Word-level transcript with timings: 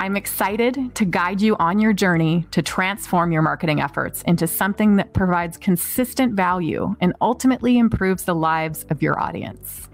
I'm 0.00 0.16
excited 0.16 0.94
to 0.94 1.04
guide 1.04 1.40
you 1.40 1.56
on 1.56 1.80
your 1.80 1.92
journey 1.92 2.46
to 2.52 2.62
transform 2.62 3.32
your 3.32 3.42
marketing 3.42 3.80
efforts 3.80 4.22
into 4.22 4.46
something 4.46 4.94
that 4.94 5.12
provides 5.12 5.56
consistent 5.56 6.34
value 6.34 6.94
and 7.00 7.14
ultimately 7.20 7.78
improves 7.78 8.22
the 8.22 8.34
lives 8.34 8.84
of 8.90 9.02
your 9.02 9.18
audience. 9.18 9.88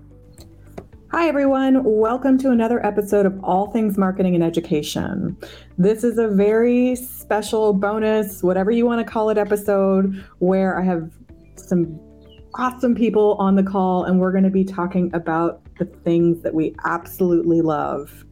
Hi, 1.10 1.26
everyone. 1.26 1.82
Welcome 1.84 2.36
to 2.40 2.50
another 2.50 2.84
episode 2.84 3.24
of 3.24 3.42
All 3.42 3.70
Things 3.70 3.96
Marketing 3.96 4.34
and 4.34 4.44
Education. 4.44 5.38
This 5.78 6.04
is 6.04 6.18
a 6.18 6.28
very 6.28 6.96
special 6.96 7.72
bonus, 7.72 8.42
whatever 8.42 8.70
you 8.70 8.84
want 8.84 9.04
to 9.04 9.10
call 9.10 9.30
it, 9.30 9.38
episode 9.38 10.22
where 10.38 10.78
I 10.78 10.84
have 10.84 11.10
some 11.56 11.98
awesome 12.56 12.94
people 12.94 13.36
on 13.38 13.54
the 13.54 13.62
call 13.62 14.04
and 14.04 14.20
we're 14.20 14.32
going 14.32 14.44
to 14.44 14.50
be 14.50 14.64
talking 14.64 15.10
about 15.14 15.62
the 15.78 15.86
things 15.86 16.42
that 16.42 16.52
we 16.52 16.74
absolutely 16.84 17.62
love 17.62 18.26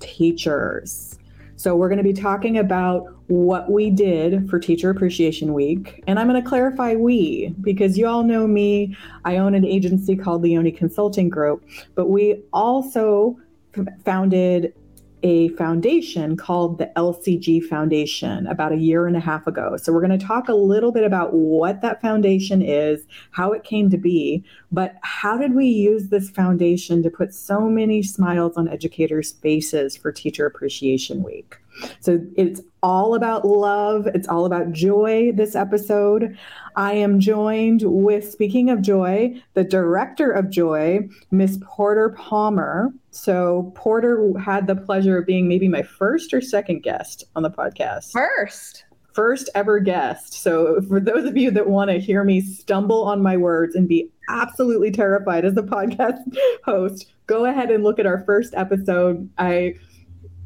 teachers. 0.00 1.18
So, 1.56 1.76
we're 1.76 1.88
going 1.88 1.98
to 1.98 2.04
be 2.04 2.12
talking 2.12 2.58
about 2.58 3.14
what 3.28 3.70
we 3.70 3.90
did 3.90 4.50
for 4.50 4.58
Teacher 4.58 4.90
Appreciation 4.90 5.54
Week. 5.54 6.02
And 6.06 6.18
I'm 6.18 6.28
going 6.28 6.42
to 6.42 6.46
clarify 6.46 6.94
we, 6.94 7.54
because 7.62 7.96
you 7.96 8.06
all 8.06 8.22
know 8.22 8.46
me. 8.46 8.96
I 9.24 9.38
own 9.38 9.54
an 9.54 9.64
agency 9.64 10.14
called 10.16 10.42
Leone 10.42 10.72
Consulting 10.72 11.28
Group, 11.30 11.64
but 11.94 12.08
we 12.08 12.42
also 12.52 13.38
founded 14.04 14.74
a 15.24 15.48
foundation 15.50 16.36
called 16.36 16.76
the 16.78 16.92
LCG 16.96 17.64
Foundation 17.64 18.46
about 18.46 18.72
a 18.72 18.76
year 18.76 19.06
and 19.06 19.16
a 19.16 19.20
half 19.20 19.46
ago. 19.46 19.76
So, 19.78 19.92
we're 19.92 20.06
going 20.06 20.16
to 20.16 20.26
talk 20.26 20.48
a 20.48 20.54
little 20.54 20.92
bit 20.92 21.02
about 21.02 21.32
what 21.32 21.80
that 21.80 22.00
foundation 22.02 22.60
is, 22.62 23.06
how 23.30 23.52
it 23.52 23.64
came 23.64 23.90
to 23.90 23.96
be, 23.96 24.44
but 24.70 24.96
how 25.02 25.38
did 25.38 25.54
we 25.54 25.66
use 25.66 26.08
this 26.08 26.28
foundation 26.28 27.02
to 27.02 27.10
put 27.10 27.34
so 27.34 27.68
many 27.68 28.02
smiles 28.02 28.56
on 28.56 28.68
educators' 28.68 29.32
faces 29.32 29.96
for 29.96 30.12
Teacher 30.12 30.46
Appreciation 30.46 31.22
Week? 31.22 31.56
So 32.00 32.20
it's 32.36 32.60
all 32.82 33.14
about 33.14 33.46
love. 33.46 34.06
It's 34.08 34.28
all 34.28 34.44
about 34.44 34.72
joy 34.72 35.32
this 35.32 35.56
episode. 35.56 36.36
I 36.76 36.92
am 36.94 37.20
joined 37.20 37.82
with, 37.84 38.30
speaking 38.30 38.68
of 38.68 38.82
joy, 38.82 39.40
the 39.54 39.64
director 39.64 40.30
of 40.30 40.50
joy, 40.50 41.08
Miss 41.30 41.58
Porter 41.62 42.10
Palmer. 42.10 42.92
So 43.10 43.72
Porter 43.74 44.32
had 44.38 44.66
the 44.66 44.76
pleasure 44.76 45.18
of 45.18 45.26
being 45.26 45.48
maybe 45.48 45.68
my 45.68 45.82
first 45.82 46.34
or 46.34 46.40
second 46.40 46.82
guest 46.82 47.24
on 47.36 47.42
the 47.42 47.50
podcast. 47.50 48.12
First. 48.12 48.84
First 49.12 49.48
ever 49.54 49.78
guest. 49.78 50.34
So 50.34 50.82
for 50.82 50.98
those 51.00 51.24
of 51.24 51.36
you 51.36 51.52
that 51.52 51.68
want 51.68 51.90
to 51.90 52.00
hear 52.00 52.24
me 52.24 52.40
stumble 52.40 53.04
on 53.04 53.22
my 53.22 53.36
words 53.36 53.76
and 53.76 53.88
be 53.88 54.10
absolutely 54.28 54.90
terrified 54.90 55.44
as 55.44 55.56
a 55.56 55.62
podcast 55.62 56.18
host, 56.64 57.06
go 57.26 57.44
ahead 57.44 57.70
and 57.70 57.84
look 57.84 57.98
at 57.98 58.06
our 58.06 58.24
first 58.24 58.52
episode. 58.54 59.30
I 59.38 59.74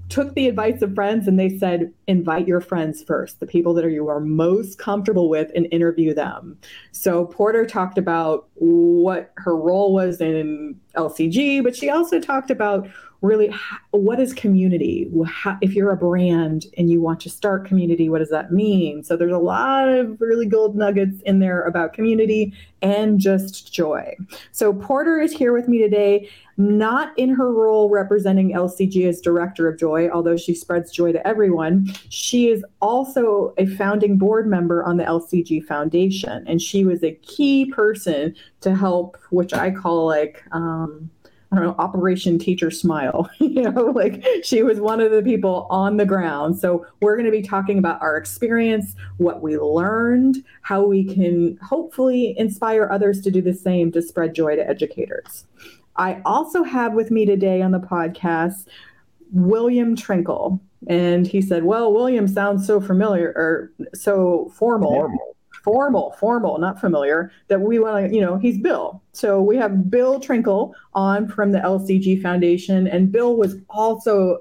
took 0.08 0.34
the 0.34 0.48
advice 0.48 0.82
of 0.82 0.94
friends 0.94 1.28
and 1.28 1.38
they 1.38 1.50
said 1.58 1.92
invite 2.06 2.48
your 2.48 2.60
friends 2.60 3.02
first 3.02 3.40
the 3.40 3.46
people 3.46 3.74
that 3.74 3.84
are 3.84 3.90
you 3.90 4.08
are 4.08 4.20
most 4.20 4.78
comfortable 4.78 5.28
with 5.28 5.50
and 5.54 5.66
interview 5.70 6.14
them. 6.14 6.58
So 6.92 7.26
porter 7.26 7.66
talked 7.66 7.98
about 7.98 8.48
what 8.54 9.32
her 9.36 9.56
role 9.56 9.92
was 9.92 10.20
in 10.20 10.78
lcg 10.96 11.62
but 11.62 11.76
she 11.76 11.88
also 11.88 12.18
talked 12.18 12.50
about 12.50 12.88
really 13.20 13.52
what 13.90 14.20
is 14.20 14.32
community? 14.32 15.10
How, 15.26 15.58
if 15.60 15.74
you're 15.74 15.90
a 15.90 15.96
brand 15.96 16.66
and 16.76 16.88
you 16.88 17.00
want 17.00 17.20
to 17.20 17.30
start 17.30 17.66
community 17.66 18.08
what 18.08 18.18
does 18.18 18.30
that 18.30 18.52
mean? 18.52 19.02
So 19.02 19.16
there's 19.16 19.32
a 19.32 19.38
lot 19.38 19.88
of 19.88 20.20
really 20.20 20.46
gold 20.46 20.76
nuggets 20.76 21.20
in 21.22 21.40
there 21.40 21.62
about 21.62 21.92
community 21.92 22.52
and 22.80 23.18
just 23.18 23.72
joy. 23.72 24.16
So 24.52 24.72
porter 24.72 25.20
is 25.20 25.32
here 25.32 25.52
with 25.52 25.68
me 25.68 25.78
today 25.78 26.30
not 26.60 27.16
in 27.16 27.30
her 27.30 27.52
role 27.52 27.88
representing 27.88 28.52
lcg 28.52 29.08
as 29.08 29.20
director 29.20 29.68
of 29.68 29.78
joy 29.78 30.08
although 30.10 30.36
she 30.36 30.54
spreads 30.54 30.92
joy 30.92 31.12
to 31.12 31.26
everyone. 31.26 31.92
She 32.08 32.48
is 32.48 32.64
also 32.80 33.52
a 33.58 33.66
founding 33.66 34.16
board 34.16 34.46
member 34.46 34.84
on 34.84 34.96
the 34.96 35.04
lcg 35.04 35.64
foundation 35.64 36.44
and 36.46 36.62
she 36.62 36.84
was 36.84 37.02
a 37.02 37.12
key 37.22 37.66
person 37.66 38.34
to 38.60 38.74
help 38.74 39.16
which 39.30 39.52
i 39.52 39.70
call 39.70 40.06
like 40.06 40.42
um, 40.52 41.10
I 41.50 41.56
don't 41.56 41.64
know, 41.64 41.74
Operation 41.78 42.38
Teacher 42.38 42.70
Smile. 42.70 43.30
you 43.38 43.62
know, 43.62 43.84
like 43.84 44.24
she 44.42 44.62
was 44.62 44.80
one 44.80 45.00
of 45.00 45.10
the 45.10 45.22
people 45.22 45.66
on 45.70 45.96
the 45.96 46.04
ground. 46.04 46.58
So 46.58 46.86
we're 47.00 47.16
going 47.16 47.26
to 47.26 47.32
be 47.32 47.42
talking 47.42 47.78
about 47.78 48.02
our 48.02 48.16
experience, 48.16 48.94
what 49.16 49.40
we 49.40 49.58
learned, 49.58 50.44
how 50.62 50.84
we 50.84 51.04
can 51.04 51.56
hopefully 51.62 52.34
inspire 52.38 52.88
others 52.90 53.20
to 53.22 53.30
do 53.30 53.40
the 53.40 53.54
same 53.54 53.90
to 53.92 54.02
spread 54.02 54.34
joy 54.34 54.56
to 54.56 54.68
educators. 54.68 55.46
I 55.96 56.20
also 56.24 56.62
have 56.62 56.92
with 56.92 57.10
me 57.10 57.24
today 57.24 57.62
on 57.62 57.72
the 57.72 57.80
podcast 57.80 58.66
William 59.32 59.96
Trinkle. 59.96 60.60
And 60.86 61.26
he 61.26 61.42
said, 61.42 61.64
Well, 61.64 61.92
William 61.92 62.28
sounds 62.28 62.66
so 62.66 62.80
familiar 62.80 63.32
or 63.34 63.72
so 63.94 64.52
formal. 64.54 64.92
formal 64.92 65.36
formal, 65.68 66.12
formal, 66.18 66.58
not 66.58 66.80
familiar, 66.80 67.30
that 67.48 67.60
we 67.60 67.78
want 67.78 68.08
to, 68.08 68.14
you 68.14 68.22
know, 68.22 68.38
he's 68.38 68.58
Bill. 68.58 69.02
So 69.12 69.42
we 69.42 69.54
have 69.58 69.90
Bill 69.90 70.18
Trinkle 70.18 70.72
on 70.94 71.28
from 71.28 71.52
the 71.52 71.58
LCG 71.58 72.22
Foundation, 72.22 72.86
and 72.88 73.12
Bill 73.12 73.36
was 73.36 73.56
also 73.68 74.38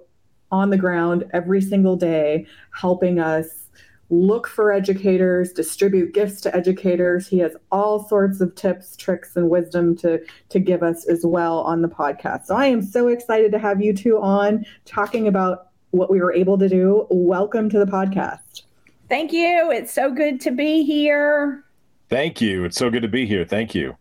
on 0.53 0.69
the 0.69 0.77
ground 0.77 1.25
every 1.33 1.59
single 1.59 1.97
day 1.97 2.47
helping 2.71 3.19
us 3.19 3.67
look 4.09 4.47
for 4.47 4.71
educators, 4.71 5.51
distribute 5.51 6.13
gifts 6.13 6.39
to 6.39 6.55
educators. 6.55 7.27
He 7.27 7.39
has 7.39 7.57
all 7.73 8.07
sorts 8.07 8.39
of 8.39 8.55
tips, 8.55 8.95
tricks, 8.95 9.35
and 9.35 9.49
wisdom 9.49 9.97
to, 9.97 10.21
to 10.47 10.59
give 10.59 10.81
us 10.81 11.05
as 11.09 11.25
well 11.25 11.59
on 11.59 11.81
the 11.81 11.89
podcast. 11.89 12.45
So 12.45 12.55
I 12.55 12.67
am 12.67 12.81
so 12.81 13.09
excited 13.09 13.51
to 13.51 13.59
have 13.59 13.81
you 13.81 13.93
two 13.93 14.17
on 14.17 14.65
talking 14.85 15.27
about 15.27 15.71
what 15.91 16.09
we 16.09 16.21
were 16.21 16.31
able 16.31 16.57
to 16.57 16.69
do. 16.69 17.05
Welcome 17.09 17.69
to 17.71 17.79
the 17.79 17.85
podcast. 17.85 18.61
Thank 19.09 19.31
you. 19.31 19.71
It's 19.71 19.93
so 19.93 20.11
good 20.11 20.41
to 20.41 20.51
be 20.51 20.83
here. 20.83 21.63
Thank 22.09 22.41
you. 22.41 22.65
It's 22.65 22.77
so 22.77 22.89
good 22.89 23.01
to 23.01 23.07
be 23.07 23.25
here. 23.25 23.45
Thank 23.45 23.75
you. 23.75 23.95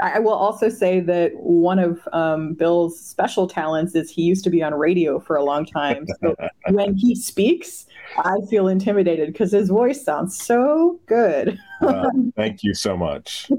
I 0.00 0.18
will 0.18 0.34
also 0.34 0.68
say 0.68 0.98
that 1.00 1.34
one 1.36 1.78
of 1.78 2.00
um, 2.12 2.54
Bill's 2.54 2.98
special 2.98 3.46
talents 3.46 3.94
is 3.94 4.10
he 4.10 4.22
used 4.22 4.42
to 4.44 4.50
be 4.50 4.60
on 4.60 4.74
radio 4.74 5.20
for 5.20 5.36
a 5.36 5.44
long 5.44 5.64
time. 5.64 6.06
So 6.20 6.36
when 6.70 6.94
he 6.94 7.14
speaks, 7.14 7.86
I 8.18 8.38
feel 8.48 8.68
intimidated 8.68 9.32
because 9.32 9.52
his 9.52 9.68
voice 9.68 10.02
sounds 10.02 10.40
so 10.40 10.98
good. 11.06 11.58
uh, 11.80 12.08
thank 12.36 12.62
you 12.62 12.74
so 12.74 12.96
much. 12.96 13.50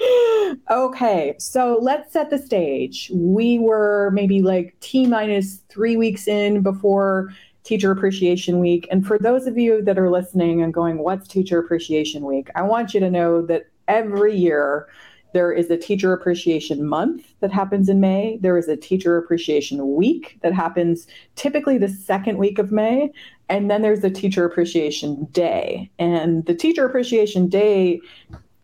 okay, 0.70 1.34
so 1.38 1.78
let's 1.80 2.12
set 2.12 2.30
the 2.30 2.38
stage. 2.38 3.10
We 3.14 3.58
were 3.58 4.10
maybe 4.12 4.42
like 4.42 4.74
T 4.80 5.06
minus 5.06 5.60
three 5.68 5.96
weeks 5.96 6.26
in 6.26 6.62
before 6.62 7.30
Teacher 7.68 7.90
Appreciation 7.90 8.60
Week. 8.60 8.88
And 8.90 9.06
for 9.06 9.18
those 9.18 9.46
of 9.46 9.58
you 9.58 9.82
that 9.82 9.98
are 9.98 10.10
listening 10.10 10.62
and 10.62 10.72
going, 10.72 11.00
What's 11.00 11.28
Teacher 11.28 11.58
Appreciation 11.58 12.24
Week? 12.24 12.48
I 12.54 12.62
want 12.62 12.94
you 12.94 13.00
to 13.00 13.10
know 13.10 13.44
that 13.44 13.66
every 13.88 14.34
year 14.34 14.88
there 15.34 15.52
is 15.52 15.68
a 15.68 15.76
Teacher 15.76 16.14
Appreciation 16.14 16.86
Month 16.86 17.34
that 17.40 17.52
happens 17.52 17.90
in 17.90 18.00
May. 18.00 18.38
There 18.40 18.56
is 18.56 18.68
a 18.68 18.76
Teacher 18.76 19.18
Appreciation 19.18 19.96
Week 19.96 20.38
that 20.40 20.54
happens 20.54 21.06
typically 21.36 21.76
the 21.76 21.90
second 21.90 22.38
week 22.38 22.58
of 22.58 22.72
May. 22.72 23.12
And 23.50 23.70
then 23.70 23.82
there's 23.82 24.00
the 24.00 24.08
Teacher 24.08 24.46
Appreciation 24.46 25.26
Day. 25.26 25.90
And 25.98 26.46
the 26.46 26.54
Teacher 26.54 26.86
Appreciation 26.86 27.48
Day 27.48 28.00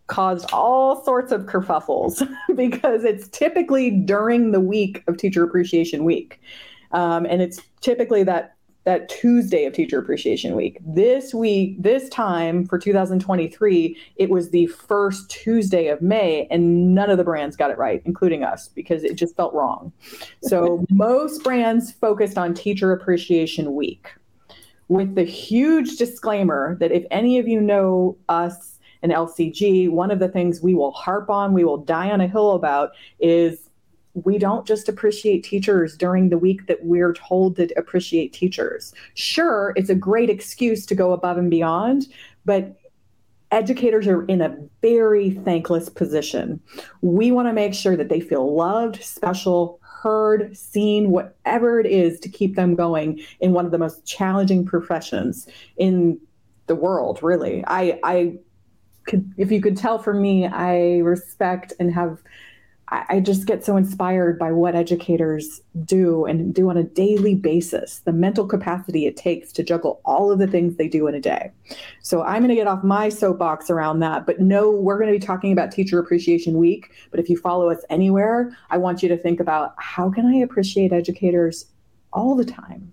caused 0.06 0.50
all 0.50 1.04
sorts 1.04 1.30
of 1.30 1.42
kerfuffles 1.42 2.26
because 2.56 3.04
it's 3.04 3.28
typically 3.28 3.90
during 3.90 4.52
the 4.52 4.60
week 4.60 5.04
of 5.08 5.18
Teacher 5.18 5.44
Appreciation 5.44 6.04
Week. 6.04 6.40
Um, 6.92 7.26
and 7.26 7.42
it's 7.42 7.60
typically 7.82 8.22
that 8.22 8.53
that 8.84 9.08
Tuesday 9.08 9.64
of 9.64 9.72
Teacher 9.72 9.98
Appreciation 9.98 10.54
Week. 10.54 10.78
This 10.84 11.32
week, 11.32 11.82
this 11.82 12.08
time 12.10 12.66
for 12.66 12.78
2023, 12.78 13.96
it 14.16 14.30
was 14.30 14.50
the 14.50 14.66
first 14.66 15.30
Tuesday 15.30 15.88
of 15.88 16.02
May, 16.02 16.46
and 16.50 16.94
none 16.94 17.10
of 17.10 17.18
the 17.18 17.24
brands 17.24 17.56
got 17.56 17.70
it 17.70 17.78
right, 17.78 18.02
including 18.04 18.44
us, 18.44 18.68
because 18.68 19.02
it 19.02 19.14
just 19.14 19.36
felt 19.36 19.54
wrong. 19.54 19.92
So 20.42 20.84
most 20.90 21.42
brands 21.42 21.92
focused 21.92 22.36
on 22.36 22.54
Teacher 22.54 22.92
Appreciation 22.92 23.74
Week 23.74 24.14
with 24.88 25.14
the 25.14 25.24
huge 25.24 25.96
disclaimer 25.96 26.76
that 26.80 26.92
if 26.92 27.04
any 27.10 27.38
of 27.38 27.48
you 27.48 27.60
know 27.60 28.16
us 28.28 28.78
and 29.02 29.12
LCG, 29.12 29.90
one 29.90 30.10
of 30.10 30.18
the 30.18 30.28
things 30.28 30.62
we 30.62 30.74
will 30.74 30.92
harp 30.92 31.30
on, 31.30 31.52
we 31.52 31.64
will 31.64 31.78
die 31.78 32.10
on 32.10 32.20
a 32.20 32.28
hill 32.28 32.52
about 32.52 32.90
is 33.18 33.63
we 34.14 34.38
don't 34.38 34.66
just 34.66 34.88
appreciate 34.88 35.42
teachers 35.42 35.96
during 35.96 36.28
the 36.28 36.38
week 36.38 36.66
that 36.68 36.84
we're 36.84 37.12
told 37.12 37.56
to 37.56 37.68
appreciate 37.76 38.32
teachers. 38.32 38.94
Sure, 39.14 39.72
it's 39.76 39.90
a 39.90 39.94
great 39.94 40.30
excuse 40.30 40.86
to 40.86 40.94
go 40.94 41.12
above 41.12 41.36
and 41.36 41.50
beyond, 41.50 42.06
but 42.44 42.76
educators 43.50 44.06
are 44.06 44.24
in 44.26 44.40
a 44.40 44.56
very 44.82 45.30
thankless 45.30 45.88
position. 45.88 46.60
We 47.02 47.30
want 47.30 47.48
to 47.48 47.52
make 47.52 47.74
sure 47.74 47.96
that 47.96 48.08
they 48.08 48.20
feel 48.20 48.54
loved, 48.54 49.02
special, 49.02 49.80
heard, 49.82 50.56
seen, 50.56 51.10
whatever 51.10 51.80
it 51.80 51.86
is 51.86 52.20
to 52.20 52.28
keep 52.28 52.56
them 52.56 52.74
going 52.74 53.20
in 53.40 53.52
one 53.52 53.64
of 53.64 53.72
the 53.72 53.78
most 53.78 54.04
challenging 54.04 54.64
professions 54.64 55.48
in 55.76 56.20
the 56.66 56.74
world, 56.74 57.22
really. 57.22 57.64
I, 57.66 57.98
I 58.02 58.38
could, 59.06 59.32
if 59.36 59.52
you 59.52 59.60
could 59.60 59.76
tell 59.76 59.98
from 59.98 60.20
me, 60.20 60.46
I 60.46 60.98
respect 60.98 61.72
and 61.78 61.92
have 61.92 62.22
I, 62.88 63.20
just 63.20 63.46
get 63.46 63.64
so 63.64 63.76
inspired 63.76 64.38
by 64.38 64.52
what 64.52 64.74
educators 64.74 65.60
do 65.84 66.26
and 66.26 66.54
do 66.54 66.68
on 66.68 66.76
a 66.76 66.82
daily 66.82 67.34
basis, 67.34 68.00
the 68.00 68.12
mental 68.12 68.46
capacity 68.46 69.06
it 69.06 69.16
takes 69.16 69.52
to 69.52 69.62
juggle 69.62 70.00
all 70.04 70.30
of 70.30 70.38
the 70.38 70.46
things 70.46 70.76
they 70.76 70.88
do 70.88 71.06
in 71.06 71.14
a 71.14 71.20
day. 71.20 71.50
So 72.02 72.22
I'm 72.22 72.42
going 72.42 72.50
to 72.50 72.54
get 72.54 72.66
off 72.66 72.84
my 72.84 73.08
soapbox 73.08 73.70
around 73.70 74.00
that, 74.00 74.26
but 74.26 74.40
no, 74.40 74.70
we're 74.70 74.98
going 74.98 75.12
to 75.12 75.18
be 75.18 75.24
talking 75.24 75.52
about 75.52 75.72
Teacher 75.72 75.98
Appreciation 75.98 76.58
Week. 76.58 76.90
But 77.10 77.20
if 77.20 77.30
you 77.30 77.38
follow 77.38 77.70
us 77.70 77.80
anywhere, 77.88 78.56
I 78.70 78.76
want 78.76 79.02
you 79.02 79.08
to 79.08 79.16
think 79.16 79.40
about 79.40 79.74
how 79.78 80.10
can 80.10 80.26
I 80.26 80.36
appreciate 80.36 80.92
educators 80.92 81.66
all 82.12 82.36
the 82.36 82.44
time? 82.44 82.92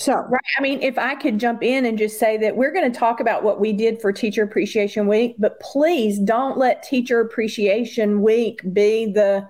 So, 0.00 0.14
right. 0.14 0.40
I 0.56 0.62
mean, 0.62 0.80
if 0.80 0.96
I 0.96 1.14
could 1.14 1.38
jump 1.38 1.62
in 1.62 1.84
and 1.84 1.98
just 1.98 2.18
say 2.18 2.38
that 2.38 2.56
we're 2.56 2.72
going 2.72 2.90
to 2.90 2.98
talk 2.98 3.20
about 3.20 3.42
what 3.42 3.60
we 3.60 3.74
did 3.74 4.00
for 4.00 4.14
Teacher 4.14 4.42
Appreciation 4.42 5.06
Week, 5.06 5.34
but 5.38 5.60
please 5.60 6.18
don't 6.18 6.56
let 6.56 6.82
Teacher 6.82 7.20
Appreciation 7.20 8.22
Week 8.22 8.62
be 8.72 9.12
the 9.12 9.46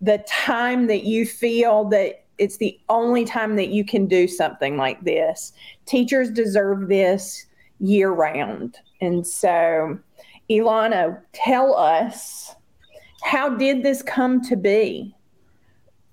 the 0.00 0.18
time 0.28 0.86
that 0.86 1.02
you 1.02 1.26
feel 1.26 1.84
that 1.86 2.24
it's 2.38 2.58
the 2.58 2.78
only 2.88 3.24
time 3.24 3.56
that 3.56 3.70
you 3.70 3.84
can 3.84 4.06
do 4.06 4.28
something 4.28 4.76
like 4.76 5.02
this. 5.02 5.52
Teachers 5.86 6.30
deserve 6.30 6.86
this 6.86 7.46
year 7.80 8.12
round. 8.12 8.76
And 9.00 9.26
so, 9.26 9.98
Elana, 10.48 11.20
tell 11.32 11.76
us 11.76 12.54
how 13.24 13.56
did 13.56 13.82
this 13.82 14.02
come 14.02 14.40
to 14.42 14.54
be? 14.54 15.12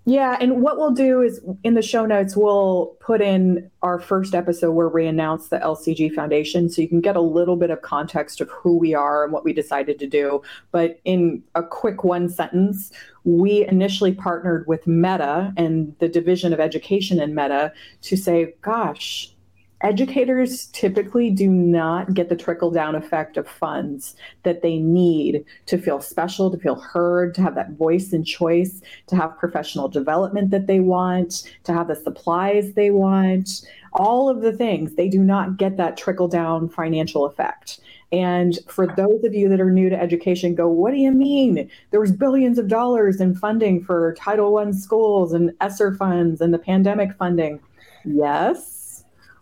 Yeah, 0.07 0.37
and 0.39 0.61
what 0.61 0.77
we'll 0.77 0.91
do 0.91 1.21
is 1.21 1.41
in 1.63 1.73
the 1.73 1.81
show 1.81 2.05
notes, 2.05 2.37
we'll 2.37 2.95
put 2.99 3.21
in 3.21 3.71
our 3.81 3.99
first 3.99 4.35
episode 4.35 4.71
where 4.73 4.87
we 4.87 5.07
announce 5.07 5.47
the 5.47 5.57
LCG 5.57 6.13
Foundation 6.13 6.69
so 6.69 6.83
you 6.83 6.87
can 6.87 7.01
get 7.01 7.15
a 7.15 7.21
little 7.21 7.55
bit 7.55 7.71
of 7.71 7.81
context 7.81 8.39
of 8.39 8.47
who 8.51 8.77
we 8.77 8.93
are 8.93 9.23
and 9.23 9.33
what 9.33 9.43
we 9.43 9.51
decided 9.51 9.97
to 9.97 10.05
do. 10.05 10.43
But 10.71 10.99
in 11.05 11.41
a 11.55 11.63
quick 11.63 12.03
one 12.03 12.29
sentence, 12.29 12.91
we 13.23 13.65
initially 13.65 14.13
partnered 14.13 14.67
with 14.67 14.85
Meta 14.85 15.51
and 15.57 15.95
the 15.97 16.07
Division 16.07 16.53
of 16.53 16.59
Education 16.59 17.19
in 17.19 17.33
Meta 17.33 17.73
to 18.03 18.15
say, 18.15 18.53
gosh, 18.61 19.34
educators 19.81 20.67
typically 20.67 21.29
do 21.29 21.49
not 21.49 22.13
get 22.13 22.29
the 22.29 22.35
trickle 22.35 22.71
down 22.71 22.95
effect 22.95 23.37
of 23.37 23.47
funds 23.47 24.15
that 24.43 24.61
they 24.61 24.77
need 24.77 25.45
to 25.65 25.77
feel 25.77 26.01
special, 26.01 26.49
to 26.49 26.57
feel 26.57 26.75
heard, 26.75 27.35
to 27.35 27.41
have 27.41 27.55
that 27.55 27.71
voice 27.71 28.13
and 28.13 28.25
choice, 28.25 28.81
to 29.07 29.15
have 29.15 29.37
professional 29.37 29.87
development 29.87 30.51
that 30.51 30.67
they 30.67 30.79
want, 30.79 31.43
to 31.63 31.73
have 31.73 31.87
the 31.87 31.95
supplies 31.95 32.73
they 32.73 32.89
want, 32.89 33.67
all 33.93 34.29
of 34.29 34.41
the 34.41 34.53
things. 34.53 34.95
They 34.95 35.09
do 35.09 35.23
not 35.23 35.57
get 35.57 35.77
that 35.77 35.97
trickle 35.97 36.27
down 36.27 36.69
financial 36.69 37.25
effect. 37.25 37.79
And 38.11 38.57
for 38.67 38.87
those 38.87 39.23
of 39.23 39.33
you 39.33 39.49
that 39.49 39.59
are 39.59 39.71
new 39.71 39.89
to 39.89 39.99
education, 39.99 40.55
go, 40.55 40.67
what 40.67 40.91
do 40.91 40.97
you 40.97 41.11
mean? 41.11 41.69
There 41.91 41.99
was 41.99 42.11
billions 42.11 42.57
of 42.57 42.67
dollars 42.67 43.19
in 43.19 43.35
funding 43.35 43.83
for 43.83 44.13
Title 44.13 44.57
I 44.57 44.71
schools 44.71 45.33
and 45.33 45.51
ESSER 45.59 45.95
funds 45.95 46.39
and 46.39 46.53
the 46.53 46.59
pandemic 46.59 47.13
funding. 47.17 47.59
Yes, 48.05 48.84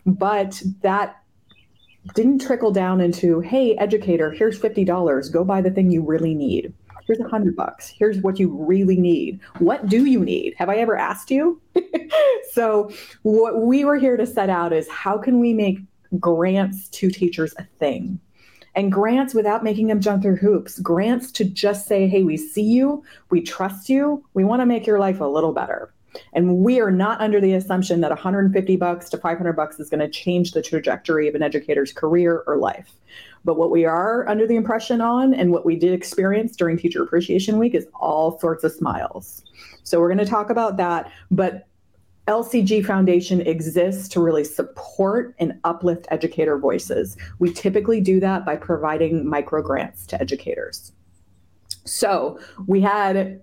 but 0.06 0.62
that 0.82 1.22
didn't 2.14 2.40
trickle 2.40 2.70
down 2.70 3.00
into, 3.00 3.40
hey, 3.40 3.76
educator, 3.76 4.30
here's 4.30 4.60
$50. 4.60 5.32
Go 5.32 5.44
buy 5.44 5.60
the 5.60 5.70
thing 5.70 5.90
you 5.90 6.02
really 6.02 6.34
need. 6.34 6.72
Here's 7.06 7.20
a 7.20 7.28
hundred 7.28 7.54
bucks. 7.54 7.88
Here's 7.88 8.18
what 8.18 8.38
you 8.38 8.48
really 8.48 8.96
need. 8.96 9.40
What 9.58 9.88
do 9.88 10.06
you 10.06 10.24
need? 10.24 10.54
Have 10.56 10.70
I 10.70 10.76
ever 10.76 10.96
asked 10.96 11.30
you? 11.30 11.60
so, 12.52 12.90
what 13.22 13.60
we 13.60 13.84
were 13.84 13.96
here 13.96 14.16
to 14.16 14.26
set 14.26 14.48
out 14.48 14.72
is 14.72 14.88
how 14.88 15.18
can 15.18 15.38
we 15.38 15.52
make 15.52 15.80
grants 16.18 16.88
to 16.90 17.10
teachers 17.10 17.54
a 17.58 17.64
thing? 17.78 18.20
and 18.74 18.90
grants 18.90 19.34
without 19.34 19.62
making 19.62 19.86
them 19.86 20.00
jump 20.00 20.22
through 20.22 20.36
hoops. 20.36 20.78
Grants 20.80 21.30
to 21.32 21.44
just 21.44 21.86
say, 21.86 22.08
hey, 22.08 22.22
we 22.22 22.36
see 22.36 22.62
you, 22.62 23.04
we 23.30 23.40
trust 23.40 23.88
you, 23.88 24.24
we 24.34 24.44
want 24.44 24.60
to 24.60 24.66
make 24.66 24.86
your 24.86 24.98
life 24.98 25.20
a 25.20 25.24
little 25.24 25.52
better. 25.52 25.92
And 26.32 26.58
we 26.58 26.80
are 26.80 26.90
not 26.90 27.20
under 27.20 27.40
the 27.40 27.54
assumption 27.54 28.00
that 28.00 28.10
150 28.10 28.76
bucks 28.76 29.08
to 29.10 29.18
500 29.18 29.52
bucks 29.54 29.78
is 29.80 29.90
going 29.90 30.00
to 30.00 30.08
change 30.08 30.52
the 30.52 30.62
trajectory 30.62 31.28
of 31.28 31.34
an 31.34 31.42
educator's 31.42 31.92
career 31.92 32.44
or 32.46 32.56
life. 32.56 32.92
But 33.44 33.56
what 33.56 33.70
we 33.70 33.84
are 33.84 34.26
under 34.28 34.46
the 34.46 34.56
impression 34.56 35.00
on 35.00 35.34
and 35.34 35.50
what 35.50 35.66
we 35.66 35.76
did 35.76 35.92
experience 35.92 36.56
during 36.56 36.78
Teacher 36.78 37.02
Appreciation 37.02 37.58
Week 37.58 37.74
is 37.74 37.86
all 37.94 38.38
sorts 38.38 38.64
of 38.64 38.72
smiles. 38.72 39.44
So 39.82 40.00
we're 40.00 40.08
going 40.08 40.24
to 40.24 40.30
talk 40.30 40.50
about 40.50 40.76
that, 40.78 41.10
but 41.30 41.66
LCG 42.26 42.86
Foundation 42.86 43.42
exists 43.42 44.08
to 44.08 44.20
really 44.20 44.44
support 44.44 45.34
and 45.38 45.58
uplift 45.64 46.06
educator 46.10 46.58
voices. 46.58 47.18
We 47.38 47.52
typically 47.52 48.00
do 48.00 48.18
that 48.20 48.46
by 48.46 48.56
providing 48.56 49.28
micro 49.28 49.62
grants 49.62 50.06
to 50.06 50.20
educators. 50.20 50.92
So 51.84 52.38
we 52.66 52.80
had 52.80 53.42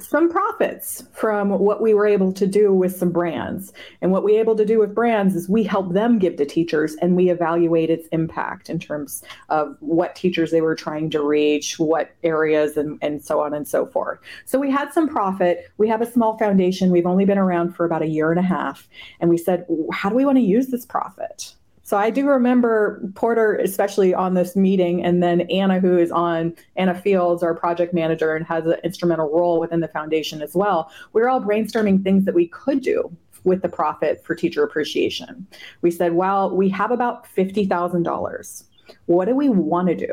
some 0.00 0.30
profits 0.30 1.04
from 1.12 1.50
what 1.50 1.82
we 1.82 1.92
were 1.92 2.06
able 2.06 2.32
to 2.32 2.46
do 2.46 2.72
with 2.72 2.96
some 2.96 3.10
brands. 3.10 3.72
And 4.00 4.12
what 4.12 4.22
we 4.22 4.34
were 4.34 4.40
able 4.40 4.56
to 4.56 4.64
do 4.64 4.78
with 4.78 4.94
brands 4.94 5.34
is 5.34 5.48
we 5.48 5.64
help 5.64 5.92
them 5.92 6.18
give 6.18 6.36
to 6.36 6.46
teachers 6.46 6.94
and 6.96 7.16
we 7.16 7.30
evaluate 7.30 7.90
its 7.90 8.06
impact 8.08 8.70
in 8.70 8.78
terms 8.78 9.24
of 9.48 9.76
what 9.80 10.14
teachers 10.14 10.50
they 10.50 10.60
were 10.60 10.76
trying 10.76 11.10
to 11.10 11.22
reach, 11.22 11.78
what 11.78 12.12
areas, 12.22 12.76
and, 12.76 12.98
and 13.02 13.24
so 13.24 13.40
on 13.40 13.52
and 13.52 13.66
so 13.66 13.86
forth. 13.86 14.20
So 14.44 14.58
we 14.58 14.70
had 14.70 14.92
some 14.92 15.08
profit. 15.08 15.70
We 15.78 15.88
have 15.88 16.00
a 16.00 16.10
small 16.10 16.38
foundation. 16.38 16.92
We've 16.92 17.06
only 17.06 17.24
been 17.24 17.38
around 17.38 17.74
for 17.74 17.84
about 17.84 18.02
a 18.02 18.06
year 18.06 18.30
and 18.30 18.38
a 18.38 18.42
half. 18.42 18.88
And 19.20 19.28
we 19.28 19.36
said, 19.36 19.66
how 19.92 20.08
do 20.10 20.14
we 20.14 20.24
want 20.24 20.38
to 20.38 20.42
use 20.42 20.68
this 20.68 20.86
profit? 20.86 21.54
So 21.88 21.96
I 21.96 22.10
do 22.10 22.28
remember 22.28 23.00
Porter, 23.14 23.56
especially 23.56 24.12
on 24.12 24.34
this 24.34 24.54
meeting, 24.54 25.02
and 25.02 25.22
then 25.22 25.40
Anna, 25.50 25.80
who 25.80 25.96
is 25.96 26.10
on 26.10 26.54
Anna 26.76 26.94
Fields, 26.94 27.42
our 27.42 27.54
project 27.54 27.94
manager, 27.94 28.36
and 28.36 28.44
has 28.44 28.66
an 28.66 28.74
instrumental 28.84 29.34
role 29.34 29.58
within 29.58 29.80
the 29.80 29.88
foundation 29.88 30.42
as 30.42 30.54
well. 30.54 30.92
We 31.14 31.22
are 31.22 31.30
all 31.30 31.40
brainstorming 31.40 32.04
things 32.04 32.26
that 32.26 32.34
we 32.34 32.48
could 32.48 32.82
do 32.82 33.10
with 33.44 33.62
the 33.62 33.70
profit 33.70 34.22
for 34.22 34.34
teacher 34.34 34.62
appreciation. 34.64 35.46
We 35.80 35.90
said, 35.90 36.12
well, 36.12 36.54
we 36.54 36.68
have 36.68 36.90
about 36.90 37.24
$50,000. 37.34 38.64
What 39.06 39.24
do 39.24 39.34
we 39.34 39.48
want 39.48 39.88
to 39.88 39.94
do 39.94 40.12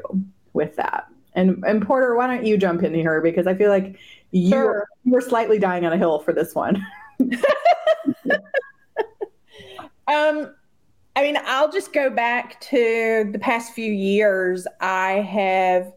with 0.54 0.78
that? 0.78 1.08
And, 1.34 1.62
and 1.68 1.86
Porter, 1.86 2.16
why 2.16 2.28
don't 2.28 2.46
you 2.46 2.56
jump 2.56 2.84
in 2.84 2.94
here? 2.94 3.20
Because 3.20 3.48
I 3.48 3.54
feel 3.54 3.70
like 3.70 4.00
you, 4.32 4.52
sure. 4.52 4.88
you 5.04 5.12
were 5.12 5.20
slightly 5.20 5.60
dying 5.60 5.86
on 5.86 5.92
a 5.92 5.98
hill 5.98 6.20
for 6.20 6.32
this 6.32 6.56
one. 6.56 6.82
um, 10.08 10.56
I 11.16 11.24
mean, 11.24 11.38
I'll 11.46 11.72
just 11.72 11.94
go 11.94 12.10
back 12.10 12.60
to 12.62 13.30
the 13.32 13.40
past 13.40 13.74
few 13.74 13.92
years. 13.92 14.68
I 14.82 15.14
have, 15.22 15.94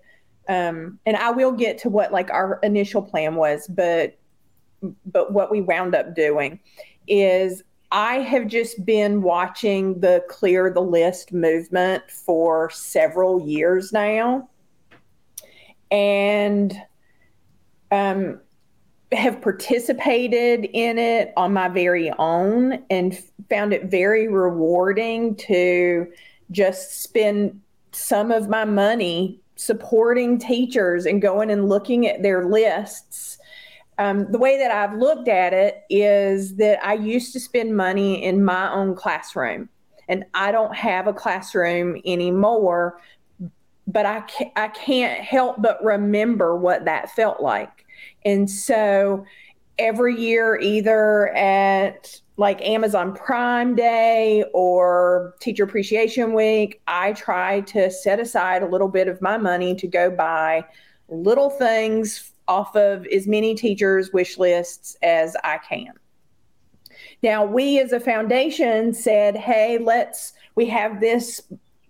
um, 0.48 0.98
and 1.06 1.16
I 1.16 1.30
will 1.30 1.52
get 1.52 1.78
to 1.78 1.88
what 1.88 2.12
like 2.12 2.30
our 2.30 2.60
initial 2.62 3.02
plan 3.02 3.34
was, 3.34 3.66
but 3.68 4.16
but 5.06 5.32
what 5.32 5.50
we 5.50 5.60
wound 5.60 5.96
up 5.96 6.14
doing 6.14 6.60
is 7.08 7.64
I 7.90 8.16
have 8.16 8.46
just 8.46 8.84
been 8.84 9.22
watching 9.22 9.98
the 9.98 10.22
clear 10.28 10.70
the 10.70 10.82
list 10.82 11.32
movement 11.32 12.08
for 12.10 12.70
several 12.70 13.44
years 13.44 13.92
now, 13.92 14.48
and 15.90 16.80
um, 17.90 18.40
have 19.12 19.40
participated 19.40 20.68
in 20.72 20.98
it 20.98 21.32
on 21.36 21.52
my 21.52 21.68
very 21.68 22.12
own 22.18 22.82
and 22.90 23.18
found 23.48 23.72
it 23.72 23.84
very 23.84 24.28
rewarding 24.28 25.34
to 25.36 26.06
just 26.50 27.02
spend 27.02 27.60
some 27.92 28.30
of 28.30 28.48
my 28.48 28.64
money 28.64 29.40
supporting 29.56 30.38
teachers 30.38 31.06
and 31.06 31.22
going 31.22 31.50
and 31.50 31.68
looking 31.68 32.06
at 32.06 32.22
their 32.22 32.44
lists. 32.46 33.38
Um, 33.98 34.30
the 34.30 34.38
way 34.38 34.58
that 34.58 34.70
I've 34.70 34.96
looked 34.96 35.28
at 35.28 35.52
it 35.52 35.82
is 35.90 36.56
that 36.56 36.84
I 36.84 36.94
used 36.94 37.32
to 37.32 37.40
spend 37.40 37.76
money 37.76 38.22
in 38.22 38.44
my 38.44 38.72
own 38.72 38.94
classroom, 38.94 39.68
and 40.08 40.24
I 40.34 40.52
don't 40.52 40.76
have 40.76 41.08
a 41.08 41.12
classroom 41.12 42.00
anymore. 42.04 43.00
But 43.88 44.06
I 44.06 44.20
ca- 44.20 44.52
I 44.54 44.68
can't 44.68 45.18
help 45.18 45.62
but 45.62 45.82
remember 45.82 46.56
what 46.56 46.84
that 46.84 47.10
felt 47.12 47.40
like 47.40 47.77
and 48.24 48.50
so 48.50 49.24
every 49.78 50.18
year, 50.18 50.58
either 50.60 51.28
at 51.36 52.20
like 52.36 52.60
Amazon 52.62 53.14
Prime 53.14 53.74
Day 53.74 54.44
or 54.54 55.34
Teacher 55.40 55.64
Appreciation 55.64 56.32
Week, 56.34 56.80
I 56.86 57.12
try 57.12 57.62
to 57.62 57.90
set 57.90 58.20
aside 58.20 58.62
a 58.62 58.68
little 58.68 58.88
bit 58.88 59.08
of 59.08 59.20
my 59.20 59.36
money 59.36 59.74
to 59.74 59.86
go 59.86 60.10
buy 60.10 60.64
little 61.08 61.50
things 61.50 62.32
off 62.46 62.76
of 62.76 63.06
as 63.06 63.26
many 63.26 63.54
teachers' 63.54 64.12
wish 64.12 64.38
lists 64.38 64.96
as 65.02 65.36
I 65.42 65.58
can. 65.58 65.92
Now, 67.22 67.44
we 67.44 67.80
as 67.80 67.92
a 67.92 68.00
foundation 68.00 68.94
said, 68.94 69.36
hey, 69.36 69.78
let's, 69.78 70.32
we 70.54 70.66
have 70.66 71.00
this 71.00 71.42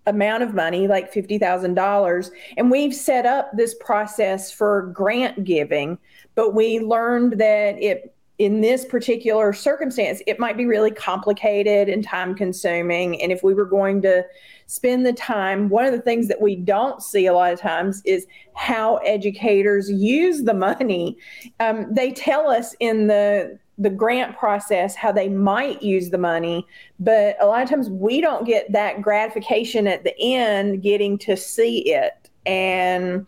amount 0.07 0.43
of 0.43 0.53
money, 0.53 0.87
like 0.87 1.13
$50,000, 1.13 2.31
and 2.57 2.71
we've 2.71 2.95
set 2.95 3.25
up 3.25 3.51
this 3.53 3.75
process 3.75 4.51
for 4.51 4.91
grant 4.93 5.43
giving, 5.43 5.97
but 6.35 6.53
we 6.53 6.79
learned 6.79 7.39
that 7.39 7.81
it, 7.81 8.13
in 8.39 8.61
this 8.61 8.85
particular 8.85 9.51
circumstance, 9.51 10.21
it 10.25 10.39
might 10.39 10.55
be 10.55 10.65
really 10.65 10.91
complicated 10.91 11.89
and 11.89 12.05
time 12.05 12.33
consuming. 12.33 13.21
And 13.21 13.33
if 13.33 13.43
we 13.43 13.53
were 13.53 13.65
going 13.65 14.01
to 14.03 14.23
spend 14.65 15.05
the 15.05 15.11
time, 15.11 15.67
one 15.67 15.85
of 15.85 15.91
the 15.91 16.01
things 16.01 16.29
that 16.29 16.39
we 16.39 16.55
don't 16.55 17.03
see 17.03 17.25
a 17.25 17.33
lot 17.33 17.51
of 17.51 17.59
times 17.59 18.01
is 18.05 18.25
how 18.55 18.95
educators 18.97 19.91
use 19.91 20.43
the 20.43 20.53
money. 20.53 21.17
Um, 21.59 21.93
they 21.93 22.11
tell 22.11 22.49
us 22.49 22.75
in 22.79 23.07
the 23.07 23.59
the 23.79 23.89
grant 23.89 24.37
process 24.37 24.93
how 24.93 25.11
they 25.11 25.29
might 25.29 25.81
use 25.81 26.09
the 26.09 26.17
money 26.17 26.67
but 26.99 27.37
a 27.41 27.45
lot 27.45 27.63
of 27.63 27.69
times 27.69 27.89
we 27.89 28.19
don't 28.19 28.45
get 28.45 28.71
that 28.73 29.01
gratification 29.01 29.87
at 29.87 30.03
the 30.03 30.13
end 30.19 30.83
getting 30.83 31.17
to 31.17 31.37
see 31.37 31.93
it. 31.93 32.29
And 32.45 33.25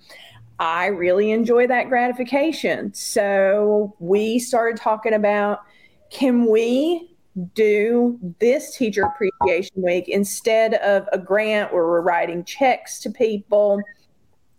i 0.60 0.86
really 0.86 1.32
enjoy 1.32 1.66
that 1.68 1.90
gratification. 1.90 2.94
So 2.94 3.96
we 4.00 4.38
started 4.38 4.80
talking 4.80 5.14
about 5.14 5.62
can 6.12 6.46
we 6.46 7.16
do 7.56 8.20
this 8.40 8.76
teacher 8.76 9.04
appreciation 9.04 9.82
week 9.82 10.10
instead 10.10 10.74
of 10.76 11.08
a 11.14 11.18
grant 11.18 11.74
where 11.74 11.86
we're 11.86 12.02
writing 12.02 12.44
checks 12.44 13.00
to 13.00 13.10
people 13.10 13.80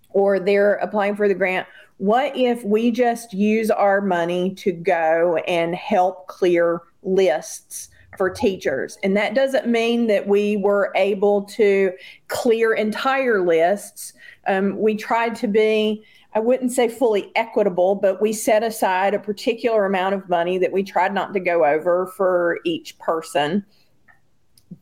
or 0.08 0.40
they're 0.40 0.75
applying 0.76 1.14
for 1.14 1.28
the 1.28 1.34
grant 1.34 1.66
what 2.02 2.37
if 2.37 2.64
we 2.64 2.90
just 2.90 3.32
use 3.32 3.71
our 3.71 4.00
money 4.00 4.52
to 4.56 4.73
go 4.73 5.37
and 5.47 5.73
help 5.73 6.26
clear 6.26 6.80
lists 7.04 7.90
for 8.18 8.28
teachers? 8.28 8.99
And 9.04 9.16
that 9.16 9.37
doesn't 9.37 9.68
mean 9.68 10.09
that 10.09 10.26
we 10.26 10.56
were 10.56 10.90
able 10.97 11.44
to 11.44 11.92
clear 12.26 12.75
entire 12.75 13.40
lists. 13.40 14.14
Um, 14.49 14.76
we 14.78 14.97
tried 14.97 15.37
to 15.37 15.47
be, 15.47 16.02
I 16.35 16.40
wouldn't 16.40 16.73
say 16.73 16.88
fully 16.88 17.30
equitable, 17.37 17.94
but 17.94 18.21
we 18.21 18.32
set 18.32 18.64
aside 18.64 19.14
a 19.14 19.21
particular 19.21 19.85
amount 19.87 20.16
of 20.16 20.28
money 20.28 20.59
that 20.59 20.73
we 20.73 20.82
tried 20.82 21.14
not 21.14 21.32
to 21.35 21.38
go 21.38 21.64
over 21.64 22.09
for 22.16 22.59
each 22.64 22.99
person 22.99 23.64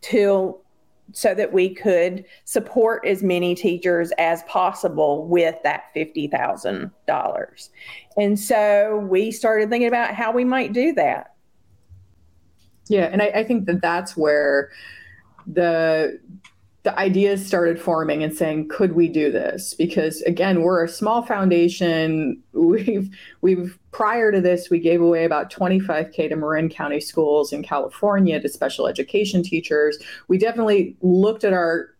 to 0.01 0.57
so 1.13 1.35
that 1.35 1.53
we 1.53 1.75
could 1.75 2.25
support 2.45 3.07
as 3.07 3.23
many 3.23 3.55
teachers 3.55 4.13
as 4.19 4.43
possible 4.45 5.27
with 5.27 5.57
that 5.63 5.85
$50,000. 5.95 7.69
And 8.17 8.39
so 8.39 9.07
we 9.09 9.31
started 9.31 9.71
thinking 9.71 9.89
about 9.89 10.15
how 10.15 10.33
we 10.33 10.45
might 10.45 10.73
do 10.73 10.93
that. 10.95 11.35
Yeah, 12.89 13.05
and 13.05 13.23
I, 13.23 13.27
I 13.27 13.45
think 13.45 13.67
that 13.67 13.81
that's 13.81 14.17
where 14.17 14.71
the 15.47 16.19
the 16.83 16.99
ideas 16.99 17.45
started 17.47 17.81
forming 17.81 18.23
and 18.23 18.35
saying, 18.35 18.69
could 18.69 18.93
we 18.93 19.09
do 19.09 19.31
this? 19.31 19.75
Because 19.75 20.23
again, 20.23 20.63
we're 20.63 20.83
a 20.83 20.89
small 20.89 21.23
foundation. 21.23 22.43
We've 22.53 23.11
we've 23.41 23.79
prior 23.91 24.31
to 24.31 24.41
this, 24.41 24.71
we 24.71 24.79
gave 24.79 25.01
away 25.01 25.25
about 25.25 25.53
25k 25.53 26.29
to 26.29 26.37
Marin 26.37 26.69
County 26.69 27.01
schools 27.01 27.53
in 27.53 27.63
California 27.63 28.41
to 28.41 28.49
special 28.49 28.87
education 28.87 29.43
teachers. 29.43 29.99
We 30.29 30.39
definitely 30.39 30.97
looked 31.01 31.45
at 31.45 31.53
our 31.53 31.95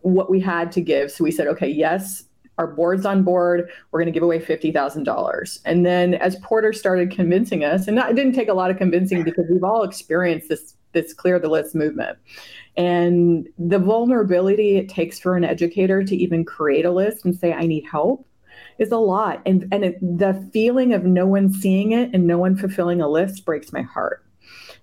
what 0.00 0.30
we 0.30 0.40
had 0.40 0.72
to 0.72 0.80
give. 0.80 1.10
So 1.10 1.24
we 1.24 1.30
said, 1.30 1.46
okay, 1.48 1.68
yes, 1.68 2.24
our 2.58 2.66
board's 2.66 3.06
on 3.06 3.22
board. 3.22 3.70
We're 3.90 4.00
going 4.00 4.12
to 4.12 4.16
give 4.16 4.22
away 4.22 4.38
$50,000. 4.38 5.60
And 5.64 5.86
then 5.86 6.14
as 6.14 6.36
Porter 6.36 6.72
started 6.72 7.10
convincing 7.10 7.64
us, 7.64 7.88
and 7.88 7.98
it 7.98 8.16
didn't 8.16 8.34
take 8.34 8.48
a 8.48 8.54
lot 8.54 8.70
of 8.70 8.76
convincing 8.76 9.22
because 9.24 9.46
we've 9.50 9.64
all 9.64 9.82
experienced 9.82 10.48
this 10.48 10.74
this 10.92 11.14
clear 11.14 11.38
the 11.38 11.48
list 11.48 11.74
movement. 11.74 12.18
And 12.76 13.48
the 13.58 13.78
vulnerability 13.78 14.76
it 14.76 14.88
takes 14.88 15.18
for 15.18 15.36
an 15.36 15.44
educator 15.44 16.02
to 16.02 16.16
even 16.16 16.44
create 16.44 16.84
a 16.84 16.90
list 16.90 17.24
and 17.24 17.34
say, 17.34 17.52
I 17.52 17.66
need 17.66 17.84
help 17.90 18.26
is 18.78 18.92
a 18.92 18.98
lot. 18.98 19.42
And, 19.44 19.68
and 19.72 19.84
it, 19.84 20.00
the 20.00 20.48
feeling 20.52 20.94
of 20.94 21.04
no 21.04 21.26
one 21.26 21.52
seeing 21.52 21.92
it 21.92 22.10
and 22.12 22.26
no 22.26 22.38
one 22.38 22.56
fulfilling 22.56 23.00
a 23.00 23.08
list 23.08 23.44
breaks 23.44 23.72
my 23.72 23.82
heart. 23.82 24.24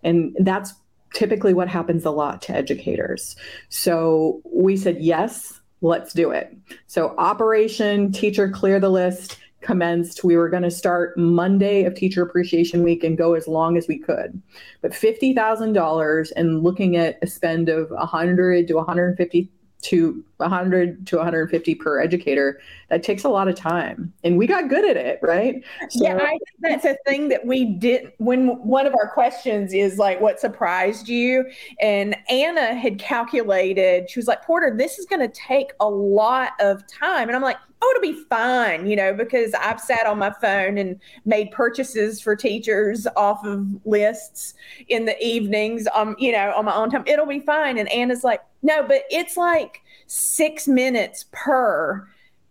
And 0.03 0.35
that's 0.39 0.73
typically 1.13 1.53
what 1.53 1.67
happens 1.67 2.05
a 2.05 2.11
lot 2.11 2.41
to 2.43 2.53
educators. 2.53 3.35
So 3.69 4.41
we 4.45 4.77
said, 4.77 4.97
yes, 4.99 5.59
let's 5.81 6.13
do 6.13 6.31
it. 6.31 6.55
So, 6.87 7.15
Operation 7.17 8.11
Teacher 8.11 8.49
Clear 8.49 8.79
the 8.79 8.89
List 8.89 9.37
commenced. 9.61 10.23
We 10.23 10.37
were 10.37 10.49
going 10.49 10.63
to 10.63 10.71
start 10.71 11.17
Monday 11.17 11.83
of 11.83 11.95
Teacher 11.95 12.21
Appreciation 12.21 12.83
Week 12.83 13.03
and 13.03 13.17
go 13.17 13.33
as 13.33 13.47
long 13.47 13.77
as 13.77 13.87
we 13.87 13.97
could. 13.97 14.41
But 14.81 14.91
$50,000 14.91 16.31
and 16.35 16.63
looking 16.63 16.97
at 16.97 17.17
a 17.21 17.27
spend 17.27 17.69
of 17.69 17.91
a 17.91 17.95
100 17.95 18.67
to 18.67 18.73
150 18.75 19.49
to 19.81 20.23
100 20.37 21.07
to 21.07 21.15
150 21.17 21.75
per 21.75 22.01
educator 22.01 22.59
that 22.89 23.01
takes 23.01 23.23
a 23.23 23.29
lot 23.29 23.47
of 23.47 23.55
time 23.55 24.11
and 24.25 24.37
we 24.37 24.45
got 24.45 24.67
good 24.67 24.83
at 24.83 24.97
it 24.97 25.19
right 25.21 25.63
so, 25.89 26.03
yeah 26.03 26.17
i 26.17 26.31
think 26.31 26.41
that's 26.59 26.83
a 26.83 26.97
thing 27.05 27.29
that 27.29 27.45
we 27.45 27.63
did 27.63 28.11
when 28.17 28.47
one 28.65 28.85
of 28.85 28.93
our 28.93 29.09
questions 29.09 29.73
is 29.73 29.97
like 29.97 30.19
what 30.19 30.37
surprised 30.37 31.07
you 31.07 31.49
and 31.79 32.13
anna 32.29 32.75
had 32.75 32.99
calculated 32.99 34.09
she 34.09 34.19
was 34.19 34.27
like 34.27 34.43
porter 34.43 34.75
this 34.75 34.99
is 34.99 35.05
going 35.05 35.21
to 35.21 35.33
take 35.33 35.71
a 35.79 35.89
lot 35.89 36.51
of 36.59 36.85
time 36.87 37.29
and 37.29 37.35
i'm 37.35 37.41
like 37.41 37.57
oh, 37.81 37.93
it'll 37.95 38.13
be 38.13 38.25
fine, 38.29 38.87
you 38.87 38.95
know, 38.95 39.13
because 39.13 39.53
I've 39.53 39.79
sat 39.79 40.05
on 40.05 40.17
my 40.17 40.31
phone 40.41 40.77
and 40.77 40.99
made 41.25 41.51
purchases 41.51 42.19
for 42.19 42.35
teachers 42.35 43.07
off 43.15 43.45
of 43.45 43.67
lists 43.85 44.53
in 44.87 45.05
the 45.05 45.17
evenings, 45.25 45.87
um, 45.93 46.15
you 46.19 46.31
know, 46.31 46.53
on 46.55 46.65
my 46.65 46.75
own 46.75 46.89
time. 46.89 47.03
It'll 47.07 47.25
be 47.25 47.39
fine. 47.39 47.77
And 47.77 47.89
Anna's 47.89 48.23
like, 48.23 48.41
no, 48.61 48.83
but 48.83 49.03
it's 49.09 49.37
like 49.37 49.81
six 50.07 50.67
minutes 50.67 51.25
per 51.31 52.07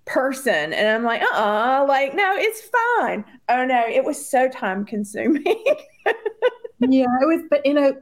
person. 0.07 0.73
And 0.73 0.89
I'm 0.89 1.05
like, 1.05 1.23
uh 1.23 1.27
uh-uh. 1.27 1.83
uh 1.83 1.87
like, 1.87 2.15
no, 2.15 2.35
it's 2.37 2.63
fine. 2.99 3.25
Oh 3.49 3.65
no, 3.65 3.85
it 3.87 4.05
was 4.05 4.25
so 4.25 4.49
time 4.49 4.85
consuming. 4.85 5.45
yeah, 6.81 7.07
it 7.21 7.27
was, 7.27 7.43
but 7.51 7.67
you 7.67 7.75
know, 7.75 7.93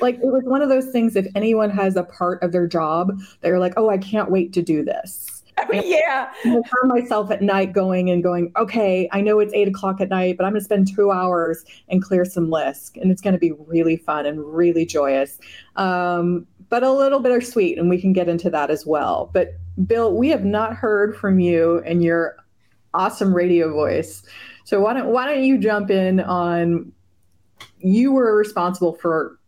like 0.00 0.16
it 0.16 0.26
was 0.26 0.44
one 0.44 0.62
of 0.62 0.68
those 0.68 0.86
things 0.90 1.16
if 1.16 1.26
anyone 1.34 1.68
has 1.68 1.96
a 1.96 2.04
part 2.04 2.42
of 2.42 2.52
their 2.52 2.66
job 2.66 3.18
they're 3.40 3.58
like 3.58 3.72
oh 3.76 3.90
i 3.90 3.98
can't 3.98 4.30
wait 4.30 4.52
to 4.52 4.62
do 4.62 4.84
this 4.84 5.26
yeah. 5.72 6.32
I 6.44 6.50
found 6.50 6.64
myself 6.84 7.30
at 7.30 7.42
night 7.42 7.72
going 7.72 8.10
and 8.10 8.22
going, 8.22 8.52
okay, 8.56 9.08
I 9.12 9.20
know 9.20 9.40
it's 9.40 9.52
eight 9.54 9.68
o'clock 9.68 10.00
at 10.00 10.08
night, 10.08 10.36
but 10.36 10.44
I'm 10.44 10.52
going 10.52 10.60
to 10.60 10.64
spend 10.64 10.94
two 10.94 11.10
hours 11.10 11.64
and 11.88 12.02
clear 12.02 12.24
some 12.24 12.50
lists. 12.50 12.92
And 12.96 13.10
it's 13.10 13.22
going 13.22 13.34
to 13.34 13.38
be 13.38 13.52
really 13.52 13.96
fun 13.96 14.26
and 14.26 14.40
really 14.44 14.86
joyous, 14.86 15.38
um, 15.76 16.46
but 16.68 16.82
a 16.82 16.92
little 16.92 17.20
bittersweet. 17.20 17.78
And 17.78 17.88
we 17.88 18.00
can 18.00 18.12
get 18.12 18.28
into 18.28 18.50
that 18.50 18.70
as 18.70 18.86
well. 18.86 19.30
But 19.32 19.54
Bill, 19.86 20.14
we 20.14 20.28
have 20.28 20.44
not 20.44 20.74
heard 20.74 21.16
from 21.16 21.40
you 21.40 21.82
and 21.86 22.02
your 22.02 22.36
awesome 22.94 23.34
radio 23.34 23.72
voice. 23.72 24.22
So 24.64 24.80
why 24.80 24.94
don't, 24.94 25.08
why 25.08 25.26
don't 25.26 25.42
you 25.42 25.58
jump 25.58 25.90
in 25.90 26.20
on, 26.20 26.92
you 27.78 28.12
were 28.12 28.36
responsible 28.36 28.94
for 28.94 29.39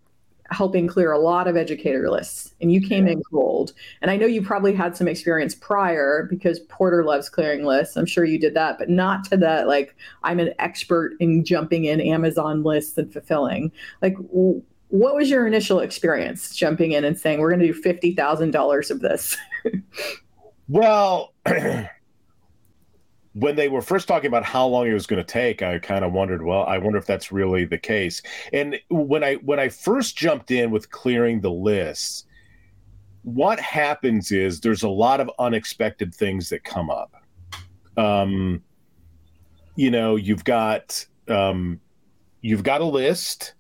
helping 0.52 0.87
clear 0.87 1.12
a 1.12 1.18
lot 1.18 1.49
of 1.49 1.56
educator 1.56 2.11
lists 2.11 2.54
and 2.61 2.73
you 2.73 2.80
came 2.80 3.06
yeah. 3.06 3.12
in 3.12 3.23
cold 3.30 3.73
and 4.00 4.11
i 4.11 4.16
know 4.16 4.26
you 4.26 4.42
probably 4.42 4.75
had 4.75 4.97
some 4.97 5.09
experience 5.09 5.54
prior 5.54 6.26
because 6.30 6.61
porter 6.61 7.04
loves 7.04 7.28
clearing 7.28 7.64
lists. 7.64 7.97
I'm 7.97 8.06
sure 8.06 8.25
you 8.25 8.38
did 8.38 8.54
that 8.54 8.78
but 8.78 8.88
not 8.88 9.25
to 9.25 9.37
that 9.38 9.66
like 9.66 9.97
i'm 10.23 10.40
an 10.40 10.52
expert 10.59 11.14
in 11.21 11.44
jumping 11.44 11.85
in 11.85 12.00
amazon 12.00 12.62
lists 12.62 12.97
and 12.99 13.12
fulfilling. 13.12 13.73
Like 14.00 14.16
w- 14.16 14.62
what 14.88 15.14
was 15.14 15.30
your 15.30 15.47
initial 15.47 15.80
experience 15.80 16.54
jumping 16.54 16.92
in 16.92 17.04
and 17.04 17.18
saying 17.18 17.40
we're 17.40 17.49
going 17.49 17.66
to 17.66 17.73
do 17.73 17.82
$50000 17.82 18.90
of 18.90 19.00
this? 19.00 19.38
Well 20.68 21.32
when 23.34 23.56
they 23.56 23.68
were 23.68 23.80
first 23.80 24.08
talking 24.08 24.28
about 24.28 24.44
how 24.44 24.66
long 24.66 24.86
it 24.86 24.92
was 24.92 25.06
going 25.06 25.22
to 25.22 25.30
take, 25.32 25.62
I 25.62 25.78
kind 25.78 26.04
of 26.04 26.12
wondered, 26.12 26.42
well, 26.42 26.64
I 26.64 26.78
wonder 26.78 26.98
if 26.98 27.06
that's 27.06 27.32
really 27.32 27.64
the 27.64 27.78
case. 27.78 28.20
And 28.52 28.78
when 28.90 29.24
I 29.24 29.34
when 29.36 29.58
I 29.58 29.68
first 29.68 30.16
jumped 30.16 30.50
in 30.50 30.70
with 30.70 30.90
clearing 30.90 31.40
the 31.40 31.50
list, 31.50 32.26
what 33.22 33.58
happens 33.58 34.32
is 34.32 34.60
there's 34.60 34.82
a 34.82 34.88
lot 34.88 35.20
of 35.20 35.30
unexpected 35.38 36.14
things 36.14 36.50
that 36.50 36.64
come 36.64 36.90
up. 36.90 37.14
Um, 37.96 38.62
you 39.76 39.90
know, 39.90 40.16
you've 40.16 40.44
got 40.44 41.06
um, 41.28 41.80
you've 42.42 42.64
got 42.64 42.82
a 42.82 42.86
list, 42.86 43.54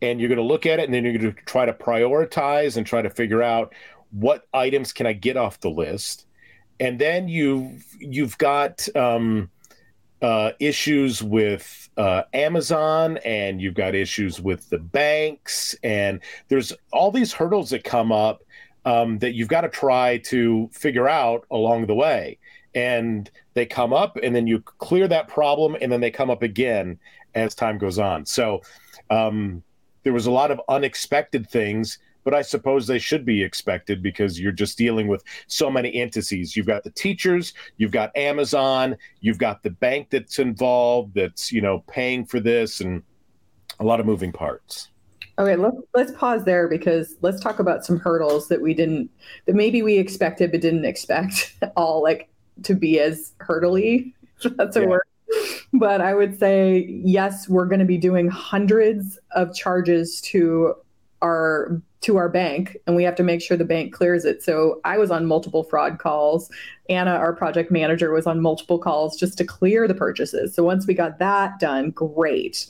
and 0.00 0.18
you're 0.18 0.28
going 0.28 0.38
to 0.38 0.44
look 0.44 0.64
at 0.64 0.78
it, 0.78 0.84
and 0.84 0.94
then 0.94 1.04
you're 1.04 1.18
going 1.18 1.34
to 1.34 1.42
try 1.42 1.66
to 1.66 1.74
prioritize 1.74 2.78
and 2.78 2.86
try 2.86 3.02
to 3.02 3.10
figure 3.10 3.42
out 3.42 3.74
what 4.10 4.46
items 4.54 4.94
can 4.94 5.06
I 5.06 5.12
get 5.12 5.36
off 5.36 5.60
the 5.60 5.68
list 5.68 6.27
and 6.80 6.98
then 6.98 7.28
you've 7.28 7.84
you've 7.98 8.38
got 8.38 8.88
um, 8.96 9.50
uh, 10.22 10.52
issues 10.60 11.22
with 11.22 11.88
uh, 11.96 12.22
Amazon, 12.32 13.18
and 13.24 13.60
you've 13.60 13.74
got 13.74 13.94
issues 13.94 14.40
with 14.40 14.68
the 14.70 14.78
banks, 14.78 15.74
and 15.82 16.20
there's 16.48 16.72
all 16.92 17.10
these 17.10 17.32
hurdles 17.32 17.70
that 17.70 17.84
come 17.84 18.12
up 18.12 18.42
um, 18.84 19.18
that 19.18 19.34
you've 19.34 19.48
got 19.48 19.62
to 19.62 19.68
try 19.68 20.18
to 20.18 20.68
figure 20.72 21.08
out 21.08 21.44
along 21.50 21.86
the 21.86 21.94
way. 21.94 22.38
and 22.74 23.30
they 23.54 23.66
come 23.66 23.92
up 23.92 24.16
and 24.22 24.34
then 24.36 24.46
you 24.46 24.60
clear 24.60 25.08
that 25.08 25.26
problem 25.28 25.76
and 25.80 25.90
then 25.90 26.00
they 26.00 26.10
come 26.10 26.30
up 26.30 26.42
again 26.42 26.98
as 27.34 27.54
time 27.54 27.78
goes 27.78 27.98
on 27.98 28.24
so 28.24 28.60
um, 29.10 29.62
there 30.04 30.12
was 30.12 30.26
a 30.26 30.30
lot 30.30 30.50
of 30.50 30.60
unexpected 30.68 31.48
things 31.48 31.98
but 32.24 32.34
i 32.34 32.42
suppose 32.42 32.86
they 32.86 32.98
should 32.98 33.24
be 33.24 33.42
expected 33.42 34.02
because 34.02 34.40
you're 34.40 34.52
just 34.52 34.78
dealing 34.78 35.08
with 35.08 35.22
so 35.46 35.70
many 35.70 35.94
entities 35.94 36.56
you've 36.56 36.66
got 36.66 36.84
the 36.84 36.90
teachers 36.90 37.54
you've 37.76 37.92
got 37.92 38.16
amazon 38.16 38.96
you've 39.20 39.38
got 39.38 39.62
the 39.62 39.70
bank 39.70 40.08
that's 40.10 40.38
involved 40.38 41.14
that's 41.14 41.52
you 41.52 41.60
know 41.60 41.84
paying 41.88 42.24
for 42.24 42.40
this 42.40 42.80
and 42.80 43.02
a 43.80 43.84
lot 43.84 44.00
of 44.00 44.06
moving 44.06 44.32
parts 44.32 44.88
Okay, 45.38 45.54
let's 45.54 45.76
let's 45.94 46.12
pause 46.12 46.44
there 46.44 46.66
because 46.66 47.14
let's 47.20 47.40
talk 47.40 47.60
about 47.60 47.84
some 47.84 47.98
hurdles 47.98 48.48
that 48.48 48.60
we 48.60 48.74
didn't 48.74 49.08
that 49.46 49.54
maybe 49.54 49.82
we 49.82 49.96
expected 49.96 50.50
but 50.50 50.60
didn't 50.60 50.84
expect 50.84 51.54
all 51.76 52.02
like 52.02 52.28
to 52.64 52.74
be 52.74 52.98
as 52.98 53.32
hurdly. 53.38 54.14
That's 54.56 54.76
a 54.76 54.80
yeah. 54.80 54.86
word. 54.86 55.02
But 55.72 56.00
I 56.00 56.14
would 56.14 56.38
say 56.38 56.86
yes, 57.04 57.48
we're 57.48 57.66
going 57.66 57.78
to 57.78 57.84
be 57.84 57.98
doing 57.98 58.28
hundreds 58.28 59.18
of 59.30 59.54
charges 59.54 60.20
to 60.22 60.74
our 61.22 61.80
to 62.00 62.16
our 62.16 62.28
bank 62.28 62.76
and 62.86 62.94
we 62.94 63.02
have 63.02 63.16
to 63.16 63.22
make 63.22 63.42
sure 63.42 63.56
the 63.56 63.64
bank 63.64 63.92
clears 63.92 64.24
it. 64.24 64.42
So 64.42 64.80
I 64.84 64.98
was 64.98 65.10
on 65.10 65.26
multiple 65.26 65.64
fraud 65.64 65.98
calls. 65.98 66.50
Anna, 66.88 67.12
our 67.12 67.32
project 67.32 67.70
manager, 67.70 68.12
was 68.12 68.26
on 68.26 68.40
multiple 68.40 68.78
calls 68.78 69.16
just 69.16 69.36
to 69.38 69.44
clear 69.44 69.88
the 69.88 69.94
purchases. 69.94 70.54
So 70.54 70.62
once 70.62 70.86
we 70.86 70.94
got 70.94 71.18
that 71.18 71.58
done, 71.58 71.90
great. 71.90 72.66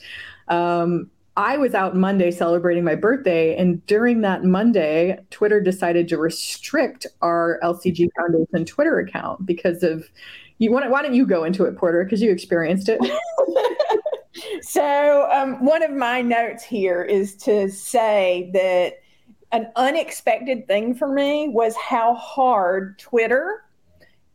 Um, 0.49 1.11
I 1.37 1.57
was 1.57 1.73
out 1.73 1.95
Monday 1.95 2.33
celebrating 2.33 2.83
my 2.83 2.97
birthday, 2.97 3.57
and 3.57 3.85
during 3.87 4.23
that 4.23 4.43
Monday, 4.43 5.21
Twitter 5.31 5.61
decided 5.61 6.09
to 6.09 6.19
restrict 6.19 7.07
our 7.23 7.61
LCG 7.63 8.09
Foundation 8.17 8.65
Twitter 8.65 8.99
account 8.99 9.47
because 9.47 9.85
of 9.85 10.11
you. 10.59 10.73
Why 10.73 11.01
don't 11.01 11.15
you 11.15 11.25
go 11.25 11.45
into 11.45 11.65
it, 11.65 11.77
Porter? 11.77 12.03
Because 12.03 12.21
you 12.21 12.33
experienced 12.33 12.89
it. 12.89 12.99
so, 14.63 15.29
um, 15.31 15.65
one 15.65 15.85
of 15.85 15.93
my 15.93 16.23
notes 16.23 16.65
here 16.65 17.05
is 17.05 17.37
to 17.37 17.71
say 17.71 18.51
that 18.53 18.95
an 19.53 19.71
unexpected 19.77 20.67
thing 20.67 20.95
for 20.95 21.09
me 21.09 21.49
was 21.49 21.75
how 21.77 22.15
hard 22.15 22.99
Twitter, 22.99 23.65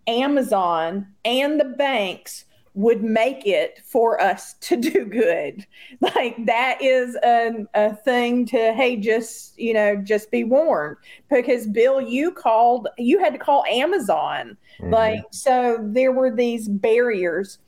Amazon, 0.07 1.07
and 1.23 1.59
the 1.59 1.65
banks 1.65 2.45
would 2.75 3.03
make 3.03 3.45
it 3.45 3.79
for 3.85 4.19
us 4.19 4.53
to 4.53 4.75
do 4.75 5.05
good. 5.05 5.65
Like 6.15 6.45
that 6.45 6.81
is 6.81 7.15
a, 7.23 7.65
a 7.75 7.95
thing 7.95 8.45
to, 8.47 8.73
hey, 8.73 8.97
just, 8.97 9.57
you 9.57 9.73
know, 9.73 9.95
just 9.95 10.31
be 10.31 10.43
warned. 10.43 10.97
Because 11.29 11.65
Bill, 11.67 12.01
you 12.01 12.31
called, 12.31 12.87
you 12.97 13.19
had 13.19 13.33
to 13.33 13.39
call 13.39 13.63
Amazon. 13.65 14.57
Mm-hmm. 14.79 14.93
Like, 14.93 15.23
so 15.31 15.77
there 15.81 16.11
were 16.11 16.35
these 16.35 16.67
barriers 16.67 17.59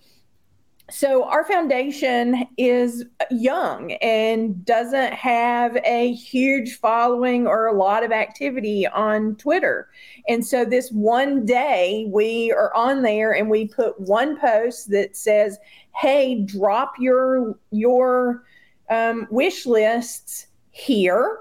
so 0.92 1.24
our 1.24 1.44
foundation 1.46 2.46
is 2.58 3.06
young 3.32 3.94
and 3.94 4.63
doesn't 4.65 5.13
have 5.13 5.75
a 5.84 6.13
huge 6.13 6.75
following 6.75 7.48
or 7.48 7.65
a 7.65 7.74
lot 7.74 8.04
of 8.04 8.12
activity 8.12 8.86
on 8.86 9.36
Twitter. 9.38 9.89
And 10.27 10.46
so 10.46 10.63
this 10.63 10.92
one 10.92 11.44
day 11.44 12.08
we 12.12 12.51
are 12.51 12.74
on 12.75 13.01
there 13.01 13.34
and 13.34 13.50
we 13.50 13.68
put 13.68 14.00
one 14.00 14.39
post 14.39 14.92
that 14.92 15.18
says, 15.18 15.58
"Hey, 15.96 16.42
drop 16.42 16.94
your 17.00 17.58
your 17.72 18.44
um, 18.89 19.27
wish 19.32 19.65
lists 19.65 20.48
here." 20.70 21.39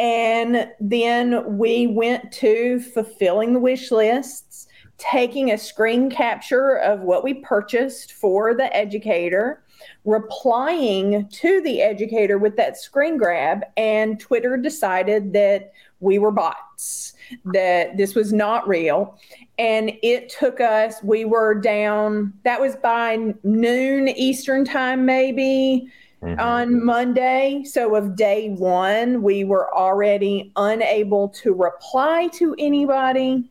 And 0.00 0.68
then 0.80 1.58
we 1.58 1.86
went 1.86 2.32
to 2.32 2.80
fulfilling 2.80 3.52
the 3.52 3.60
wish 3.60 3.92
lists 3.92 4.66
taking 5.00 5.50
a 5.50 5.58
screen 5.58 6.10
capture 6.10 6.76
of 6.76 7.00
what 7.00 7.24
we 7.24 7.34
purchased 7.34 8.12
for 8.12 8.54
the 8.54 8.74
educator, 8.76 9.62
replying 10.04 11.26
to 11.28 11.62
the 11.62 11.80
educator 11.80 12.38
with 12.38 12.54
that 12.56 12.76
screen 12.76 13.16
grab, 13.16 13.64
and 13.76 14.20
Twitter 14.20 14.56
decided 14.58 15.32
that 15.32 15.72
we 16.00 16.18
were 16.18 16.30
bots, 16.30 17.14
that 17.46 17.96
this 17.96 18.14
was 18.14 18.32
not 18.32 18.68
real. 18.68 19.18
And 19.58 19.92
it 20.02 20.28
took 20.28 20.60
us, 20.60 21.02
we 21.02 21.24
were 21.24 21.54
down, 21.54 22.34
that 22.44 22.60
was 22.60 22.76
by 22.76 23.34
noon 23.42 24.08
Eastern 24.08 24.64
time, 24.64 25.04
maybe. 25.04 25.90
Mm-hmm. 26.22 26.38
on 26.38 26.84
Monday. 26.84 27.64
So, 27.64 27.94
of 27.94 28.14
day 28.14 28.50
one, 28.50 29.22
we 29.22 29.42
were 29.44 29.74
already 29.74 30.52
unable 30.54 31.30
to 31.30 31.54
reply 31.54 32.28
to 32.34 32.54
anybody 32.58 33.50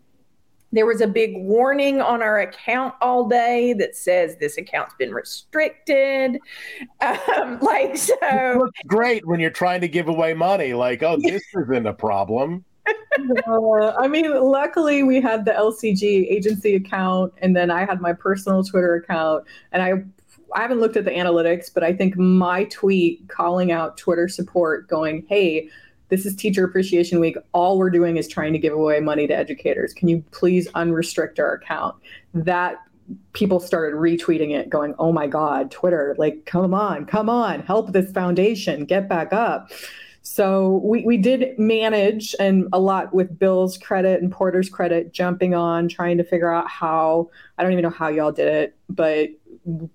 there 0.71 0.85
was 0.85 1.01
a 1.01 1.07
big 1.07 1.35
warning 1.37 2.01
on 2.01 2.21
our 2.21 2.39
account 2.39 2.93
all 3.01 3.27
day 3.27 3.73
that 3.73 3.95
says 3.95 4.37
this 4.37 4.57
account's 4.57 4.93
been 4.95 5.13
restricted. 5.13 6.39
Um, 7.01 7.59
like, 7.61 7.97
so 7.97 8.69
great 8.87 9.25
when 9.25 9.39
you're 9.39 9.49
trying 9.49 9.81
to 9.81 9.87
give 9.87 10.07
away 10.07 10.33
money. 10.33 10.73
Like, 10.73 11.01
oh, 11.03 11.17
this 11.19 11.43
isn't 11.55 11.87
a 11.87 11.93
problem. 11.93 12.63
uh, 13.47 13.93
I 13.99 14.07
mean, 14.07 14.31
luckily 14.41 15.03
we 15.03 15.21
had 15.21 15.45
the 15.45 15.51
LCG 15.51 16.03
agency 16.31 16.75
account, 16.75 17.33
and 17.41 17.55
then 17.55 17.71
I 17.71 17.85
had 17.85 18.01
my 18.01 18.13
personal 18.13 18.63
Twitter 18.63 18.95
account, 18.95 19.45
and 19.71 19.81
I 19.81 19.93
I 20.55 20.63
haven't 20.63 20.79
looked 20.79 20.97
at 20.97 21.05
the 21.05 21.11
analytics, 21.11 21.71
but 21.71 21.83
I 21.83 21.93
think 21.93 22.17
my 22.17 22.63
tweet 22.65 23.27
calling 23.27 23.71
out 23.71 23.97
Twitter 23.97 24.27
support, 24.27 24.87
going, 24.87 25.23
"Hey, 25.29 25.69
this 26.09 26.25
is 26.25 26.35
Teacher 26.35 26.65
Appreciation 26.65 27.19
Week. 27.19 27.37
All 27.53 27.77
we're 27.77 27.89
doing 27.89 28.17
is 28.17 28.27
trying 28.27 28.53
to 28.53 28.59
give 28.59 28.73
away 28.73 28.99
money 28.99 29.27
to 29.27 29.35
educators. 29.35 29.93
Can 29.93 30.07
you 30.07 30.23
please 30.31 30.67
unrestrict 30.69 31.39
our 31.39 31.53
account? 31.53 31.95
That 32.33 32.77
people 33.33 33.59
started 33.59 33.97
retweeting 33.97 34.51
it, 34.51 34.69
going, 34.69 34.93
oh 34.99 35.11
my 35.11 35.27
God, 35.27 35.71
Twitter, 35.71 36.15
like, 36.17 36.45
come 36.45 36.73
on, 36.73 37.05
come 37.05 37.29
on, 37.29 37.61
help 37.61 37.91
this 37.91 38.11
foundation, 38.11 38.85
get 38.85 39.09
back 39.09 39.33
up. 39.33 39.71
So 40.21 40.81
we, 40.83 41.03
we 41.05 41.17
did 41.17 41.57
manage 41.57 42.35
and 42.39 42.67
a 42.71 42.79
lot 42.79 43.13
with 43.13 43.39
Bill's 43.39 43.77
credit 43.77 44.21
and 44.21 44.31
Porter's 44.31 44.69
credit 44.69 45.11
jumping 45.11 45.55
on, 45.55 45.87
trying 45.87 46.17
to 46.17 46.23
figure 46.23 46.53
out 46.53 46.69
how, 46.69 47.31
I 47.57 47.63
don't 47.63 47.71
even 47.71 47.83
know 47.83 47.89
how 47.89 48.09
y'all 48.09 48.31
did 48.31 48.47
it, 48.47 48.75
but 48.89 49.29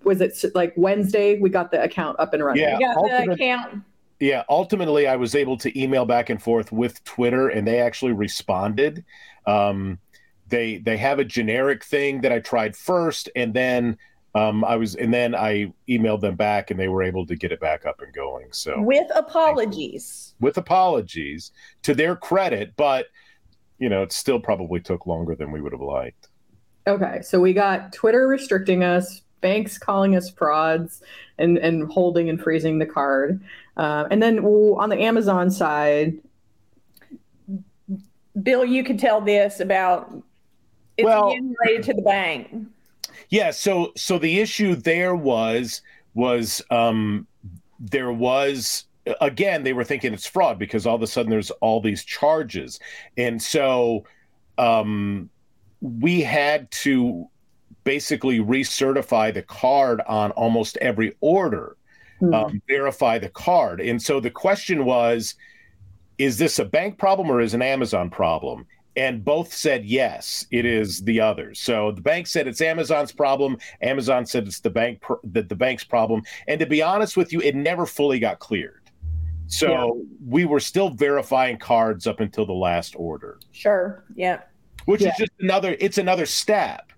was 0.03 0.21
it 0.21 0.37
like 0.55 0.73
Wednesday 0.77 1.39
we 1.39 1.51
got 1.51 1.71
the 1.71 1.83
account 1.83 2.19
up 2.19 2.35
and 2.35 2.45
running? 2.45 2.63
Yeah, 2.63 2.79
we 2.79 2.85
got 3.11 3.27
the 3.27 3.33
account 3.33 3.85
yeah, 4.21 4.45
ultimately, 4.49 5.07
I 5.07 5.17
was 5.17 5.35
able 5.35 5.57
to 5.59 5.81
email 5.81 6.05
back 6.05 6.31
and 6.31 6.43
forth 6.43 6.73
with 6.73 7.03
Twitter, 7.05 7.49
and 7.49 7.67
they 7.67 7.81
actually 7.81 8.13
responded. 8.13 9.05
Um, 9.47 9.99
they 10.49 10.79
they 10.79 10.97
have 10.97 11.19
a 11.19 11.25
generic 11.25 11.85
thing 11.85 12.21
that 12.21 12.33
I 12.33 12.41
tried 12.41 12.77
first, 12.77 13.29
and 13.35 13.55
then 13.55 13.99
um, 14.35 14.65
I 14.65 14.77
was, 14.77 14.95
and 14.95 15.13
then 15.13 15.35
I 15.35 15.73
emailed 15.89 16.21
them 16.21 16.37
back, 16.37 16.71
and 16.71 16.79
they 16.79 16.89
were 16.89 17.03
able 17.03 17.27
to 17.27 17.37
get 17.37 17.53
it 17.53 17.61
back 17.61 17.87
up 17.87 18.01
and 18.01 18.13
going. 18.13 18.49
So 18.53 18.81
with 18.81 19.11
apologies, 19.15 20.35
with 20.41 20.57
apologies 20.59 21.53
to 21.83 21.95
their 21.95 22.17
credit, 22.17 22.75
but 22.77 23.07
you 23.79 23.89
know, 23.89 24.03
it 24.03 24.13
still 24.13 24.41
probably 24.41 24.81
took 24.81 25.07
longer 25.07 25.35
than 25.35 25.51
we 25.51 25.61
would 25.61 25.73
have 25.73 25.81
liked. 25.81 26.29
Okay, 26.87 27.21
so 27.23 27.41
we 27.41 27.53
got 27.53 27.93
Twitter 27.93 28.29
restricting 28.29 28.85
us, 28.85 29.23
banks 29.45 29.77
calling 29.77 30.17
us 30.17 30.31
frauds, 30.31 31.03
and 31.39 31.59
and 31.59 31.93
holding 31.93 32.31
and 32.31 32.41
freezing 32.41 32.79
the 32.79 32.87
card. 32.87 33.41
Uh, 33.77 34.09
and 34.11 34.23
then 34.23 34.39
on 34.41 34.89
the 34.89 34.99
Amazon 34.99 35.51
side, 35.51 36.17
Bill, 38.43 38.65
you 38.65 38.83
could 38.83 38.99
tell 38.99 39.21
this 39.21 39.61
about 39.61 40.11
it's 40.97 41.05
well, 41.05 41.37
related 41.61 41.85
to 41.85 41.95
the 41.95 42.03
bank. 42.03 42.49
Yeah, 43.29 43.51
so 43.51 43.93
so 43.97 44.19
the 44.19 44.41
issue 44.41 44.75
there 44.75 45.15
was 45.15 45.83
was 46.15 46.63
um, 46.71 47.27
there 47.79 48.13
was 48.13 48.87
again 49.21 49.63
they 49.63 49.75
were 49.75 49.85
thinking 49.85 50.15
it's 50.15 50.27
fraud 50.27 50.59
because 50.59 50.87
all 50.87 50.95
of 50.95 51.03
a 51.03 51.07
sudden 51.07 51.31
there's 51.31 51.51
all 51.61 51.83
these 51.83 52.03
charges, 52.03 52.81
and 53.19 53.43
so 53.43 54.05
um, 54.57 55.29
we 55.83 56.23
had 56.23 56.71
to 56.71 57.29
basically 57.85 58.41
recertify 58.41 59.33
the 59.33 59.43
card 59.43 60.01
on 60.07 60.31
almost 60.33 60.77
every 60.79 61.15
order 61.21 61.77
mm-hmm. 62.21 62.35
um, 62.35 62.63
verify 62.69 63.19
the 63.19 63.29
card. 63.29 63.81
And 63.81 64.01
so 64.01 64.21
the 64.21 64.31
question 64.31 64.85
was, 64.85 65.35
is 66.19 66.39
this 66.39 66.59
a 66.59 66.65
bank 66.65 66.99
problem 66.99 67.31
or 67.31 67.41
is 67.41 67.55
an 67.55 67.63
Amazon 67.63 68.11
problem? 68.11 68.67
And 68.97 69.25
both 69.25 69.53
said 69.53 69.85
yes, 69.85 70.47
it 70.53 70.65
is 70.65 71.03
the 71.03 71.21
others. 71.21 71.59
So 71.61 71.91
the 71.91 72.01
bank 72.01 72.29
said 72.29 72.47
it's 72.47 72.61
Amazon's 72.61 73.11
problem. 73.11 73.59
Amazon 73.83 74.25
said 74.25 74.47
it's 74.47 74.61
the 74.61 74.71
bank 74.71 75.01
pr- 75.01 75.15
the, 75.25 75.43
the 75.43 75.57
bank's 75.57 75.83
problem. 75.83 76.23
And 76.47 76.61
to 76.61 76.67
be 76.67 76.81
honest 76.81 77.17
with 77.17 77.33
you, 77.33 77.41
it 77.41 77.57
never 77.57 77.87
fully 77.87 78.21
got 78.21 78.39
cleared. 78.39 78.83
So 79.47 79.69
yeah. 79.69 80.05
we 80.25 80.45
were 80.45 80.61
still 80.61 80.91
verifying 80.91 81.59
cards 81.59 82.07
up 82.07 82.21
until 82.21 82.47
the 82.47 82.53
last 82.53 82.95
order. 82.97 83.41
Sure. 83.51 84.05
Yeah. 84.15 84.43
Which 84.85 85.03
yeah. 85.03 85.09
is 85.09 85.17
just 85.19 85.33
another 85.41 85.77
it's 85.81 85.99
another 85.99 86.27
step, 86.27 86.93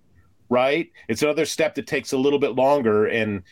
right? 0.49 0.91
It's 1.09 1.23
another 1.23 1.47
step 1.47 1.75
that 1.77 1.87
takes 1.87 2.13
a 2.13 2.19
little 2.19 2.39
bit 2.39 2.55
longer 2.55 3.07
and 3.07 3.43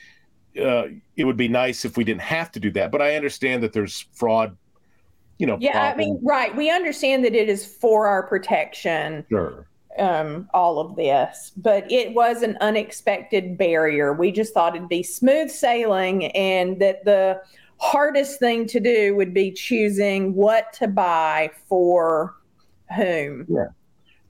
uh, 0.60 0.84
it 1.16 1.24
would 1.24 1.36
be 1.36 1.48
nice 1.48 1.84
if 1.84 1.96
we 1.96 2.04
didn't 2.04 2.22
have 2.22 2.52
to 2.52 2.60
do 2.60 2.70
that. 2.72 2.90
But 2.90 3.02
I 3.02 3.16
understand 3.16 3.62
that 3.62 3.72
there's 3.72 4.06
fraud. 4.12 4.56
You 5.38 5.46
know, 5.48 5.58
yeah, 5.60 5.92
I 5.92 5.96
mean, 5.96 6.20
right. 6.22 6.54
We 6.54 6.70
understand 6.70 7.24
that 7.24 7.34
it 7.34 7.48
is 7.48 7.66
for 7.66 8.06
our 8.06 8.22
protection. 8.22 9.26
Sure. 9.28 9.66
um, 9.98 10.48
all 10.54 10.78
of 10.78 10.96
this, 10.96 11.52
but 11.56 11.90
it 11.90 12.14
was 12.14 12.42
an 12.42 12.56
unexpected 12.60 13.56
barrier. 13.58 14.12
We 14.12 14.32
just 14.32 14.54
thought 14.54 14.76
it'd 14.76 14.88
be 14.88 15.02
smooth 15.02 15.50
sailing 15.50 16.26
and 16.32 16.80
that 16.80 17.04
the 17.04 17.40
hardest 17.78 18.38
thing 18.38 18.66
to 18.68 18.80
do 18.80 19.14
would 19.16 19.34
be 19.34 19.50
choosing 19.50 20.34
what 20.34 20.72
to 20.74 20.88
buy 20.88 21.50
for 21.68 22.36
whom. 22.96 23.46
Yeah. 23.48 23.66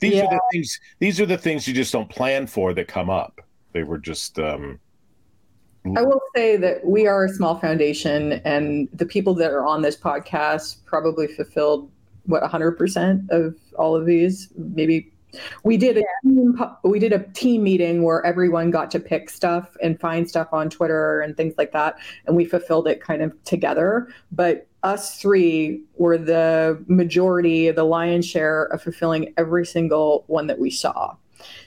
These 0.05 0.14
yeah. 0.17 0.25
are 0.25 0.31
the 0.31 0.40
things 0.53 0.81
these 0.99 1.21
are 1.21 1.27
the 1.27 1.38
things 1.38 1.67
you 1.67 1.75
just 1.75 1.93
don't 1.93 2.09
plan 2.11 2.47
for 2.47 2.75
that 2.75 2.88
come 2.88 3.09
up. 3.09 3.40
They 3.73 3.83
were 3.83 3.99
just 3.99 4.38
um 4.38 4.79
I 5.97 6.03
will 6.03 6.21
say 6.35 6.57
that 6.57 6.85
we 6.85 7.07
are 7.07 7.27
a 7.27 7.29
small 7.29 7.59
foundation 7.59 8.35
and 8.45 8.88
the 8.95 9.05
people 9.05 9.35
that 9.35 9.51
are 9.51 9.67
on 9.67 9.83
this 9.83 9.97
podcast 9.97 10.85
probably 10.87 11.27
fulfilled 11.27 11.90
what 12.25 12.43
100% 12.43 13.29
of 13.31 13.55
all 13.79 13.95
of 13.95 14.07
these 14.07 14.49
maybe 14.57 15.12
we 15.62 15.77
did 15.77 15.99
a 15.99 16.05
team, 16.23 16.61
we 16.83 16.99
did 16.99 17.12
a 17.12 17.20
team 17.33 17.62
meeting 17.62 18.03
where 18.03 18.25
everyone 18.25 18.70
got 18.70 18.90
to 18.92 19.01
pick 19.01 19.31
stuff 19.31 19.77
and 19.83 19.99
find 19.99 20.29
stuff 20.29 20.49
on 20.53 20.70
Twitter 20.70 21.20
and 21.20 21.37
things 21.37 21.55
like 21.59 21.73
that, 21.73 21.97
and 22.27 22.37
we 22.37 22.44
fulfilled 22.44 22.88
it 22.88 23.01
kind 23.01 23.23
of 23.23 23.33
together. 23.44 24.09
But 24.33 24.66
us 24.83 25.18
three 25.18 25.83
were 25.97 26.18
the 26.18 26.83
majority, 26.88 27.70
the 27.70 27.85
lion's 27.85 28.27
share 28.27 28.64
of 28.64 28.83
fulfilling 28.83 29.33
every 29.37 29.64
single 29.64 30.25
one 30.27 30.47
that 30.47 30.59
we 30.59 30.70
saw. 30.70 31.16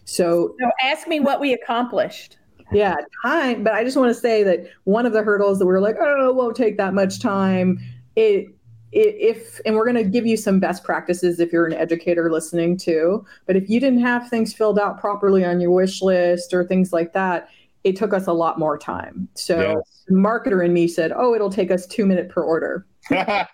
So, 0.06 0.56
so 0.60 0.72
ask 0.82 1.08
me 1.08 1.20
what 1.20 1.40
we 1.40 1.54
accomplished. 1.54 2.38
Yeah, 2.72 2.96
time. 3.24 3.64
But 3.64 3.74
I 3.74 3.84
just 3.84 3.98
want 3.98 4.10
to 4.10 4.20
say 4.20 4.44
that 4.44 4.68
one 4.84 5.06
of 5.06 5.14
the 5.14 5.24
hurdles 5.24 5.60
that 5.60 5.66
we 5.66 5.72
were 5.72 5.82
like, 5.82 5.96
oh, 6.00 6.30
it 6.30 6.36
won't 6.36 6.56
take 6.56 6.78
that 6.78 6.94
much 6.94 7.20
time. 7.20 7.80
It 8.16 8.48
if 8.92 9.60
and 9.66 9.76
we're 9.76 9.86
going 9.86 10.04
to 10.04 10.10
give 10.10 10.26
you 10.26 10.38
some 10.38 10.60
best 10.60 10.84
practices 10.84 11.40
if 11.40 11.52
you're 11.52 11.66
an 11.66 11.74
educator 11.74 12.32
listening 12.32 12.78
too 12.78 13.26
but 13.46 13.56
if 13.56 13.70
you 13.70 13.80
didn't 13.80 14.00
have 14.00 14.30
things 14.30 14.54
filled 14.54 14.80
out 14.80 15.00
properly 15.00 15.44
on 15.44 15.60
your 15.60 15.72
wish 15.72 16.02
list 16.02 16.54
or 16.54 16.64
things 16.64 16.94
like 16.94 17.12
that 17.12 17.50
it 17.84 17.96
took 17.96 18.14
us 18.14 18.28
a 18.28 18.34
lot 18.34 18.58
more 18.58 18.78
time 18.78 19.28
so 19.34 19.60
yes. 19.60 20.04
the 20.08 20.14
marketer 20.14 20.64
in 20.64 20.72
me 20.72 20.88
said 20.88 21.12
oh 21.16 21.34
it'll 21.34 21.50
take 21.50 21.70
us 21.70 21.86
two 21.86 22.06
minute 22.06 22.30
per 22.30 22.42
order 22.42 22.86
and 23.10 23.48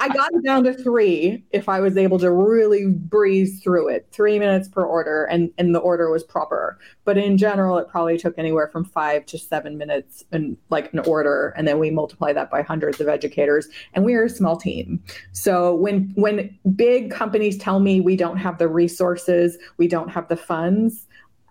I 0.00 0.08
got 0.08 0.32
it 0.34 0.44
down 0.44 0.64
to 0.64 0.74
three 0.74 1.44
if 1.50 1.68
I 1.68 1.80
was 1.80 1.96
able 1.96 2.18
to 2.18 2.30
really 2.30 2.86
breeze 2.86 3.60
through 3.62 3.88
it. 3.88 4.06
Three 4.12 4.38
minutes 4.38 4.68
per 4.68 4.84
order, 4.84 5.24
and, 5.24 5.50
and 5.58 5.74
the 5.74 5.78
order 5.78 6.10
was 6.10 6.24
proper. 6.24 6.78
But 7.04 7.18
in 7.18 7.38
general, 7.38 7.78
it 7.78 7.88
probably 7.88 8.18
took 8.18 8.38
anywhere 8.38 8.68
from 8.68 8.84
five 8.84 9.26
to 9.26 9.38
seven 9.38 9.78
minutes 9.78 10.24
and 10.32 10.56
like 10.70 10.92
an 10.92 11.00
order. 11.00 11.54
And 11.56 11.66
then 11.66 11.78
we 11.78 11.90
multiply 11.90 12.32
that 12.32 12.50
by 12.50 12.62
hundreds 12.62 13.00
of 13.00 13.08
educators. 13.08 13.68
And 13.94 14.04
we 14.04 14.14
are 14.14 14.24
a 14.24 14.30
small 14.30 14.56
team. 14.56 15.02
So 15.32 15.74
when 15.74 16.12
when 16.16 16.56
big 16.74 17.10
companies 17.10 17.58
tell 17.58 17.80
me 17.80 18.00
we 18.00 18.16
don't 18.16 18.36
have 18.36 18.58
the 18.58 18.68
resources, 18.68 19.58
we 19.76 19.88
don't 19.88 20.08
have 20.08 20.28
the 20.28 20.36
funds, 20.36 21.06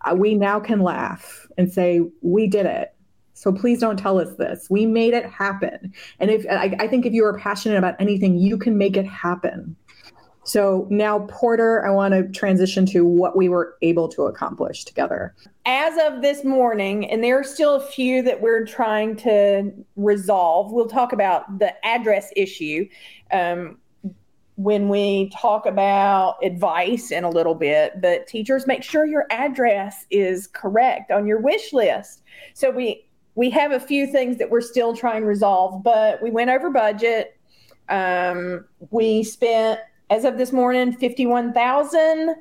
uh, 0.06 0.16
we 0.16 0.36
now 0.36 0.60
can 0.60 0.82
laugh 0.82 1.48
and 1.58 1.72
say, 1.72 2.02
we 2.22 2.48
did 2.48 2.66
it 2.66 2.95
so 3.36 3.52
please 3.52 3.80
don't 3.80 3.98
tell 3.98 4.18
us 4.18 4.36
this. 4.38 4.70
We 4.70 4.86
made 4.86 5.14
it 5.14 5.26
happen. 5.26 5.94
And 6.20 6.32
if 6.32 6.46
I, 6.50 6.76
I 6.80 6.88
think 6.88 7.06
if 7.06 7.14
you 7.14 7.26
are 7.26 7.38
passionate 7.38 7.78
about 7.78 7.96
anything, 8.00 8.38
you 8.38 8.58
can 8.58 8.78
make 8.78 8.96
it 8.98 9.06
happen. 9.06 9.76
So 10.46 10.88
now, 10.90 11.20
Porter, 11.28 11.86
I 11.86 11.90
want 11.90 12.14
to 12.14 12.30
transition 12.30 12.86
to 12.88 13.04
what 13.04 13.36
we 13.36 13.50
were 13.50 13.78
able 13.82 14.08
to 14.10 14.24
accomplish 14.24 14.86
together. 14.86 15.36
As 15.66 15.98
of 16.08 16.22
this 16.22 16.46
morning, 16.46 17.10
and 17.10 17.24
there 17.24 17.40
are 17.40 17.44
still 17.44 17.76
a 17.76 17.82
few 17.82 18.22
that 18.22 18.42
we're 18.42 18.66
trying 18.66 19.16
to 19.18 19.72
resolve, 19.96 20.72
we'll 20.72 20.88
talk 20.88 21.14
about 21.14 21.60
the 21.60 21.74
address 21.86 22.32
issue 22.36 22.88
um, 23.32 23.80
when 24.56 24.88
we 24.88 25.30
talk 25.32 25.66
about 25.66 26.38
advice 26.44 27.12
in 27.12 27.24
a 27.24 27.30
little 27.30 27.56
bit. 27.56 28.00
But 28.00 28.28
teachers, 28.28 28.68
make 28.68 28.84
sure 28.84 29.06
your 29.06 29.26
address 29.32 30.06
is 30.12 30.48
correct 30.48 31.12
on 31.12 31.26
your 31.28 31.42
wish 31.42 31.74
list. 31.74 32.22
So 32.54 32.70
we 32.70 33.05
we 33.36 33.50
have 33.50 33.72
a 33.72 33.80
few 33.80 34.08
things 34.08 34.38
that 34.38 34.50
we're 34.50 34.62
still 34.62 34.96
trying 34.96 35.22
to 35.22 35.28
resolve, 35.28 35.84
but 35.84 36.22
we 36.22 36.32
went 36.32 36.50
over 36.50 36.70
budget. 36.70 37.38
Um, 37.90 38.66
we 38.90 39.24
spent, 39.24 39.80
as 40.10 40.26
of 40.26 40.38
this 40.38 40.52
morning, 40.52 40.94
fifty-one 40.94 41.54
thousand 41.54 42.36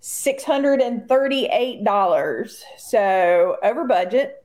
six 0.00 0.42
hundred 0.42 0.80
and 0.80 1.08
thirty-eight 1.08 1.84
dollars. 1.84 2.64
So 2.76 3.56
over 3.62 3.84
budget. 3.86 4.44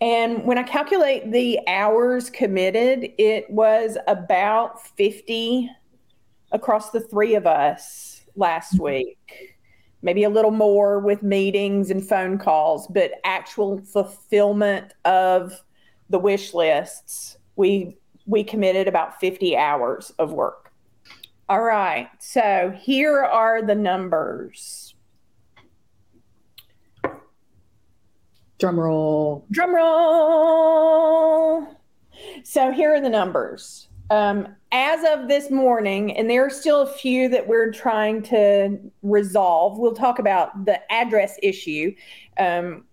And 0.00 0.44
when 0.44 0.58
I 0.58 0.62
calculate 0.62 1.32
the 1.32 1.58
hours 1.66 2.30
committed, 2.30 3.12
it 3.18 3.50
was 3.50 3.98
about 4.06 4.86
50 4.96 5.70
across 6.52 6.90
the 6.90 7.00
three 7.00 7.34
of 7.34 7.46
us 7.46 8.22
last 8.36 8.74
mm-hmm. 8.74 8.84
week. 8.84 9.56
Maybe 10.00 10.22
a 10.22 10.30
little 10.30 10.52
more 10.52 11.00
with 11.00 11.24
meetings 11.24 11.90
and 11.90 12.06
phone 12.06 12.38
calls, 12.38 12.86
but 12.86 13.12
actual 13.24 13.78
fulfillment 13.78 14.94
of 15.04 15.60
the 16.08 16.18
wish 16.18 16.54
lists, 16.54 17.36
we 17.56 17.98
we 18.26 18.44
committed 18.44 18.86
about 18.86 19.18
50 19.18 19.56
hours 19.56 20.12
of 20.18 20.32
work. 20.32 20.70
All 21.48 21.62
right. 21.62 22.10
So 22.18 22.74
here 22.78 23.22
are 23.22 23.62
the 23.62 23.74
numbers. 23.74 24.87
Drum 28.58 28.78
roll. 28.78 29.46
Drum 29.50 29.74
roll. 29.74 31.66
So 32.42 32.72
here 32.72 32.92
are 32.94 33.00
the 33.00 33.08
numbers. 33.08 33.88
Um, 34.10 34.48
as 34.72 35.04
of 35.08 35.28
this 35.28 35.50
morning, 35.50 36.16
and 36.16 36.28
there 36.28 36.44
are 36.44 36.50
still 36.50 36.80
a 36.82 36.86
few 36.86 37.28
that 37.28 37.46
we're 37.46 37.70
trying 37.70 38.22
to 38.24 38.78
resolve. 39.02 39.78
We'll 39.78 39.94
talk 39.94 40.18
about 40.18 40.64
the 40.64 40.80
address 40.92 41.38
issue 41.42 41.94
um, 42.38 42.84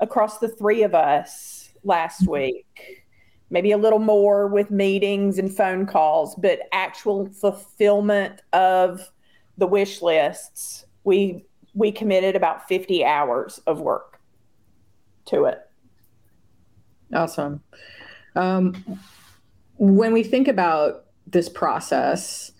across 0.00 0.38
the 0.38 0.48
three 0.48 0.82
of 0.82 0.94
us 0.94 1.70
last 1.84 2.22
mm-hmm. 2.22 2.32
week. 2.32 3.04
Maybe 3.48 3.70
a 3.70 3.78
little 3.78 4.00
more 4.00 4.48
with 4.48 4.72
meetings 4.72 5.38
and 5.38 5.54
phone 5.54 5.86
calls, 5.86 6.34
but 6.34 6.60
actual 6.72 7.26
fulfillment 7.26 8.42
of 8.52 9.08
the 9.56 9.66
wish 9.66 10.02
lists, 10.02 10.84
we 11.04 11.46
we 11.72 11.92
committed 11.92 12.34
about 12.34 12.66
50 12.66 13.04
hours 13.04 13.60
of 13.66 13.80
work 13.80 14.18
to 15.26 15.44
it. 15.44 15.60
Awesome. 17.12 17.62
Um, 18.34 18.98
when 19.76 20.12
we 20.12 20.22
think 20.22 20.48
about 20.48 21.04
this 21.26 21.48
process, 21.48 22.52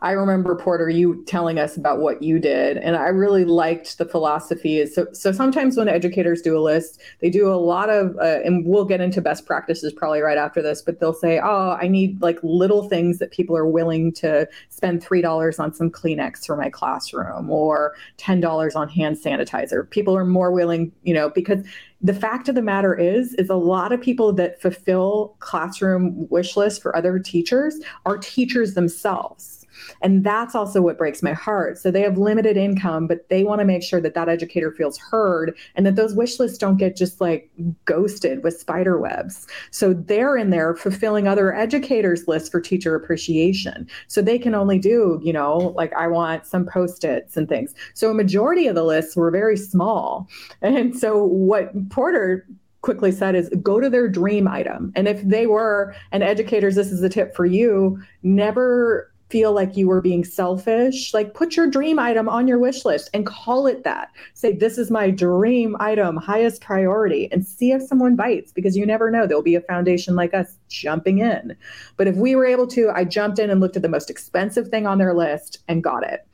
I 0.00 0.12
remember 0.12 0.54
Porter, 0.54 0.88
you 0.88 1.24
telling 1.26 1.58
us 1.58 1.76
about 1.76 1.98
what 1.98 2.22
you 2.22 2.38
did, 2.38 2.76
and 2.76 2.94
I 2.94 3.08
really 3.08 3.44
liked 3.44 3.98
the 3.98 4.04
philosophy. 4.04 4.86
So, 4.86 5.08
so 5.12 5.32
sometimes 5.32 5.76
when 5.76 5.88
educators 5.88 6.40
do 6.40 6.56
a 6.56 6.62
list, 6.62 7.00
they 7.20 7.30
do 7.30 7.52
a 7.52 7.58
lot 7.58 7.90
of, 7.90 8.16
uh, 8.18 8.38
and 8.44 8.64
we'll 8.64 8.84
get 8.84 9.00
into 9.00 9.20
best 9.20 9.44
practices 9.44 9.92
probably 9.92 10.20
right 10.20 10.38
after 10.38 10.62
this, 10.62 10.82
but 10.82 11.00
they'll 11.00 11.12
say, 11.12 11.40
"Oh, 11.42 11.76
I 11.80 11.88
need 11.88 12.22
like 12.22 12.38
little 12.44 12.88
things 12.88 13.18
that 13.18 13.32
people 13.32 13.56
are 13.56 13.66
willing 13.66 14.12
to 14.14 14.48
spend 14.68 15.02
three 15.02 15.20
dollars 15.20 15.58
on 15.58 15.74
some 15.74 15.90
Kleenex 15.90 16.46
for 16.46 16.56
my 16.56 16.70
classroom, 16.70 17.50
or 17.50 17.94
ten 18.18 18.40
dollars 18.40 18.76
on 18.76 18.88
hand 18.88 19.16
sanitizer." 19.16 19.90
People 19.90 20.16
are 20.16 20.24
more 20.24 20.52
willing, 20.52 20.92
you 21.02 21.14
know, 21.14 21.28
because 21.28 21.64
the 22.00 22.14
fact 22.14 22.48
of 22.48 22.54
the 22.54 22.62
matter 22.62 22.94
is 22.94 23.34
is 23.34 23.50
a 23.50 23.56
lot 23.56 23.90
of 23.90 24.00
people 24.00 24.32
that 24.34 24.62
fulfill 24.62 25.34
classroom 25.40 26.28
wish 26.30 26.56
lists 26.56 26.78
for 26.78 26.94
other 26.96 27.18
teachers 27.18 27.80
are 28.06 28.16
teachers 28.16 28.74
themselves 28.74 29.57
and 30.02 30.24
that's 30.24 30.54
also 30.54 30.80
what 30.82 30.98
breaks 30.98 31.22
my 31.22 31.32
heart. 31.32 31.78
So 31.78 31.90
they 31.90 32.02
have 32.02 32.18
limited 32.18 32.56
income, 32.56 33.06
but 33.06 33.28
they 33.28 33.44
want 33.44 33.60
to 33.60 33.64
make 33.64 33.82
sure 33.82 34.00
that 34.00 34.14
that 34.14 34.28
educator 34.28 34.72
feels 34.72 34.98
heard 34.98 35.56
and 35.74 35.86
that 35.86 35.96
those 35.96 36.14
wish 36.14 36.38
lists 36.38 36.58
don't 36.58 36.76
get 36.76 36.96
just 36.96 37.20
like 37.20 37.50
ghosted 37.84 38.42
with 38.42 38.58
spider 38.58 38.98
webs. 38.98 39.46
So 39.70 39.92
they're 39.92 40.36
in 40.36 40.50
there 40.50 40.74
fulfilling 40.76 41.28
other 41.28 41.54
educators' 41.54 42.28
lists 42.28 42.48
for 42.48 42.60
teacher 42.60 42.94
appreciation. 42.94 43.88
So 44.06 44.22
they 44.22 44.38
can 44.38 44.54
only 44.54 44.78
do, 44.78 45.20
you 45.22 45.32
know, 45.32 45.74
like 45.76 45.92
I 45.94 46.06
want 46.06 46.46
some 46.46 46.66
post-its 46.66 47.36
and 47.36 47.48
things. 47.48 47.74
So 47.94 48.10
a 48.10 48.14
majority 48.14 48.66
of 48.66 48.74
the 48.74 48.84
lists 48.84 49.16
were 49.16 49.30
very 49.30 49.56
small. 49.56 50.28
And 50.62 50.96
so 50.96 51.22
what 51.24 51.72
Porter 51.90 52.46
quickly 52.80 53.10
said 53.10 53.34
is 53.34 53.50
go 53.60 53.80
to 53.80 53.90
their 53.90 54.08
dream 54.08 54.46
item. 54.46 54.92
And 54.94 55.08
if 55.08 55.20
they 55.22 55.46
were, 55.46 55.94
and 56.12 56.22
educators, 56.22 56.76
this 56.76 56.92
is 56.92 57.02
a 57.02 57.08
tip 57.08 57.34
for 57.34 57.44
you, 57.44 58.00
never 58.22 59.12
feel 59.30 59.52
like 59.52 59.76
you 59.76 59.88
were 59.88 60.00
being 60.00 60.24
selfish, 60.24 61.12
like 61.12 61.34
put 61.34 61.56
your 61.56 61.66
dream 61.66 61.98
item 61.98 62.28
on 62.28 62.48
your 62.48 62.58
wish 62.58 62.84
list 62.84 63.10
and 63.12 63.26
call 63.26 63.66
it 63.66 63.84
that. 63.84 64.10
Say, 64.34 64.52
this 64.52 64.78
is 64.78 64.90
my 64.90 65.10
dream 65.10 65.76
item, 65.80 66.16
highest 66.16 66.62
priority, 66.62 67.30
and 67.30 67.46
see 67.46 67.72
if 67.72 67.82
someone 67.82 68.16
bites 68.16 68.52
because 68.52 68.76
you 68.76 68.86
never 68.86 69.10
know. 69.10 69.26
There'll 69.26 69.42
be 69.42 69.54
a 69.54 69.60
foundation 69.60 70.16
like 70.16 70.32
us 70.32 70.56
jumping 70.68 71.18
in. 71.18 71.56
But 71.96 72.06
if 72.06 72.16
we 72.16 72.36
were 72.36 72.46
able 72.46 72.66
to, 72.68 72.90
I 72.90 73.04
jumped 73.04 73.38
in 73.38 73.50
and 73.50 73.60
looked 73.60 73.76
at 73.76 73.82
the 73.82 73.88
most 73.88 74.08
expensive 74.08 74.68
thing 74.68 74.86
on 74.86 74.98
their 74.98 75.14
list 75.14 75.58
and 75.68 75.84
got 75.84 76.04
it. 76.04 76.26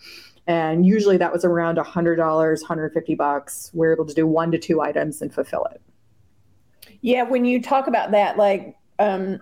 And 0.47 0.87
usually 0.87 1.17
that 1.17 1.33
was 1.33 1.45
around 1.45 1.79
$100, 1.79 2.19
150 2.19 3.15
bucks. 3.15 3.71
We're 3.73 3.93
able 3.93 4.07
to 4.07 4.15
do 4.15 4.27
one 4.27 4.53
to 4.53 4.59
two 4.59 4.81
items 4.81 5.21
and 5.23 5.33
fulfill 5.33 5.67
it. 5.73 5.81
Yeah, 7.01 7.23
when 7.25 7.45
you 7.45 7.61
talk 7.61 7.87
about 7.87 8.13
that, 8.13 8.37
like, 8.37 8.77
um, 8.99 9.41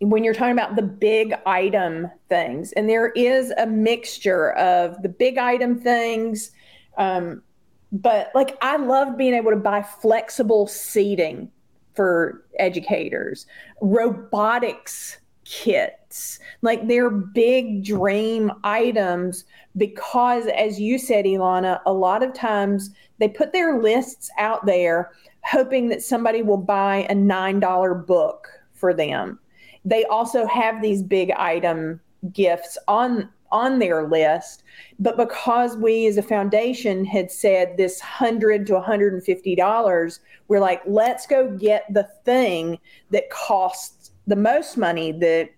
when 0.00 0.22
you're 0.22 0.34
talking 0.34 0.52
about 0.52 0.76
the 0.76 0.82
big 0.82 1.34
item 1.44 2.08
things, 2.28 2.72
and 2.72 2.88
there 2.88 3.08
is 3.10 3.52
a 3.58 3.66
mixture 3.66 4.52
of 4.52 5.02
the 5.02 5.08
big 5.08 5.38
item 5.38 5.78
things, 5.80 6.52
um, 6.98 7.42
but 7.90 8.30
like 8.34 8.56
I 8.62 8.76
love 8.76 9.16
being 9.16 9.34
able 9.34 9.50
to 9.50 9.56
buy 9.56 9.82
flexible 9.82 10.66
seating 10.66 11.50
for 11.94 12.44
educators, 12.58 13.46
robotics 13.80 15.18
kits, 15.44 16.38
like 16.62 16.86
they're 16.86 17.10
big 17.10 17.84
dream 17.84 18.52
items 18.62 19.44
because, 19.76 20.46
as 20.48 20.78
you 20.78 20.98
said, 20.98 21.24
Elana, 21.24 21.80
a 21.86 21.92
lot 21.92 22.22
of 22.22 22.34
times 22.34 22.90
they 23.18 23.28
put 23.28 23.52
their 23.52 23.80
lists 23.80 24.30
out 24.38 24.64
there 24.66 25.10
hoping 25.42 25.88
that 25.88 26.02
somebody 26.02 26.42
will 26.42 26.58
buy 26.58 27.06
a 27.08 27.14
$9 27.14 28.06
book 28.06 28.48
for 28.74 28.92
them 28.92 29.38
they 29.84 30.04
also 30.04 30.46
have 30.46 30.82
these 30.82 31.02
big 31.02 31.30
item 31.32 32.00
gifts 32.32 32.78
on 32.88 33.28
on 33.50 33.78
their 33.78 34.06
list. 34.06 34.62
But 34.98 35.16
because 35.16 35.76
we 35.76 36.06
as 36.06 36.18
a 36.18 36.22
foundation 36.22 37.04
had 37.04 37.30
said 37.30 37.76
this 37.76 38.00
100 38.00 38.66
to 38.66 38.74
150 38.74 39.54
dollars 39.54 40.20
we're 40.48 40.60
like 40.60 40.82
let's 40.86 41.26
go 41.26 41.50
get 41.56 41.84
the 41.92 42.08
thing 42.24 42.78
that 43.10 43.30
costs 43.30 44.12
the 44.26 44.36
most 44.36 44.76
money 44.76 45.12
that 45.12 45.50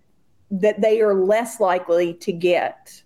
that 0.51 0.81
they 0.81 1.01
are 1.01 1.13
less 1.13 1.59
likely 1.59 2.13
to 2.15 2.31
get. 2.31 3.01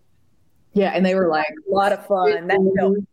Yeah 0.74 0.92
and 0.92 1.06
they 1.06 1.16
were 1.16 1.28
like 1.28 1.48
a 1.48 1.74
lot 1.74 1.92
of 1.92 2.06
fun. 2.06 2.48
That 2.48 3.06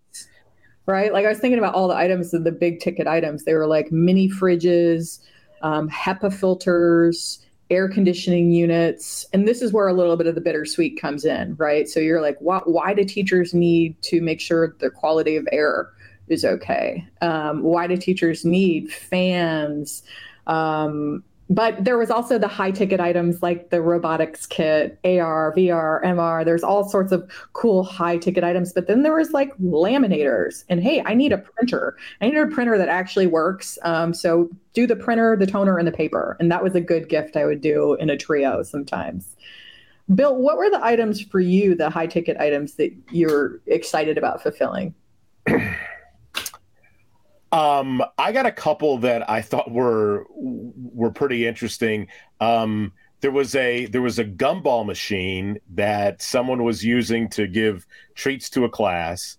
right? 0.87 1.12
Like 1.12 1.25
i 1.25 1.29
was 1.29 1.38
thinking 1.38 1.59
about 1.59 1.75
all 1.75 1.88
the 1.88 1.97
items 1.97 2.35
of 2.35 2.45
the 2.45 2.53
big 2.53 2.81
ticket 2.81 3.07
items. 3.07 3.45
They 3.45 3.55
were 3.55 3.67
like 3.67 3.91
mini 3.93 4.29
fridges 4.29 5.21
um, 5.62 5.88
HEPA 5.88 6.33
filters, 6.33 7.45
air 7.73 7.89
conditioning 7.89 8.53
units. 8.53 9.27
And 9.33 9.49
this 9.49 9.63
is 9.63 9.73
where 9.73 9.89
a 9.89 9.95
little 9.95 10.17
bit 10.17 10.27
of 10.27 10.35
the 10.35 10.41
bittersweet 10.41 11.01
comes 11.01 11.25
in, 11.25 11.57
right? 11.57 11.89
So 11.89 11.99
you're 11.99 12.21
like, 12.21 12.37
why, 12.39 12.61
why 12.65 12.93
do 12.93 13.03
teachers 13.03 13.55
need 13.55 14.01
to 14.03 14.21
make 14.21 14.41
sure 14.41 14.77
the 14.79 14.91
quality 14.91 15.37
of 15.37 15.49
air 15.51 15.91
is 16.29 16.45
okay? 16.45 17.05
Um, 17.23 17.63
why 17.63 17.87
do 17.87 17.97
teachers 17.97 18.45
need 18.45 18.93
fans? 18.93 20.03
Um, 20.47 21.25
but 21.55 21.85
there 21.85 21.99
was 21.99 22.11
also 22.11 22.38
the 22.38 22.49
high 22.49 22.71
ticket 22.71 22.99
items 22.99 23.43
like 23.43 23.69
the 23.69 23.83
robotics 23.83 24.47
kit, 24.47 24.99
AR, 25.05 25.53
VR, 25.55 26.03
MR. 26.03 26.47
There's 26.47 26.62
all 26.62 26.88
sorts 26.88 27.12
of 27.12 27.31
cool 27.53 27.85
high 27.85 28.17
ticket 28.17 28.43
items. 28.43 28.73
But 28.73 28.87
then 28.87 29.03
there 29.03 29.15
was 29.15 29.33
like 29.33 29.55
laminators. 29.59 30.65
And 30.71 30.83
hey, 30.83 31.03
I 31.05 31.12
need 31.12 31.31
a 31.31 31.37
printer. 31.37 31.95
I 32.23 32.29
need 32.31 32.38
a 32.38 32.47
printer 32.47 32.79
that 32.79 32.88
actually 32.88 33.27
works. 33.27 33.79
Um, 33.83 34.15
so 34.15 34.49
do 34.73 34.87
the 34.87 34.97
printer, 34.97 35.37
the 35.37 35.47
toner, 35.47 35.77
and 35.77 35.87
the 35.87 35.93
paper. 35.93 36.38
And 36.41 36.51
that 36.51 36.62
was 36.62 36.75
a 36.75 36.81
good 36.81 37.11
gift 37.11 37.37
I 37.37 37.45
would 37.45 37.61
do 37.61 37.95
in 37.95 38.09
a 38.09 38.17
trio 38.17 38.62
sometimes. 38.62 39.37
Bill, 40.15 40.35
what 40.35 40.57
were 40.57 40.71
the 40.71 40.83
items 40.83 41.21
for 41.21 41.41
you, 41.41 41.75
the 41.75 41.91
high 41.91 42.07
ticket 42.07 42.38
items 42.38 42.75
that 42.75 42.93
you're 43.11 43.61
excited 43.67 44.17
about 44.17 44.43
fulfilling? 44.43 44.95
Um, 47.53 48.03
I 48.17 48.33
got 48.33 48.47
a 48.47 48.53
couple 48.53 48.99
that 48.99 49.29
I 49.29 49.43
thought 49.43 49.71
were 49.71 50.25
were 50.31 51.11
pretty 51.11 51.47
interesting. 51.47 52.09
Um, 52.41 52.93
there 53.21 53.31
was 53.31 53.55
a 53.55 53.87
there 53.87 54.03
was 54.03 54.19
a 54.19 54.25
gumball 54.25 54.85
machine 54.85 55.59
that 55.75 56.23
someone 56.23 56.65
was 56.65 56.85
using 56.85 57.29
to 57.31 57.47
give 57.47 57.87
treats 58.15 58.51
to 58.51 58.65
a 58.65 58.71
class. 58.71 59.38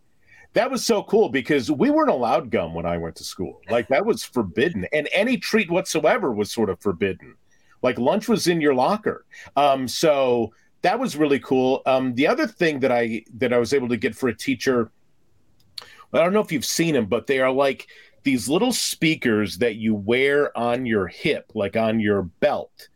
That 0.54 0.69
was 0.69 0.86
so 0.86 1.02
cool 1.04 1.30
because 1.30 1.71
we 1.71 1.89
weren't 1.89 2.12
allowed 2.12 2.52
gum 2.52 2.76
when 2.76 2.86
I 2.86 2.97
went 2.97 3.15
to 3.15 3.23
school. 3.23 3.60
Like 3.69 3.88
that 3.88 4.06
was 4.06 4.23
forbidden, 4.23 4.86
and 4.93 5.10
any 5.12 5.38
treat 5.38 5.71
whatsoever 5.71 6.32
was 6.32 6.52
sort 6.52 6.69
of 6.69 6.80
forbidden. 6.80 7.36
Like 7.82 7.97
lunch 7.97 8.30
was 8.30 8.47
in 8.47 8.62
your 8.62 8.76
locker. 8.76 9.26
Um, 9.58 9.88
so 9.88 10.54
that 10.84 10.99
was 10.99 11.17
really 11.17 11.39
cool. 11.39 11.82
Um, 11.88 12.13
the 12.13 12.28
other 12.28 12.45
thing 12.45 12.80
that 12.82 12.91
I 12.91 13.23
that 13.38 13.52
I 13.52 13.58
was 13.58 13.73
able 13.73 13.89
to 13.89 13.97
get 13.97 14.15
for 14.15 14.30
a 14.30 14.38
teacher 14.38 14.91
I 16.19 16.23
don't 16.23 16.34
know 16.34 16.41
if 16.41 16.52
you've 16.52 16.65
seen 16.65 16.93
them, 16.93 17.06
but 17.06 17.28
they 17.28 17.39
are 17.39 17.52
like 17.52 17.88
these 18.23 18.47
little 18.47 18.71
speakers 18.71 19.58
that 19.58 19.76
you 19.76 19.95
wear 19.95 20.58
on 20.58 20.86
your 20.86 21.08
hip, 21.08 21.52
like 21.54 21.76
on 21.76 21.99
your 21.99 22.23
belt. 22.23 22.89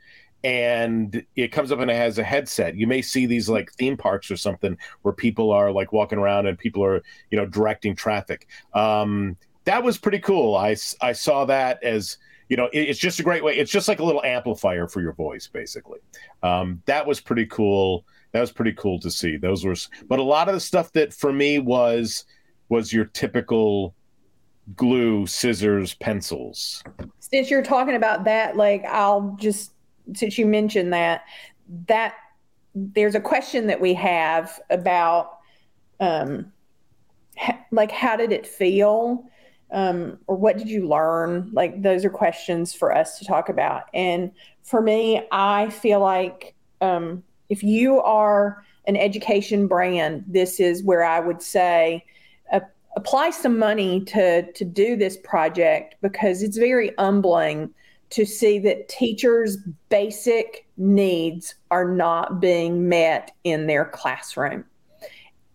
And 0.43 1.25
it 1.35 1.51
comes 1.51 1.71
up 1.71 1.79
and 1.79 1.91
it 1.91 1.95
has 1.95 2.19
a 2.19 2.23
headset. 2.23 2.75
You 2.75 2.87
may 2.87 3.01
see 3.01 3.25
these 3.25 3.49
like 3.49 3.71
theme 3.73 3.97
parks 3.97 4.31
or 4.31 4.37
something 4.37 4.77
where 5.01 5.13
people 5.13 5.51
are 5.51 5.71
like 5.71 5.91
walking 5.91 6.19
around 6.19 6.45
and 6.45 6.57
people 6.57 6.83
are, 6.83 7.01
you 7.31 7.37
know, 7.37 7.45
directing 7.45 7.95
traffic. 7.95 8.47
Um, 8.73 9.35
that 9.65 9.83
was 9.83 9.97
pretty 9.97 10.19
cool. 10.19 10.55
I, 10.55 10.77
I 11.01 11.11
saw 11.11 11.43
that 11.45 11.83
as, 11.83 12.17
you 12.47 12.55
know, 12.55 12.67
it, 12.71 12.81
it's 12.81 12.99
just 12.99 13.19
a 13.19 13.23
great 13.23 13.43
way. 13.43 13.57
It's 13.57 13.71
just 13.71 13.89
like 13.89 13.99
a 13.99 14.05
little 14.05 14.23
amplifier 14.23 14.87
for 14.87 15.01
your 15.01 15.13
voice, 15.13 15.47
basically. 15.47 15.99
Um, 16.43 16.81
that 16.85 17.05
was 17.05 17.19
pretty 17.19 17.47
cool. 17.47 18.05
That 18.31 18.39
was 18.39 18.51
pretty 18.51 18.73
cool 18.73 18.99
to 18.99 19.11
see. 19.11 19.35
Those 19.35 19.65
were, 19.65 19.75
but 20.07 20.19
a 20.19 20.23
lot 20.23 20.47
of 20.47 20.53
the 20.53 20.61
stuff 20.61 20.93
that 20.93 21.13
for 21.13 21.33
me 21.33 21.59
was, 21.59 22.23
was 22.69 22.91
your 22.91 23.05
typical 23.05 23.93
glue, 24.75 25.25
scissors, 25.25 25.93
pencils. 25.95 26.83
Since 27.19 27.49
you're 27.49 27.63
talking 27.63 27.95
about 27.95 28.25
that, 28.25 28.57
like 28.57 28.83
I'll 28.85 29.35
just 29.39 29.73
since 30.13 30.37
you 30.37 30.45
mentioned 30.45 30.93
that 30.93 31.23
that 31.87 32.15
there's 32.75 33.15
a 33.15 33.19
question 33.19 33.67
that 33.67 33.81
we 33.81 33.93
have 33.93 34.59
about 34.69 35.39
um 35.99 36.51
ha- 37.37 37.59
like 37.71 37.91
how 37.91 38.15
did 38.15 38.31
it 38.31 38.45
feel? 38.45 39.25
Um 39.71 40.19
or 40.27 40.35
what 40.35 40.57
did 40.57 40.69
you 40.69 40.87
learn? 40.87 41.49
Like 41.53 41.81
those 41.81 42.05
are 42.05 42.09
questions 42.09 42.73
for 42.73 42.95
us 42.95 43.19
to 43.19 43.25
talk 43.25 43.49
about. 43.49 43.83
And 43.93 44.31
for 44.67 44.81
me 44.81 45.25
i 45.31 45.69
feel 45.69 45.99
like 45.99 46.53
um 46.81 47.23
if 47.49 47.63
you 47.63 47.99
are 48.01 48.63
an 48.85 48.97
education 48.97 49.65
brand 49.65 50.23
this 50.27 50.59
is 50.59 50.83
where 50.83 51.03
i 51.03 51.19
would 51.19 51.41
say 51.41 52.03
apply 52.97 53.29
some 53.29 53.59
money 53.59 54.03
to 54.03 54.51
to 54.53 54.65
do 54.65 54.97
this 54.97 55.17
project 55.23 55.95
because 56.01 56.41
it's 56.41 56.57
very 56.57 56.91
humbling 56.97 57.69
to 58.09 58.25
see 58.25 58.57
that 58.57 58.89
teachers' 58.89 59.57
basic 59.89 60.65
needs 60.77 61.53
are 61.69 61.85
not 61.85 62.39
being 62.39 62.89
met 62.89 63.31
in 63.43 63.67
their 63.67 63.85
classroom. 63.85 64.65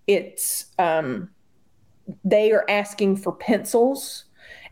It's 0.06 0.66
um, 0.78 1.30
they 2.24 2.52
are 2.52 2.64
asking 2.68 3.16
for 3.16 3.32
pencils 3.32 4.24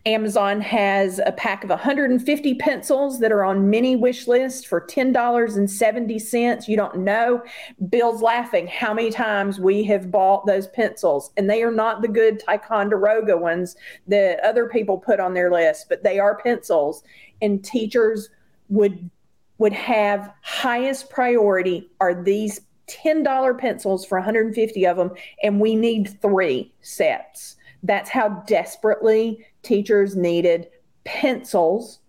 Amazon 0.07 0.63
has 0.63 1.21
a 1.27 1.33
pack 1.33 1.63
of 1.63 1.69
150 1.69 2.55
pencils 2.55 3.21
that 3.21 3.31
are 3.31 3.45
on 3.45 3.69
mini 3.69 3.97
wish 3.97 4.27
list 4.27 4.67
for 4.67 4.81
$10.70. 4.81 6.69
You 6.69 6.77
don't 6.77 6.99
know. 6.99 7.43
Bill's 7.91 8.23
laughing 8.23 8.67
how 8.67 8.95
many 8.95 9.11
times 9.11 9.61
we 9.61 9.85
have 9.85 10.11
bought 10.11 10.47
those 10.47 10.69
pencils, 10.69 11.33
and 11.37 11.51
they 11.51 11.63
are 11.63 11.71
not 11.71 12.01
the 12.01 12.09
good 12.09 12.41
Ticonderoga 12.41 13.37
ones 13.37 13.77
that 14.07 14.41
other 14.41 14.67
people 14.67 14.97
put 14.97 15.21
on 15.21 15.35
their 15.35 15.51
list, 15.53 15.87
but 15.91 16.03
they 16.03 16.19
are 16.19 16.39
pencils. 16.39 17.03
And 17.43 17.63
teachers 17.63 18.31
would 18.71 19.11
would 19.59 19.73
have 19.75 20.33
highest 20.41 21.11
priority 21.11 21.91
are 22.01 22.15
these 22.15 22.63
$10 22.87 23.59
pencils 23.59 24.07
for 24.07 24.17
150 24.17 24.87
of 24.87 24.97
them, 24.97 25.11
and 25.43 25.61
we 25.61 25.77
need 25.77 26.19
three 26.23 26.73
sets. 26.81 27.57
That's 27.83 28.09
how 28.09 28.43
desperately 28.47 29.47
teachers 29.63 30.17
needed 30.17 30.69
pencils, 31.05 32.01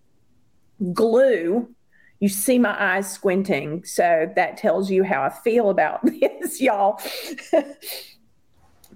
glue. 0.92 1.68
You 2.20 2.28
see 2.28 2.58
my 2.58 2.80
eyes 2.80 3.10
squinting, 3.10 3.84
so 3.84 4.30
that 4.36 4.56
tells 4.56 4.90
you 4.90 5.02
how 5.02 5.22
I 5.22 5.30
feel 5.30 5.70
about 5.70 6.00
this, 6.20 6.60
y'all. 6.60 7.00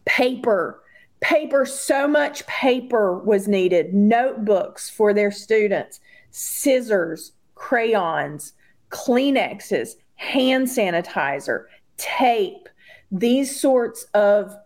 paper, 0.05 0.83
paper, 1.21 1.67
so 1.67 2.07
much 2.07 2.47
paper 2.47 3.19
was 3.19 3.49
needed, 3.49 3.95
notebooks 3.95 4.89
for 4.89 5.13
their 5.13 5.33
students, 5.33 6.01
scissors, 6.31 7.33
crayons, 7.55 8.53
Kleenexes, 8.91 9.97
hand 10.15 10.69
sanitizer, 10.69 11.65
tape, 11.97 12.69
these 13.11 13.61
sorts 13.61 14.05
of 14.15 14.57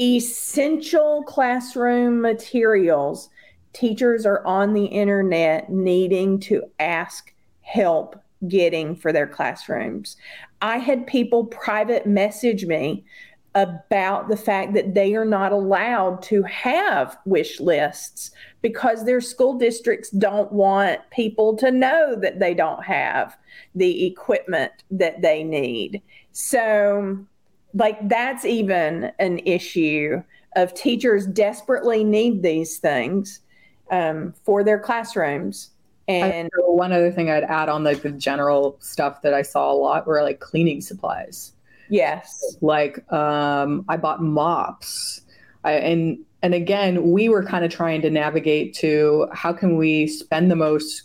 essential 0.00 1.22
classroom 1.24 2.20
materials, 2.20 3.28
teachers 3.74 4.24
are 4.24 4.44
on 4.46 4.72
the 4.72 4.86
internet 4.86 5.70
needing 5.70 6.40
to 6.40 6.62
ask 6.78 7.34
help 7.60 8.16
getting 8.48 8.96
for 8.96 9.12
their 9.12 9.26
classrooms. 9.26 10.16
I 10.62 10.78
had 10.78 11.06
people 11.06 11.46
private 11.46 12.06
message 12.06 12.64
me 12.64 13.04
about 13.54 14.28
the 14.28 14.36
fact 14.36 14.74
that 14.74 14.94
they 14.94 15.14
are 15.14 15.24
not 15.24 15.52
allowed 15.52 16.20
to 16.22 16.42
have 16.42 17.16
wish 17.24 17.60
lists 17.60 18.32
because 18.62 19.04
their 19.04 19.20
school 19.20 19.56
districts 19.56 20.10
don't 20.10 20.50
want 20.50 21.00
people 21.10 21.56
to 21.56 21.70
know 21.70 22.16
that 22.16 22.40
they 22.40 22.52
don't 22.52 22.82
have 22.84 23.36
the 23.74 24.06
equipment 24.06 24.72
that 24.90 25.22
they 25.22 25.44
need. 25.44 26.02
So, 26.32 27.24
like, 27.74 28.08
that's 28.08 28.44
even 28.44 29.12
an 29.20 29.38
issue 29.40 30.22
of 30.56 30.74
teachers 30.74 31.26
desperately 31.26 32.02
need 32.02 32.42
these 32.42 32.78
things 32.78 33.40
um, 33.90 34.34
for 34.44 34.64
their 34.64 34.78
classrooms. 34.78 35.70
And 36.06 36.50
one 36.66 36.92
other 36.92 37.10
thing 37.10 37.30
I'd 37.30 37.44
add 37.44 37.70
on 37.70 37.82
like 37.82 38.02
the 38.02 38.10
general 38.10 38.76
stuff 38.80 39.22
that 39.22 39.32
I 39.32 39.40
saw 39.40 39.72
a 39.72 39.74
lot 39.74 40.06
were 40.06 40.22
like 40.22 40.40
cleaning 40.40 40.82
supplies. 40.82 41.52
Yes. 41.88 42.56
Like 42.60 43.10
um, 43.12 43.84
I 43.88 43.96
bought 43.96 44.22
mops. 44.22 45.22
I, 45.64 45.72
and 45.72 46.18
and 46.42 46.52
again, 46.52 47.10
we 47.10 47.30
were 47.30 47.42
kind 47.42 47.64
of 47.64 47.70
trying 47.70 48.02
to 48.02 48.10
navigate 48.10 48.74
to 48.74 49.28
how 49.32 49.54
can 49.54 49.78
we 49.78 50.06
spend 50.06 50.50
the 50.50 50.56
most 50.56 51.04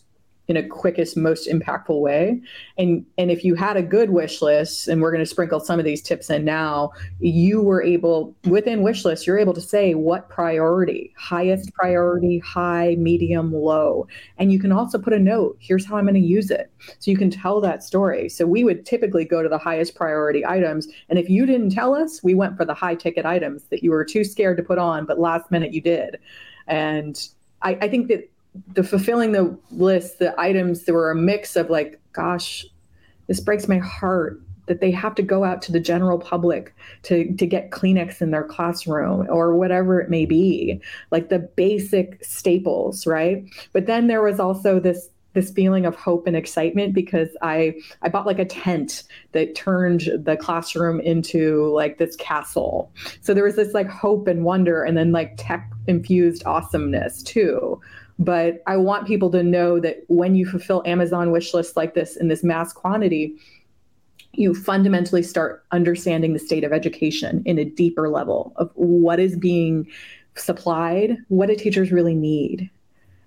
in 0.49 0.57
a 0.57 0.67
quickest, 0.67 1.15
most 1.15 1.47
impactful 1.47 2.01
way. 2.01 2.41
And 2.77 3.05
and 3.19 3.29
if 3.29 3.45
you 3.45 3.53
had 3.53 3.77
a 3.77 3.83
good 3.83 4.09
wish 4.09 4.41
list, 4.41 4.87
and 4.87 4.99
we're 4.99 5.11
going 5.11 5.23
to 5.23 5.29
sprinkle 5.29 5.59
some 5.59 5.77
of 5.77 5.85
these 5.85 6.01
tips 6.01 6.29
in 6.29 6.43
now, 6.43 6.91
you 7.19 7.61
were 7.61 7.83
able 7.83 8.35
within 8.45 8.81
wish 8.81 9.05
list, 9.05 9.27
you're 9.27 9.37
able 9.37 9.53
to 9.53 9.61
say 9.61 9.93
what 9.93 10.27
priority, 10.27 11.13
highest 11.17 11.71
priority, 11.73 12.39
high, 12.39 12.95
medium, 12.97 13.53
low. 13.53 14.07
And 14.39 14.51
you 14.51 14.59
can 14.59 14.71
also 14.71 14.97
put 14.97 15.13
a 15.13 15.19
note, 15.19 15.55
here's 15.59 15.85
how 15.85 15.97
I'm 15.97 16.05
going 16.05 16.15
to 16.15 16.19
use 16.19 16.49
it. 16.49 16.71
So 16.97 17.11
you 17.11 17.17
can 17.17 17.29
tell 17.29 17.61
that 17.61 17.83
story. 17.83 18.27
So 18.27 18.47
we 18.47 18.63
would 18.63 18.87
typically 18.87 19.25
go 19.25 19.43
to 19.43 19.49
the 19.49 19.59
highest 19.59 19.93
priority 19.93 20.43
items. 20.45 20.87
And 21.09 21.19
if 21.19 21.29
you 21.29 21.45
didn't 21.45 21.69
tell 21.69 21.93
us, 21.93 22.23
we 22.23 22.33
went 22.33 22.57
for 22.57 22.65
the 22.65 22.73
high 22.73 22.95
ticket 22.95 23.25
items 23.25 23.65
that 23.65 23.83
you 23.83 23.91
were 23.91 24.03
too 24.03 24.23
scared 24.23 24.57
to 24.57 24.63
put 24.63 24.79
on, 24.79 25.05
but 25.05 25.19
last 25.19 25.51
minute 25.51 25.73
you 25.73 25.81
did. 25.81 26.17
And 26.65 27.23
I, 27.61 27.77
I 27.81 27.87
think 27.87 28.07
that 28.07 28.29
the 28.73 28.83
fulfilling 28.83 29.31
the 29.31 29.57
list, 29.71 30.19
the 30.19 30.39
items, 30.39 30.83
there 30.83 30.95
were 30.95 31.11
a 31.11 31.15
mix 31.15 31.55
of 31.55 31.69
like, 31.69 31.99
gosh, 32.13 32.65
this 33.27 33.39
breaks 33.39 33.67
my 33.67 33.77
heart 33.77 34.41
that 34.69 34.81
they 34.81 34.91
have 34.91 35.15
to 35.15 35.23
go 35.23 35.43
out 35.43 35.61
to 35.63 35.71
the 35.71 35.79
general 35.79 36.19
public 36.19 36.75
to 37.03 37.35
to 37.35 37.45
get 37.45 37.71
Kleenex 37.71 38.21
in 38.21 38.31
their 38.31 38.43
classroom 38.43 39.27
or 39.29 39.55
whatever 39.55 39.99
it 39.99 40.09
may 40.09 40.25
be, 40.25 40.79
like 41.11 41.29
the 41.29 41.39
basic 41.39 42.23
staples, 42.23 43.05
right? 43.05 43.43
But 43.73 43.87
then 43.87 44.07
there 44.07 44.21
was 44.21 44.39
also 44.39 44.79
this 44.79 45.09
this 45.33 45.51
feeling 45.51 45.85
of 45.85 45.95
hope 45.95 46.27
and 46.27 46.35
excitement 46.35 46.93
because 46.93 47.29
I 47.41 47.75
I 48.01 48.09
bought 48.09 48.25
like 48.25 48.39
a 48.39 48.45
tent 48.45 49.03
that 49.31 49.55
turned 49.55 50.09
the 50.15 50.37
classroom 50.37 50.99
into 50.99 51.71
like 51.73 51.97
this 51.97 52.15
castle. 52.15 52.91
So 53.21 53.33
there 53.33 53.43
was 53.43 53.55
this 53.55 53.73
like 53.73 53.89
hope 53.89 54.27
and 54.27 54.43
wonder 54.43 54.83
and 54.83 54.97
then 54.97 55.11
like 55.11 55.33
tech 55.37 55.71
infused 55.87 56.43
awesomeness 56.45 57.23
too. 57.23 57.79
But 58.19 58.61
I 58.67 58.75
want 58.75 59.07
people 59.07 59.31
to 59.31 59.41
know 59.41 59.79
that 59.79 60.03
when 60.07 60.35
you 60.35 60.45
fulfill 60.45 60.83
Amazon 60.85 61.31
wish 61.31 61.53
lists 61.53 61.77
like 61.77 61.93
this 61.93 62.17
in 62.17 62.27
this 62.27 62.43
mass 62.43 62.73
quantity, 62.73 63.35
you 64.33 64.53
fundamentally 64.53 65.23
start 65.23 65.63
understanding 65.71 66.33
the 66.33 66.39
state 66.39 66.65
of 66.65 66.73
education 66.73 67.41
in 67.45 67.57
a 67.57 67.65
deeper 67.65 68.09
level 68.09 68.53
of 68.57 68.69
what 68.75 69.19
is 69.19 69.37
being 69.37 69.87
supplied, 70.35 71.17
what 71.29 71.47
do 71.47 71.55
teachers 71.55 71.91
really 71.91 72.13
need. 72.13 72.69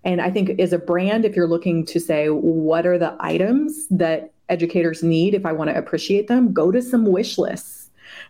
And 0.05 0.20
I 0.20 0.31
think 0.31 0.61
as 0.61 0.72
a 0.72 0.78
brand, 0.78 1.24
if 1.24 1.35
you're 1.35 1.48
looking 1.48 1.87
to 1.87 1.98
say, 1.98 2.28
what 2.28 2.87
are 2.87 2.98
the 2.98 3.16
items 3.20 3.87
that 3.88 4.33
educators 4.48 5.02
need 5.02 5.35
if 5.35 5.46
I 5.46 5.52
want 5.52 5.70
to 5.70 5.78
appreciate 5.78 6.28
them, 6.28 6.52
go 6.52 6.70
to 6.70 6.83
some 6.83 7.07
wish 7.07 7.38
lists 7.38 7.81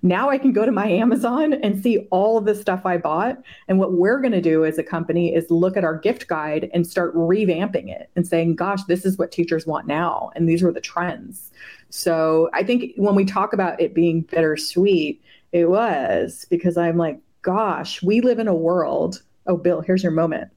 now 0.02 0.30
I 0.30 0.38
can 0.38 0.52
go 0.52 0.66
to 0.66 0.72
my 0.72 0.86
Amazon 0.86 1.52
and 1.52 1.82
see 1.82 2.06
all 2.10 2.36
of 2.36 2.44
the 2.44 2.54
stuff 2.54 2.84
I 2.84 2.98
bought. 2.98 3.38
And 3.68 3.78
what 3.78 3.92
we're 3.92 4.20
going 4.20 4.32
to 4.32 4.40
do 4.40 4.64
as 4.64 4.78
a 4.78 4.82
company 4.82 5.34
is 5.34 5.50
look 5.50 5.76
at 5.76 5.84
our 5.84 5.96
gift 5.96 6.28
guide 6.28 6.70
and 6.74 6.86
start 6.86 7.14
revamping 7.14 7.88
it 7.88 8.10
and 8.16 8.26
saying, 8.26 8.56
gosh, 8.56 8.82
this 8.84 9.04
is 9.04 9.18
what 9.18 9.32
teachers 9.32 9.66
want 9.66 9.86
now. 9.86 10.30
And 10.34 10.48
these 10.48 10.62
are 10.62 10.72
the 10.72 10.80
trends. 10.80 11.50
So 11.90 12.48
I 12.52 12.62
think 12.62 12.92
when 12.96 13.14
we 13.14 13.24
talk 13.24 13.52
about 13.52 13.80
it 13.80 13.94
being 13.94 14.22
bittersweet, 14.22 15.22
it 15.52 15.68
was 15.68 16.46
because 16.50 16.76
I'm 16.76 16.96
like, 16.96 17.20
gosh, 17.42 18.02
we 18.02 18.20
live 18.20 18.38
in 18.38 18.48
a 18.48 18.54
world. 18.54 19.22
Oh, 19.46 19.56
Bill, 19.56 19.80
here's 19.80 20.02
your 20.02 20.12
moment. 20.12 20.50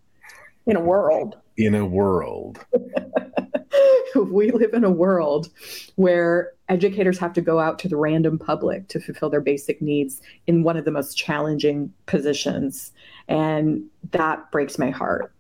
In 0.66 0.76
a 0.76 0.82
world. 0.82 1.38
In 1.58 1.76
a 1.76 1.86
world. 1.86 2.66
we 4.16 4.52
live 4.52 4.74
in 4.74 4.84
a 4.84 4.92
world 4.92 5.50
where 5.96 6.54
educators 6.70 7.18
have 7.20 7.34
to 7.34 7.42
go 7.42 7.60
out 7.60 7.80
to 7.80 7.88
the 7.88 7.98
random 7.98 8.40
public 8.40 8.88
to 8.90 9.00
fulfill 9.00 9.30
their 9.30 9.42
basic 9.42 9.82
needs 9.82 10.22
in 10.48 10.64
one 10.64 10.78
of 10.78 10.86
the 10.86 10.92
most 10.92 11.16
challenging 11.16 11.94
positions. 12.06 12.92
And 13.28 13.84
that 14.12 14.52
breaks 14.52 14.78
my 14.78 14.90
heart. 14.90 15.32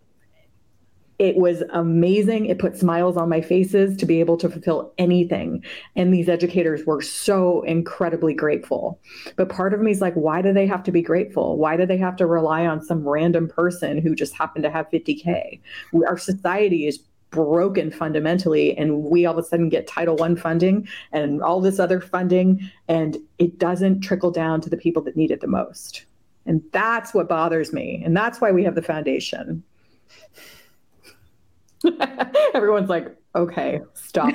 It 1.17 1.37
was 1.37 1.63
amazing. 1.71 2.47
It 2.47 2.59
put 2.59 2.75
smiles 2.75 3.15
on 3.15 3.29
my 3.29 3.39
faces 3.39 3.95
to 3.97 4.05
be 4.05 4.19
able 4.19 4.35
to 4.35 4.49
fulfill 4.49 4.93
anything. 4.97 5.63
And 5.95 6.13
these 6.13 6.27
educators 6.27 6.85
were 6.85 7.01
so 7.01 7.61
incredibly 7.61 8.33
grateful. 8.33 8.99
But 9.37 9.47
part 9.47 9.73
of 9.73 9.79
me 9.79 9.91
is 9.91 10.01
like, 10.01 10.13
why 10.15 10.41
do 10.41 10.51
they 10.51 10.67
have 10.67 10.83
to 10.83 10.91
be 10.91 11.01
grateful? 11.01 11.57
Why 11.57 11.77
do 11.77 11.85
they 11.85 11.97
have 11.97 12.17
to 12.17 12.25
rely 12.25 12.65
on 12.65 12.83
some 12.83 13.07
random 13.07 13.47
person 13.47 14.01
who 14.01 14.13
just 14.13 14.33
happened 14.33 14.63
to 14.63 14.69
have 14.69 14.91
50K? 14.91 15.61
Our 16.05 16.17
society 16.17 16.85
is 16.85 16.99
broken 17.31 17.91
fundamentally 17.91 18.77
and 18.77 19.03
we 19.03 19.25
all 19.25 19.37
of 19.37 19.43
a 19.43 19.47
sudden 19.47 19.69
get 19.69 19.87
title 19.87 20.15
one 20.15 20.35
funding 20.35 20.87
and 21.11 21.41
all 21.41 21.59
this 21.59 21.79
other 21.79 21.99
funding 21.99 22.59
and 22.87 23.17
it 23.39 23.57
doesn't 23.59 24.01
trickle 24.01 24.31
down 24.31 24.61
to 24.61 24.69
the 24.69 24.77
people 24.77 25.01
that 25.03 25.17
need 25.17 25.31
it 25.31 25.41
the 25.41 25.47
most. 25.47 26.05
And 26.45 26.61
that's 26.71 27.13
what 27.13 27.27
bothers 27.27 27.73
me 27.73 28.01
and 28.05 28.15
that's 28.15 28.39
why 28.39 28.51
we 28.51 28.63
have 28.63 28.75
the 28.75 28.81
foundation. 28.81 29.63
Everyone's 32.53 32.89
like 32.89 33.15
okay 33.35 33.81
stop 33.93 34.33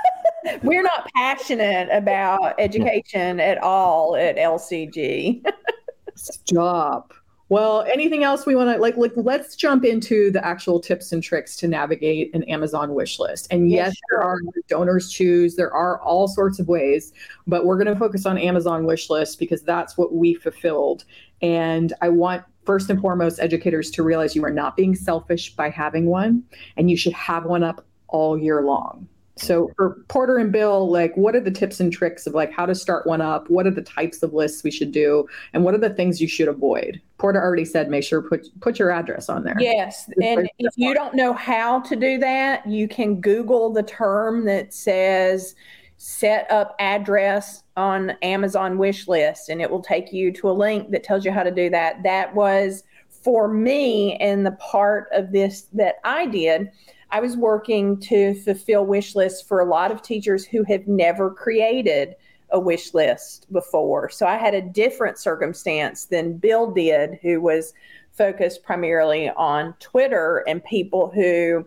we're 0.62 0.82
not 0.82 1.08
passionate 1.14 1.88
about 1.92 2.54
education 2.58 3.38
at 3.40 3.58
all 3.58 4.16
at 4.16 4.36
lcg 4.36 5.42
stop 6.16 7.14
well, 7.52 7.82
anything 7.82 8.24
else 8.24 8.46
we 8.46 8.54
want 8.54 8.74
to 8.74 8.80
like, 8.80 8.96
like? 8.96 9.12
Let's 9.14 9.56
jump 9.56 9.84
into 9.84 10.30
the 10.30 10.42
actual 10.42 10.80
tips 10.80 11.12
and 11.12 11.22
tricks 11.22 11.54
to 11.56 11.68
navigate 11.68 12.34
an 12.34 12.44
Amazon 12.44 12.94
wish 12.94 13.18
list. 13.18 13.46
And 13.50 13.70
yes, 13.70 13.88
yes 13.88 13.94
sure. 13.94 14.18
there 14.18 14.22
are 14.22 14.40
DonorsChoose. 14.86 15.56
There 15.56 15.70
are 15.70 16.00
all 16.00 16.28
sorts 16.28 16.58
of 16.58 16.68
ways, 16.68 17.12
but 17.46 17.66
we're 17.66 17.76
going 17.76 17.92
to 17.92 18.00
focus 18.00 18.24
on 18.24 18.38
Amazon 18.38 18.86
wish 18.86 19.10
list 19.10 19.38
because 19.38 19.60
that's 19.60 19.98
what 19.98 20.14
we 20.14 20.32
fulfilled. 20.32 21.04
And 21.42 21.92
I 22.00 22.08
want 22.08 22.42
first 22.64 22.88
and 22.88 22.98
foremost 22.98 23.38
educators 23.38 23.90
to 23.90 24.02
realize 24.02 24.34
you 24.34 24.46
are 24.46 24.50
not 24.50 24.74
being 24.74 24.94
selfish 24.94 25.54
by 25.54 25.68
having 25.68 26.06
one, 26.06 26.44
and 26.78 26.90
you 26.90 26.96
should 26.96 27.12
have 27.12 27.44
one 27.44 27.62
up 27.62 27.84
all 28.08 28.38
year 28.38 28.62
long. 28.62 29.06
So 29.42 29.70
for 29.76 30.04
Porter 30.08 30.38
and 30.38 30.52
Bill, 30.52 30.90
like 30.90 31.16
what 31.16 31.34
are 31.34 31.40
the 31.40 31.50
tips 31.50 31.80
and 31.80 31.92
tricks 31.92 32.26
of 32.26 32.34
like 32.34 32.52
how 32.52 32.66
to 32.66 32.74
start 32.74 33.06
one 33.06 33.20
up? 33.20 33.50
What 33.50 33.66
are 33.66 33.70
the 33.70 33.82
types 33.82 34.22
of 34.22 34.32
lists 34.32 34.62
we 34.62 34.70
should 34.70 34.92
do? 34.92 35.26
And 35.52 35.64
what 35.64 35.74
are 35.74 35.78
the 35.78 35.90
things 35.90 36.20
you 36.20 36.28
should 36.28 36.48
avoid? 36.48 37.00
Porter 37.18 37.42
already 37.42 37.64
said 37.64 37.88
make 37.88 38.04
sure 38.04 38.22
put 38.22 38.48
put 38.60 38.78
your 38.78 38.90
address 38.90 39.28
on 39.28 39.44
there. 39.44 39.56
Yes. 39.58 40.08
And 40.22 40.48
if 40.58 40.72
you 40.76 40.94
don't 40.94 41.14
know 41.14 41.32
how 41.32 41.80
to 41.80 41.96
do 41.96 42.18
that, 42.18 42.66
you 42.66 42.88
can 42.88 43.20
Google 43.20 43.72
the 43.72 43.82
term 43.82 44.44
that 44.46 44.72
says 44.72 45.54
set 45.96 46.50
up 46.50 46.74
address 46.80 47.62
on 47.76 48.10
Amazon 48.22 48.76
wish 48.76 49.06
list 49.06 49.48
and 49.48 49.62
it 49.62 49.70
will 49.70 49.82
take 49.82 50.12
you 50.12 50.32
to 50.32 50.50
a 50.50 50.52
link 50.52 50.90
that 50.90 51.04
tells 51.04 51.24
you 51.24 51.30
how 51.30 51.42
to 51.42 51.50
do 51.50 51.70
that. 51.70 52.02
That 52.02 52.34
was 52.34 52.82
for 53.08 53.46
me 53.46 54.16
and 54.16 54.44
the 54.44 54.52
part 54.52 55.08
of 55.12 55.30
this 55.30 55.68
that 55.72 55.96
I 56.04 56.26
did 56.26 56.70
I 57.12 57.20
was 57.20 57.36
working 57.36 58.00
to 58.00 58.32
fulfill 58.34 58.86
wish 58.86 59.14
lists 59.14 59.46
for 59.46 59.60
a 59.60 59.68
lot 59.68 59.92
of 59.92 60.00
teachers 60.00 60.46
who 60.46 60.64
have 60.64 60.88
never 60.88 61.30
created 61.30 62.16
a 62.48 62.58
wish 62.58 62.94
list 62.94 63.52
before. 63.52 64.08
So 64.08 64.26
I 64.26 64.38
had 64.38 64.54
a 64.54 64.62
different 64.62 65.18
circumstance 65.18 66.06
than 66.06 66.38
Bill 66.38 66.70
did, 66.70 67.18
who 67.20 67.42
was 67.42 67.74
focused 68.12 68.62
primarily 68.62 69.28
on 69.28 69.74
Twitter 69.78 70.42
and 70.48 70.64
people 70.64 71.10
who 71.14 71.66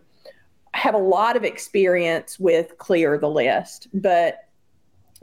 have 0.72 0.94
a 0.94 0.98
lot 0.98 1.36
of 1.36 1.44
experience 1.44 2.40
with 2.40 2.76
clear 2.78 3.16
the 3.16 3.30
list. 3.30 3.86
But 3.94 4.48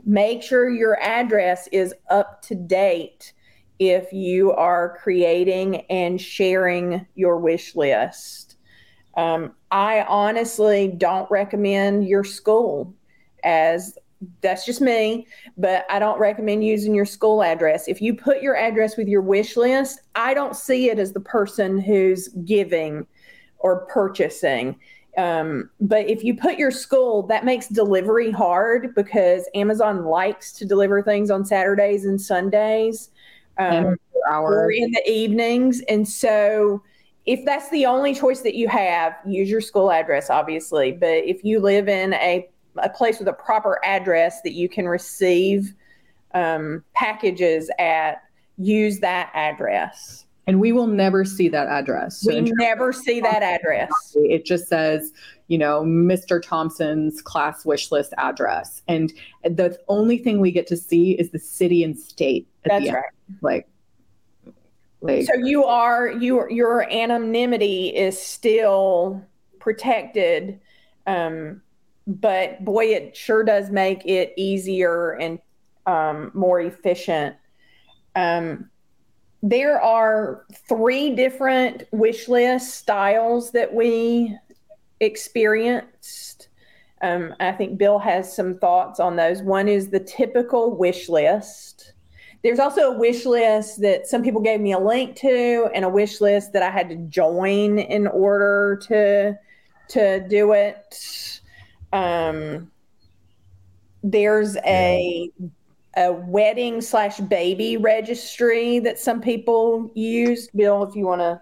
make 0.06 0.42
sure 0.42 0.70
your 0.70 0.98
address 1.02 1.68
is 1.68 1.94
up 2.08 2.40
to 2.42 2.54
date 2.54 3.34
if 3.78 4.10
you 4.10 4.52
are 4.52 4.96
creating 5.02 5.82
and 5.90 6.18
sharing 6.18 7.06
your 7.14 7.38
wish 7.38 7.76
list. 7.76 8.53
Um, 9.16 9.54
I 9.70 10.02
honestly 10.02 10.88
don't 10.88 11.30
recommend 11.30 12.06
your 12.08 12.24
school 12.24 12.94
as 13.44 13.98
that's 14.40 14.64
just 14.64 14.80
me, 14.80 15.26
but 15.56 15.84
I 15.90 15.98
don't 15.98 16.18
recommend 16.18 16.64
using 16.64 16.94
your 16.94 17.04
school 17.04 17.42
address. 17.42 17.88
If 17.88 18.00
you 18.00 18.14
put 18.14 18.42
your 18.42 18.56
address 18.56 18.96
with 18.96 19.08
your 19.08 19.20
wish 19.20 19.56
list, 19.56 20.00
I 20.14 20.34
don't 20.34 20.56
see 20.56 20.90
it 20.90 20.98
as 20.98 21.12
the 21.12 21.20
person 21.20 21.78
who's 21.78 22.28
giving 22.44 23.06
or 23.58 23.86
purchasing. 23.86 24.76
Um, 25.16 25.70
but 25.80 26.08
if 26.08 26.24
you 26.24 26.36
put 26.36 26.58
your 26.58 26.70
school, 26.70 27.22
that 27.28 27.44
makes 27.44 27.68
delivery 27.68 28.30
hard 28.30 28.94
because 28.94 29.48
Amazon 29.54 30.04
likes 30.04 30.52
to 30.54 30.64
deliver 30.64 31.02
things 31.02 31.30
on 31.30 31.44
Saturdays 31.44 32.04
and 32.04 32.20
Sundays 32.20 33.10
um, 33.58 33.96
or 34.28 34.72
in 34.72 34.90
the 34.90 35.02
evenings. 35.08 35.82
And 35.88 36.08
so 36.08 36.82
if 37.26 37.44
that's 37.44 37.70
the 37.70 37.86
only 37.86 38.14
choice 38.14 38.40
that 38.42 38.54
you 38.54 38.68
have, 38.68 39.16
use 39.26 39.48
your 39.48 39.60
school 39.60 39.90
address, 39.90 40.28
obviously. 40.30 40.92
But 40.92 41.24
if 41.24 41.42
you 41.44 41.58
live 41.58 41.88
in 41.88 42.14
a, 42.14 42.48
a 42.76 42.90
place 42.90 43.18
with 43.18 43.28
a 43.28 43.32
proper 43.32 43.80
address 43.84 44.42
that 44.42 44.52
you 44.52 44.68
can 44.68 44.86
receive 44.86 45.74
um, 46.34 46.84
packages 46.94 47.70
at, 47.78 48.22
use 48.58 49.00
that 49.00 49.30
address. 49.34 50.26
And 50.46 50.60
we 50.60 50.72
will 50.72 50.86
never 50.86 51.24
see 51.24 51.48
that 51.48 51.68
address. 51.68 52.20
So 52.20 52.34
we 52.34 52.52
never 52.56 52.92
see 52.92 53.20
that 53.20 53.42
address. 53.42 53.90
It 54.14 54.44
just 54.44 54.68
says, 54.68 55.10
you 55.48 55.56
know, 55.56 55.82
Mr. 55.82 56.42
Thompson's 56.42 57.22
class 57.22 57.64
wish 57.64 57.90
list 57.90 58.12
address. 58.18 58.82
And 58.86 59.10
the 59.42 59.78
only 59.88 60.18
thing 60.18 60.40
we 60.40 60.50
get 60.50 60.66
to 60.66 60.76
see 60.76 61.12
is 61.12 61.30
the 61.30 61.38
city 61.38 61.82
and 61.82 61.98
state. 61.98 62.46
That's 62.64 62.90
right. 62.90 63.04
Like, 63.40 63.66
like, 65.04 65.26
so 65.26 65.34
you 65.34 65.64
are 65.64 66.12
your 66.12 66.50
your 66.50 66.90
anonymity 66.90 67.88
is 67.88 68.20
still 68.20 69.22
protected, 69.60 70.60
um, 71.06 71.60
but 72.06 72.64
boy, 72.64 72.86
it 72.86 73.16
sure 73.16 73.44
does 73.44 73.70
make 73.70 74.06
it 74.06 74.32
easier 74.36 75.12
and 75.12 75.38
um, 75.86 76.30
more 76.34 76.60
efficient. 76.60 77.36
Um, 78.16 78.70
there 79.42 79.80
are 79.80 80.46
three 80.68 81.14
different 81.14 81.84
wish 81.92 82.28
list 82.28 82.76
styles 82.76 83.50
that 83.50 83.74
we 83.74 84.34
experienced. 85.00 86.48
Um, 87.02 87.34
I 87.40 87.52
think 87.52 87.76
Bill 87.76 87.98
has 87.98 88.34
some 88.34 88.58
thoughts 88.58 89.00
on 89.00 89.16
those. 89.16 89.42
One 89.42 89.68
is 89.68 89.90
the 89.90 90.00
typical 90.00 90.74
wish 90.74 91.10
list. 91.10 91.93
There's 92.44 92.58
also 92.58 92.92
a 92.92 92.98
wish 92.98 93.24
list 93.24 93.80
that 93.80 94.06
some 94.06 94.22
people 94.22 94.42
gave 94.42 94.60
me 94.60 94.72
a 94.72 94.78
link 94.78 95.16
to, 95.16 95.70
and 95.74 95.82
a 95.82 95.88
wish 95.88 96.20
list 96.20 96.52
that 96.52 96.62
I 96.62 96.70
had 96.70 96.90
to 96.90 96.96
join 96.96 97.78
in 97.78 98.06
order 98.06 98.78
to 98.82 99.38
to 99.88 100.28
do 100.28 100.52
it. 100.52 101.40
Um, 101.94 102.70
there's 104.02 104.58
a 104.58 105.30
a 105.96 106.12
wedding 106.12 106.82
slash 106.82 107.18
baby 107.18 107.78
registry 107.78 108.78
that 108.80 108.98
some 108.98 109.22
people 109.22 109.90
use. 109.94 110.48
Bill, 110.48 110.82
if 110.82 110.94
you 110.94 111.06
want 111.06 111.22
to 111.22 111.40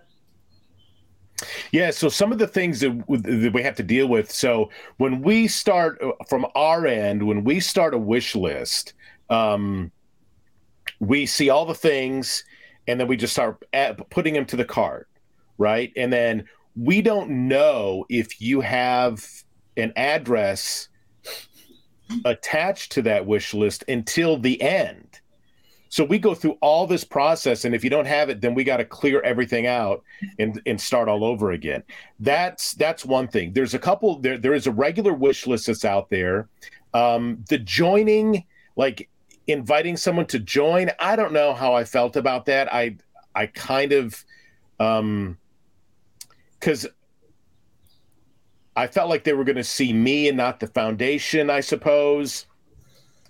yeah, 1.72 1.90
so 1.90 2.08
some 2.08 2.30
of 2.30 2.38
the 2.38 2.46
things 2.46 2.78
that, 2.80 3.02
that, 3.08 3.52
we 3.52 3.62
have 3.62 3.74
to 3.74 3.82
deal 3.82 4.06
with. 4.06 4.30
So 4.30 4.70
when 4.98 5.22
we 5.22 5.48
start 5.48 6.00
uh, 6.00 6.12
from 6.28 6.46
our 6.54 6.86
end, 6.86 7.26
when 7.26 7.42
we 7.42 7.58
start 7.58 7.94
a 7.94 7.98
wish 7.98 8.36
list, 8.36 8.94
um, 9.28 9.90
we 11.02 11.26
see 11.26 11.50
all 11.50 11.66
the 11.66 11.74
things 11.74 12.44
and 12.86 12.98
then 12.98 13.06
we 13.08 13.16
just 13.16 13.32
start 13.32 13.62
putting 14.10 14.34
them 14.34 14.46
to 14.46 14.56
the 14.56 14.64
cart 14.64 15.08
right? 15.62 15.92
And 15.96 16.12
then 16.12 16.44
we 16.76 17.02
don't 17.02 17.48
know 17.48 18.04
if 18.08 18.40
you 18.40 18.60
have 18.60 19.24
an 19.76 19.92
address 19.96 20.88
attached 22.24 22.92
to 22.92 23.02
that 23.02 23.26
wish 23.26 23.54
list 23.54 23.84
until 23.88 24.36
the 24.36 24.60
end. 24.60 25.20
So 25.88 26.04
we 26.04 26.18
go 26.18 26.34
through 26.34 26.56
all 26.62 26.86
this 26.86 27.04
process 27.04 27.64
and 27.66 27.74
if 27.74 27.84
you 27.84 27.90
don't 27.90 28.06
have 28.06 28.30
it 28.30 28.40
then 28.40 28.54
we 28.54 28.64
got 28.64 28.78
to 28.78 28.84
clear 28.84 29.20
everything 29.20 29.66
out 29.66 30.02
and 30.38 30.60
and 30.64 30.80
start 30.80 31.08
all 31.08 31.22
over 31.22 31.52
again. 31.52 31.82
That's 32.18 32.72
that's 32.72 33.04
one 33.04 33.28
thing. 33.28 33.52
There's 33.52 33.74
a 33.74 33.78
couple 33.78 34.18
there 34.18 34.38
there 34.38 34.54
is 34.54 34.66
a 34.66 34.72
regular 34.72 35.12
wish 35.12 35.46
list 35.46 35.66
that's 35.66 35.84
out 35.84 36.08
there. 36.08 36.48
Um 36.94 37.44
the 37.50 37.58
joining 37.58 38.44
like 38.74 39.10
inviting 39.46 39.96
someone 39.96 40.26
to 40.26 40.38
join, 40.38 40.90
I 40.98 41.16
don't 41.16 41.32
know 41.32 41.52
how 41.54 41.74
I 41.74 41.84
felt 41.84 42.16
about 42.16 42.46
that. 42.46 42.72
I 42.72 42.96
I 43.34 43.46
kind 43.46 43.92
of 43.92 44.24
um 44.78 45.38
cuz 46.60 46.86
I 48.74 48.86
felt 48.86 49.10
like 49.10 49.24
they 49.24 49.34
were 49.34 49.44
going 49.44 49.56
to 49.56 49.64
see 49.64 49.92
me 49.92 50.28
and 50.28 50.36
not 50.36 50.60
the 50.60 50.66
foundation, 50.66 51.50
I 51.50 51.60
suppose. 51.60 52.46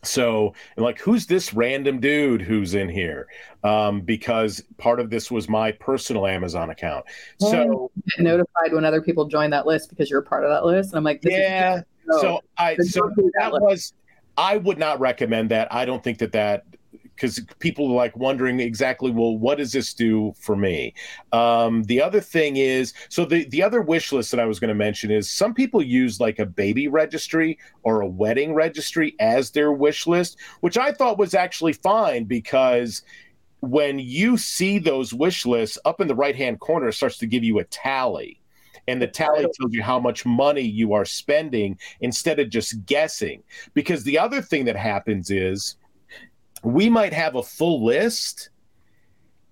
So, 0.04 0.54
and 0.76 0.84
like, 0.84 0.98
who's 0.98 1.26
this 1.26 1.54
random 1.54 2.00
dude 2.00 2.42
who's 2.42 2.74
in 2.74 2.88
here? 2.88 3.28
Um, 3.62 4.00
because 4.00 4.62
part 4.76 4.98
of 4.98 5.10
this 5.10 5.30
was 5.30 5.48
my 5.48 5.72
personal 5.72 6.26
Amazon 6.26 6.70
account. 6.70 7.04
So, 7.38 7.90
notified 8.18 8.72
when 8.72 8.84
other 8.84 9.00
people 9.00 9.26
join 9.26 9.50
that 9.50 9.66
list 9.66 9.90
because 9.90 10.10
you're 10.10 10.20
a 10.20 10.24
part 10.24 10.44
of 10.44 10.50
that 10.50 10.64
list, 10.64 10.90
and 10.90 10.98
I'm 10.98 11.04
like, 11.04 11.20
yeah. 11.22 11.82
So 12.20 12.40
I 12.58 12.76
so 12.76 13.12
that 13.38 13.52
was 13.52 13.94
I 14.36 14.56
would 14.56 14.78
not 14.78 15.00
recommend 15.00 15.50
that. 15.50 15.72
I 15.72 15.84
don't 15.84 16.02
think 16.02 16.18
that 16.18 16.32
that 16.32 16.64
because 17.14 17.40
people 17.58 17.90
are 17.92 17.94
like 17.94 18.16
wondering 18.16 18.58
exactly, 18.60 19.10
well, 19.10 19.38
what 19.38 19.58
does 19.58 19.72
this 19.72 19.94
do 19.94 20.32
for 20.38 20.56
me? 20.56 20.94
Um, 21.32 21.84
the 21.84 22.02
other 22.02 22.20
thing 22.20 22.56
is, 22.56 22.94
so 23.08 23.24
the 23.24 23.44
the 23.48 23.62
other 23.62 23.80
wish 23.80 24.12
list 24.12 24.30
that 24.30 24.40
I 24.40 24.46
was 24.46 24.58
going 24.58 24.70
to 24.70 24.74
mention 24.74 25.10
is 25.10 25.30
some 25.30 25.54
people 25.54 25.82
use 25.82 26.20
like 26.20 26.38
a 26.38 26.46
baby 26.46 26.88
registry 26.88 27.58
or 27.82 28.00
a 28.00 28.08
wedding 28.08 28.54
registry 28.54 29.14
as 29.20 29.50
their 29.50 29.72
wish 29.72 30.06
list, 30.06 30.38
which 30.60 30.76
I 30.76 30.92
thought 30.92 31.18
was 31.18 31.34
actually 31.34 31.74
fine 31.74 32.24
because 32.24 33.02
when 33.60 33.98
you 34.00 34.36
see 34.36 34.78
those 34.78 35.14
wish 35.14 35.46
lists 35.46 35.78
up 35.84 36.00
in 36.00 36.08
the 36.08 36.16
right 36.16 36.34
hand 36.34 36.58
corner, 36.58 36.88
it 36.88 36.94
starts 36.94 37.18
to 37.18 37.26
give 37.26 37.44
you 37.44 37.60
a 37.60 37.64
tally 37.64 38.41
and 38.88 39.00
the 39.00 39.06
tally 39.06 39.42
tells 39.42 39.72
you 39.72 39.82
how 39.82 39.98
much 39.98 40.26
money 40.26 40.62
you 40.62 40.92
are 40.92 41.04
spending 41.04 41.78
instead 42.00 42.38
of 42.38 42.50
just 42.50 42.84
guessing. 42.86 43.42
Because 43.74 44.04
the 44.04 44.18
other 44.18 44.42
thing 44.42 44.64
that 44.64 44.76
happens 44.76 45.30
is 45.30 45.76
we 46.62 46.88
might 46.88 47.12
have 47.12 47.36
a 47.36 47.42
full 47.42 47.84
list 47.84 48.50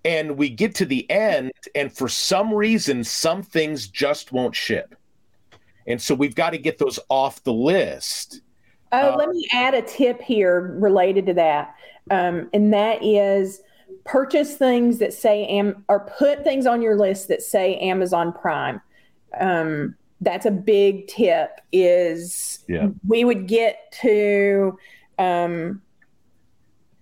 and 0.03 0.37
we 0.37 0.49
get 0.49 0.73
to 0.75 0.85
the 0.85 1.09
end, 1.11 1.51
and 1.75 1.95
for 1.95 2.09
some 2.09 2.51
reason, 2.53 3.03
some 3.03 3.43
things 3.43 3.87
just 3.87 4.31
won't 4.31 4.55
ship. 4.55 4.95
And 5.85 6.01
so 6.01 6.15
we've 6.15 6.33
got 6.33 6.51
to 6.51 6.57
get 6.57 6.79
those 6.79 6.99
off 7.09 7.43
the 7.43 7.53
list. 7.53 8.41
Oh, 8.91 9.13
uh, 9.13 9.15
let 9.15 9.29
me 9.29 9.47
add 9.53 9.73
a 9.73 9.81
tip 9.83 10.19
here 10.21 10.75
related 10.79 11.27
to 11.27 11.33
that. 11.35 11.75
Um, 12.09 12.49
and 12.51 12.73
that 12.73 13.03
is 13.03 13.61
purchase 14.05 14.57
things 14.57 14.97
that 14.97 15.13
say 15.13 15.45
am 15.45 15.85
or 15.87 15.99
put 16.17 16.43
things 16.43 16.65
on 16.65 16.81
your 16.81 16.97
list 16.97 17.27
that 17.27 17.41
say 17.41 17.77
Amazon 17.77 18.33
Prime 18.33 18.81
um, 19.39 19.95
that's 20.21 20.45
a 20.45 20.51
big 20.51 21.07
tip 21.07 21.61
is 21.71 22.59
yeah. 22.67 22.87
we 23.07 23.23
would 23.23 23.47
get 23.47 23.91
to 24.01 24.77
um, 25.17 25.81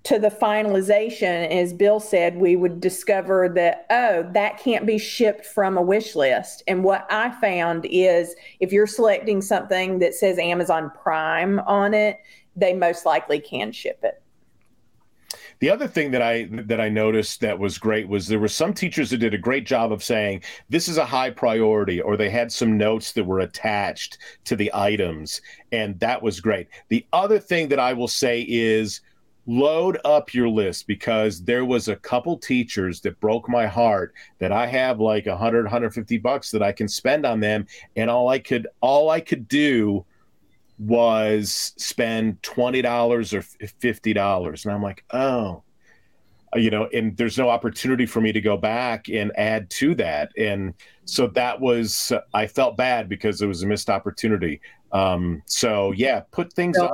to 0.04 0.18
the 0.18 0.30
finalization, 0.30 1.48
as 1.52 1.74
Bill 1.74 2.00
said, 2.00 2.38
we 2.38 2.56
would 2.56 2.80
discover 2.80 3.50
that, 3.50 3.86
oh, 3.90 4.28
that 4.34 4.58
can't 4.58 4.86
be 4.86 4.98
shipped 4.98 5.46
from 5.46 5.78
a 5.78 5.82
wish 5.82 6.16
list. 6.16 6.64
And 6.68 6.84
what 6.84 7.06
I 7.12 7.30
found 7.42 7.86
is 7.86 8.34
if 8.60 8.72
you're 8.72 8.88
selecting 8.88 9.42
something 9.42 10.00
that 10.00 10.16
says 10.16 10.40
Amazon 10.40 10.92
Prime 11.04 11.60
on 11.60 11.94
it, 11.94 12.18
they 12.56 12.74
most 12.74 13.06
likely 13.06 13.40
can 13.40 13.72
ship 13.72 14.00
it. 14.04 14.22
The 15.60 15.70
other 15.70 15.88
thing 15.88 16.12
that 16.12 16.22
I 16.22 16.48
that 16.52 16.80
I 16.80 16.88
noticed 16.88 17.42
that 17.42 17.60
was 17.60 17.78
great 17.78 18.08
was 18.08 18.28
there 18.28 18.40
were 18.40 18.48
some 18.48 18.74
teachers 18.74 19.10
that 19.10 19.18
did 19.18 19.34
a 19.34 19.38
great 19.38 19.66
job 19.66 19.92
of 19.92 20.04
saying 20.04 20.44
this 20.70 20.88
is 20.88 20.98
a 20.98 21.06
high 21.06 21.30
priority, 21.30 22.02
or 22.02 22.16
they 22.16 22.30
had 22.30 22.52
some 22.52 22.78
notes 22.78 23.12
that 23.14 23.26
were 23.26 23.42
attached 23.42 24.20
to 24.46 24.56
the 24.56 24.72
items, 24.74 25.42
and 25.72 26.00
that 26.00 26.22
was 26.22 26.40
great. 26.40 26.68
The 26.88 27.06
other 27.12 27.40
thing 27.40 27.68
that 27.70 27.80
I 27.80 27.92
will 27.92 28.08
say 28.08 28.46
is 28.48 29.02
load 29.48 29.98
up 30.06 30.34
your 30.34 30.48
list 30.48 30.86
because 30.86 31.44
there 31.44 31.66
was 31.66 31.88
a 31.88 31.96
couple 31.96 32.38
teachers 32.38 33.02
that 33.02 33.20
broke 33.20 33.50
my 33.50 33.66
heart 33.66 34.14
that 34.38 34.52
I 34.52 34.68
have 34.68 35.00
like 35.00 35.26
100 35.26 35.64
150 35.64 36.18
bucks 36.20 36.52
that 36.52 36.62
I 36.62 36.72
can 36.72 36.88
spend 36.88 37.26
on 37.26 37.40
them 37.40 37.66
and 37.96 38.10
all 38.10 38.30
I 38.30 38.40
could 38.40 38.68
all 38.80 39.10
I 39.10 39.20
could 39.20 39.48
do 39.48 40.06
was 40.80 41.74
spend 41.78 42.42
$20 42.42 43.34
or 43.34 43.42
$50 43.42 44.66
and 44.66 44.74
I'm 44.74 44.82
like 44.82 45.04
oh 45.12 45.64
you 46.56 46.72
know 46.72 46.88
and 46.94 47.16
there's 47.18 47.38
no 47.38 47.50
opportunity 47.50 48.06
for 48.06 48.22
me 48.22 48.32
to 48.32 48.42
go 48.42 48.58
back 48.58 49.08
and 49.10 49.32
add 49.36 49.70
to 49.70 49.94
that. 49.96 50.32
And 50.38 50.74
so 51.06 51.28
that 51.28 51.60
was 51.60 52.12
I 52.34 52.48
felt 52.48 52.78
bad 52.78 53.10
because 53.10 53.42
it 53.42 53.48
was 53.48 53.62
a 53.62 53.68
missed 53.68 53.90
opportunity. 53.90 54.62
Um 54.92 55.44
so 55.46 55.92
yeah 55.92 56.22
put 56.32 56.54
things 56.54 56.78
so, 56.78 56.92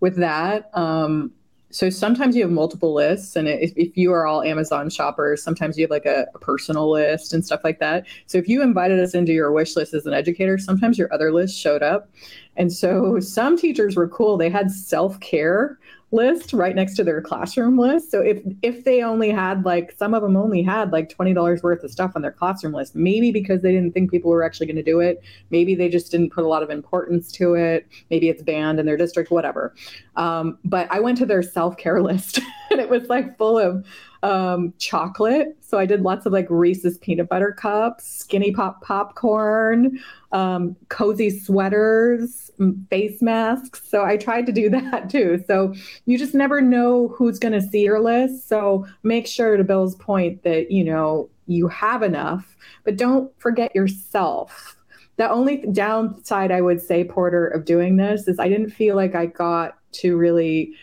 with 0.00 0.16
that 0.16 0.70
um 0.76 1.32
so 1.70 1.90
sometimes 1.90 2.36
you 2.36 2.42
have 2.42 2.50
multiple 2.50 2.94
lists 2.94 3.36
and 3.36 3.48
if, 3.48 3.72
if 3.76 3.96
you 3.96 4.12
are 4.12 4.26
all 4.26 4.42
amazon 4.42 4.88
shoppers 4.88 5.42
sometimes 5.42 5.76
you 5.76 5.84
have 5.84 5.90
like 5.90 6.06
a, 6.06 6.26
a, 6.34 6.38
personal 6.38 6.90
list 6.90 7.32
and 7.32 7.44
stuff 7.44 7.60
like 7.64 7.80
that. 7.80 8.06
So 8.26 8.38
if 8.38 8.48
you 8.48 8.62
invited 8.62 9.00
us 9.00 9.14
into 9.14 9.32
your 9.32 9.50
wish 9.52 9.74
list 9.76 9.92
as 9.92 10.06
an 10.06 10.14
educator 10.14 10.58
sometimes 10.58 10.98
your 10.98 11.12
other 11.12 11.32
list 11.32 11.58
showed 11.58 11.82
up. 11.82 12.08
And 12.56 12.72
so 12.72 13.20
some 13.20 13.56
teachers 13.58 13.96
were 13.96 14.08
cool. 14.08 14.36
They 14.36 14.48
had 14.48 14.70
self-care 14.70 15.78
list 16.12 16.52
right 16.52 16.76
next 16.76 16.94
to 16.94 17.04
their 17.04 17.20
classroom 17.20 17.78
list. 17.78 18.10
So 18.10 18.20
if 18.20 18.40
if 18.62 18.84
they 18.84 19.02
only 19.02 19.30
had 19.30 19.64
like 19.64 19.94
some 19.98 20.14
of 20.14 20.22
them 20.22 20.36
only 20.36 20.62
had 20.62 20.92
like 20.92 21.08
twenty 21.08 21.34
dollars 21.34 21.62
worth 21.62 21.82
of 21.82 21.90
stuff 21.90 22.12
on 22.14 22.22
their 22.22 22.32
classroom 22.32 22.72
list, 22.72 22.94
maybe 22.94 23.32
because 23.32 23.62
they 23.62 23.72
didn't 23.72 23.92
think 23.92 24.10
people 24.10 24.30
were 24.30 24.44
actually 24.44 24.66
going 24.66 24.76
to 24.76 24.82
do 24.82 25.00
it, 25.00 25.22
maybe 25.50 25.74
they 25.74 25.88
just 25.88 26.10
didn't 26.10 26.30
put 26.30 26.44
a 26.44 26.48
lot 26.48 26.62
of 26.62 26.70
importance 26.70 27.32
to 27.32 27.54
it. 27.54 27.88
Maybe 28.10 28.28
it's 28.28 28.42
banned 28.42 28.78
in 28.78 28.86
their 28.86 28.96
district, 28.96 29.30
whatever. 29.30 29.74
Um, 30.14 30.58
but 30.64 30.86
I 30.90 31.00
went 31.00 31.18
to 31.18 31.26
their 31.26 31.42
self 31.42 31.76
care 31.76 32.02
list, 32.10 32.40
and 32.70 32.80
it 32.80 32.88
was 32.88 33.08
like 33.08 33.36
full 33.36 33.58
of 33.58 33.84
um, 34.26 34.74
chocolate. 34.78 35.56
So 35.60 35.78
I 35.78 35.86
did 35.86 36.02
lots 36.02 36.26
of 36.26 36.32
like 36.32 36.48
Reese's 36.50 36.98
peanut 36.98 37.28
butter 37.28 37.52
cups, 37.52 38.04
skinny 38.04 38.50
pop 38.50 38.82
popcorn, 38.82 40.00
um, 40.32 40.74
cozy 40.88 41.30
sweaters, 41.30 42.50
face 42.90 43.22
masks. 43.22 43.82
So 43.88 44.04
I 44.04 44.16
tried 44.16 44.46
to 44.46 44.52
do 44.52 44.68
that 44.70 45.08
too. 45.08 45.44
So 45.46 45.74
you 46.06 46.18
just 46.18 46.34
never 46.34 46.60
know 46.60 47.08
who's 47.16 47.38
going 47.38 47.52
to 47.52 47.62
see 47.62 47.82
your 47.82 48.00
list. 48.00 48.48
So 48.48 48.84
make 49.04 49.28
sure, 49.28 49.56
to 49.56 49.62
Bill's 49.62 49.94
point, 49.94 50.42
that 50.42 50.72
you 50.72 50.82
know 50.82 51.30
you 51.46 51.68
have 51.68 52.02
enough, 52.02 52.56
but 52.82 52.96
don't 52.96 53.30
forget 53.38 53.76
yourself. 53.76 54.76
The 55.18 55.30
only 55.30 55.58
downside 55.70 56.50
I 56.50 56.62
would 56.62 56.82
say, 56.82 57.04
Porter, 57.04 57.46
of 57.46 57.64
doing 57.64 57.96
this 57.96 58.26
is 58.26 58.40
I 58.40 58.48
didn't 58.48 58.70
feel 58.70 58.96
like 58.96 59.14
I 59.14 59.26
got 59.26 59.78
to 59.92 60.16
really 60.16 60.74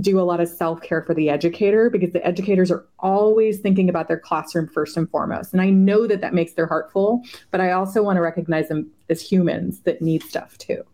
do 0.00 0.20
a 0.20 0.22
lot 0.22 0.40
of 0.40 0.48
self 0.48 0.80
care 0.82 1.02
for 1.02 1.14
the 1.14 1.30
educator 1.30 1.90
because 1.90 2.12
the 2.12 2.24
educators 2.26 2.70
are 2.70 2.86
always 2.98 3.58
thinking 3.58 3.88
about 3.88 4.08
their 4.08 4.18
classroom 4.18 4.68
first 4.68 4.96
and 4.96 5.10
foremost. 5.10 5.52
And 5.52 5.60
I 5.60 5.70
know 5.70 6.06
that 6.06 6.20
that 6.20 6.34
makes 6.34 6.54
their 6.54 6.66
heart 6.66 6.92
full, 6.92 7.22
but 7.50 7.60
I 7.60 7.72
also 7.72 8.02
want 8.02 8.16
to 8.16 8.20
recognize 8.20 8.68
them 8.68 8.90
as 9.08 9.20
humans 9.20 9.80
that 9.80 10.00
need 10.02 10.22
stuff 10.22 10.56
too. 10.58 10.84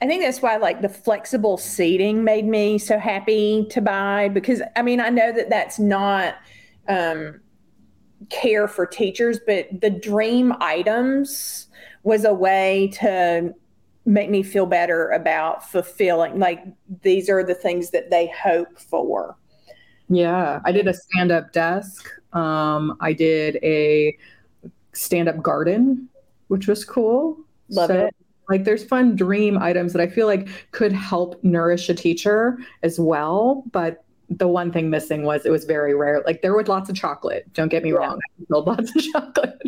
I 0.00 0.06
think 0.06 0.22
that's 0.22 0.40
why 0.40 0.56
like 0.56 0.82
the 0.82 0.88
flexible 0.88 1.56
seating 1.56 2.24
made 2.24 2.46
me 2.46 2.78
so 2.78 2.98
happy 2.98 3.66
to 3.70 3.80
buy 3.80 4.28
because 4.28 4.62
I 4.76 4.82
mean 4.82 5.00
I 5.00 5.08
know 5.10 5.32
that 5.32 5.50
that's 5.50 5.78
not 5.78 6.36
um, 6.88 7.40
care 8.30 8.68
for 8.68 8.86
teachers, 8.86 9.40
but 9.46 9.68
the 9.80 9.90
dream 9.90 10.54
items 10.60 11.68
was 12.02 12.24
a 12.24 12.34
way 12.34 12.90
to 12.94 13.54
make 14.06 14.30
me 14.30 14.42
feel 14.42 14.66
better 14.66 15.10
about 15.10 15.68
fulfilling 15.68 16.38
like 16.38 16.62
these 17.02 17.30
are 17.30 17.42
the 17.42 17.54
things 17.54 17.90
that 17.90 18.10
they 18.10 18.28
hope 18.28 18.78
for. 18.78 19.36
Yeah 20.08 20.60
i 20.64 20.72
did 20.72 20.86
a 20.86 20.94
stand-up 20.94 21.52
desk. 21.52 22.10
Um, 22.32 22.96
i 23.00 23.12
did 23.12 23.58
a 23.62 24.16
stand-up 24.92 25.42
garden 25.42 26.08
which 26.48 26.68
was 26.68 26.84
cool. 26.84 27.38
Love 27.70 27.88
so, 27.88 28.06
it. 28.06 28.14
like 28.50 28.64
there's 28.64 28.84
fun 28.84 29.16
dream 29.16 29.56
items 29.58 29.92
that 29.94 30.02
i 30.02 30.06
feel 30.06 30.26
like 30.26 30.48
could 30.72 30.92
help 30.92 31.42
nourish 31.42 31.88
a 31.88 31.94
teacher 31.94 32.58
as 32.82 33.00
well 33.00 33.64
but 33.72 34.04
the 34.28 34.48
one 34.48 34.72
thing 34.72 34.90
missing 34.90 35.22
was 35.22 35.44
it 35.44 35.50
was 35.50 35.64
very 35.64 35.94
rare. 35.94 36.22
Like 36.26 36.42
there 36.42 36.54
was 36.54 36.68
lots 36.68 36.88
of 36.88 36.96
chocolate 36.96 37.50
don't 37.52 37.68
get 37.68 37.82
me 37.82 37.90
yeah. 37.90 37.98
wrong. 37.98 38.18
I 38.18 38.44
filled 38.48 38.66
lots 38.66 38.94
of 38.94 39.02
chocolate 39.12 39.60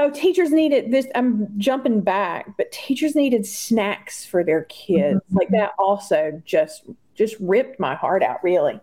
Oh, 0.00 0.10
teachers 0.10 0.52
needed 0.52 0.92
this. 0.92 1.08
I'm 1.16 1.48
jumping 1.58 2.02
back, 2.02 2.56
but 2.56 2.70
teachers 2.70 3.16
needed 3.16 3.44
snacks 3.44 4.24
for 4.24 4.44
their 4.44 4.62
kids. 4.64 5.20
Mm-hmm. 5.24 5.36
Like 5.36 5.48
that 5.48 5.72
also 5.76 6.40
just 6.44 6.84
just 7.16 7.34
ripped 7.40 7.80
my 7.80 7.96
heart 7.96 8.22
out. 8.22 8.38
Really, 8.44 8.78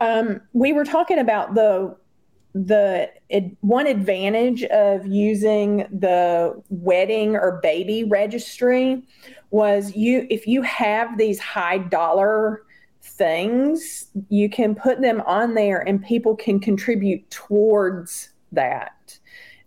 um, 0.00 0.40
we 0.54 0.72
were 0.72 0.84
talking 0.84 1.20
about 1.20 1.54
the 1.54 1.96
the 2.54 3.08
it, 3.28 3.56
one 3.60 3.86
advantage 3.86 4.64
of 4.64 5.06
using 5.06 5.86
the 5.92 6.60
wedding 6.70 7.36
or 7.36 7.60
baby 7.62 8.02
registry 8.02 9.04
was 9.50 9.94
you 9.94 10.26
if 10.28 10.48
you 10.48 10.62
have 10.62 11.18
these 11.18 11.38
high 11.38 11.78
dollar 11.78 12.64
things 13.00 14.06
you 14.28 14.48
can 14.48 14.74
put 14.74 15.00
them 15.00 15.22
on 15.26 15.54
there 15.54 15.86
and 15.86 16.02
people 16.04 16.34
can 16.34 16.58
contribute 16.58 17.30
towards 17.30 18.30
that 18.50 19.18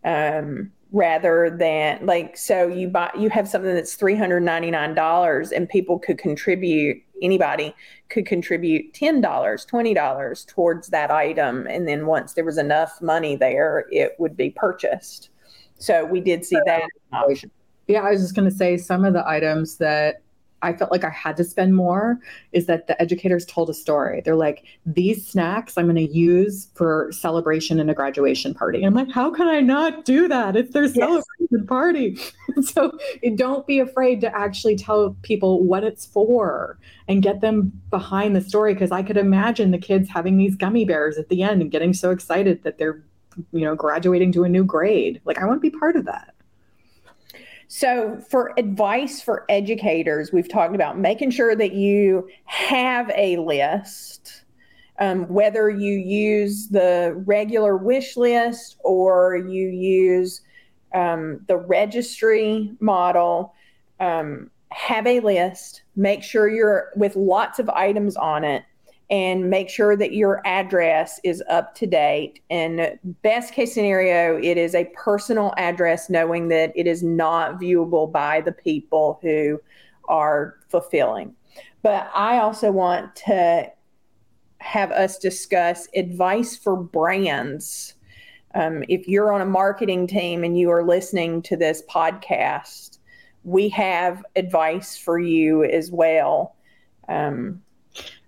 um, 0.03 0.71
rather 0.91 1.49
than 1.49 2.05
like 2.05 2.35
so 2.35 2.67
you 2.67 2.87
buy 2.87 3.09
you 3.17 3.29
have 3.29 3.47
something 3.47 3.73
that's 3.73 3.95
$399 3.95 5.51
and 5.51 5.69
people 5.69 5.97
could 5.97 6.17
contribute 6.17 7.01
anybody 7.21 7.73
could 8.09 8.25
contribute 8.25 8.93
$10 8.93 9.21
$20 9.21 10.47
towards 10.47 10.87
that 10.89 11.09
item. 11.11 11.65
And 11.67 11.87
then 11.87 12.05
once 12.05 12.33
there 12.33 12.43
was 12.43 12.57
enough 12.57 13.01
money 13.01 13.35
there 13.35 13.85
it 13.91 14.15
would 14.19 14.35
be 14.35 14.49
purchased. 14.49 15.29
So 15.77 16.05
we 16.05 16.19
did 16.19 16.45
see 16.45 16.57
that. 16.65 16.83
Option 17.13 17.51
yeah 17.87 18.01
i 18.01 18.11
was 18.11 18.21
just 18.21 18.35
going 18.35 18.49
to 18.49 18.55
say 18.55 18.77
some 18.77 19.03
of 19.05 19.13
the 19.13 19.27
items 19.27 19.77
that 19.77 20.21
I 20.61 20.73
felt 20.73 20.91
like 20.91 21.03
I 21.03 21.09
had 21.09 21.37
to 21.37 21.43
spend 21.43 21.75
more 21.75 22.19
is 22.51 22.67
that 22.67 22.87
the 22.87 22.99
educators 23.01 23.45
told 23.45 23.69
a 23.69 23.73
story. 23.73 24.21
They're 24.23 24.35
like, 24.35 24.63
these 24.85 25.25
snacks 25.25 25.77
I'm 25.77 25.85
going 25.85 25.95
to 25.95 26.13
use 26.13 26.69
for 26.75 27.09
celebration 27.11 27.79
and 27.79 27.89
a 27.89 27.93
graduation 27.93 28.53
party. 28.53 28.83
I'm 28.83 28.93
like, 28.93 29.09
how 29.09 29.31
can 29.31 29.47
I 29.47 29.59
not 29.59 30.05
do 30.05 30.27
that? 30.27 30.55
It's 30.55 30.73
their 30.73 30.83
yes. 30.83 30.93
celebration 30.93 31.67
party. 31.67 32.17
so 32.61 32.97
don't 33.35 33.65
be 33.65 33.79
afraid 33.79 34.21
to 34.21 34.35
actually 34.35 34.75
tell 34.75 35.15
people 35.23 35.63
what 35.63 35.83
it's 35.83 36.05
for 36.05 36.77
and 37.07 37.23
get 37.23 37.41
them 37.41 37.71
behind 37.89 38.35
the 38.35 38.41
story. 38.41 38.75
Cause 38.75 38.91
I 38.91 39.03
could 39.03 39.17
imagine 39.17 39.71
the 39.71 39.77
kids 39.77 40.09
having 40.09 40.37
these 40.37 40.55
gummy 40.55 40.85
bears 40.85 41.17
at 41.17 41.29
the 41.29 41.43
end 41.43 41.61
and 41.61 41.71
getting 41.71 41.93
so 41.93 42.11
excited 42.11 42.63
that 42.63 42.77
they're, 42.77 43.03
you 43.51 43.61
know, 43.61 43.75
graduating 43.75 44.31
to 44.33 44.43
a 44.43 44.49
new 44.49 44.63
grade. 44.63 45.21
Like, 45.25 45.39
I 45.39 45.45
want 45.45 45.61
to 45.61 45.71
be 45.71 45.75
part 45.75 45.95
of 45.95 46.05
that. 46.05 46.35
So, 47.73 48.19
for 48.29 48.51
advice 48.57 49.21
for 49.21 49.45
educators, 49.47 50.33
we've 50.33 50.49
talked 50.49 50.75
about 50.75 50.99
making 50.99 51.31
sure 51.31 51.55
that 51.55 51.71
you 51.71 52.27
have 52.43 53.09
a 53.15 53.37
list, 53.37 54.43
um, 54.99 55.23
whether 55.29 55.69
you 55.69 55.93
use 55.93 56.67
the 56.67 57.13
regular 57.25 57.77
wish 57.77 58.17
list 58.17 58.75
or 58.81 59.37
you 59.37 59.69
use 59.69 60.41
um, 60.93 61.45
the 61.47 61.55
registry 61.55 62.75
model. 62.81 63.55
Um, 64.01 64.51
have 64.71 65.07
a 65.07 65.21
list, 65.21 65.83
make 65.95 66.23
sure 66.23 66.49
you're 66.49 66.91
with 66.97 67.15
lots 67.15 67.57
of 67.57 67.69
items 67.69 68.17
on 68.17 68.43
it 68.43 68.63
and 69.11 69.49
make 69.49 69.69
sure 69.69 69.97
that 69.97 70.13
your 70.13 70.41
address 70.45 71.19
is 71.25 71.43
up 71.49 71.75
to 71.75 71.85
date. 71.85 72.39
And 72.49 72.97
best 73.21 73.53
case 73.53 73.73
scenario, 73.73 74.37
it 74.37 74.57
is 74.57 74.73
a 74.73 74.85
personal 74.95 75.53
address, 75.57 76.09
knowing 76.09 76.47
that 76.47 76.71
it 76.77 76.87
is 76.87 77.03
not 77.03 77.59
viewable 77.59 78.09
by 78.09 78.39
the 78.39 78.53
people 78.53 79.19
who 79.21 79.61
are 80.07 80.55
fulfilling. 80.69 81.35
But 81.83 82.09
I 82.15 82.37
also 82.37 82.71
want 82.71 83.13
to 83.27 83.69
have 84.59 84.91
us 84.91 85.17
discuss 85.17 85.89
advice 85.93 86.55
for 86.55 86.77
brands. 86.77 87.95
Um, 88.55 88.83
if 88.87 89.09
you're 89.09 89.33
on 89.33 89.41
a 89.41 89.45
marketing 89.45 90.07
team 90.07 90.45
and 90.45 90.57
you 90.57 90.71
are 90.71 90.85
listening 90.85 91.41
to 91.43 91.57
this 91.57 91.83
podcast, 91.89 92.99
we 93.43 93.67
have 93.69 94.23
advice 94.37 94.95
for 94.95 95.19
you 95.19 95.65
as 95.65 95.91
well. 95.91 96.55
Um, 97.09 97.61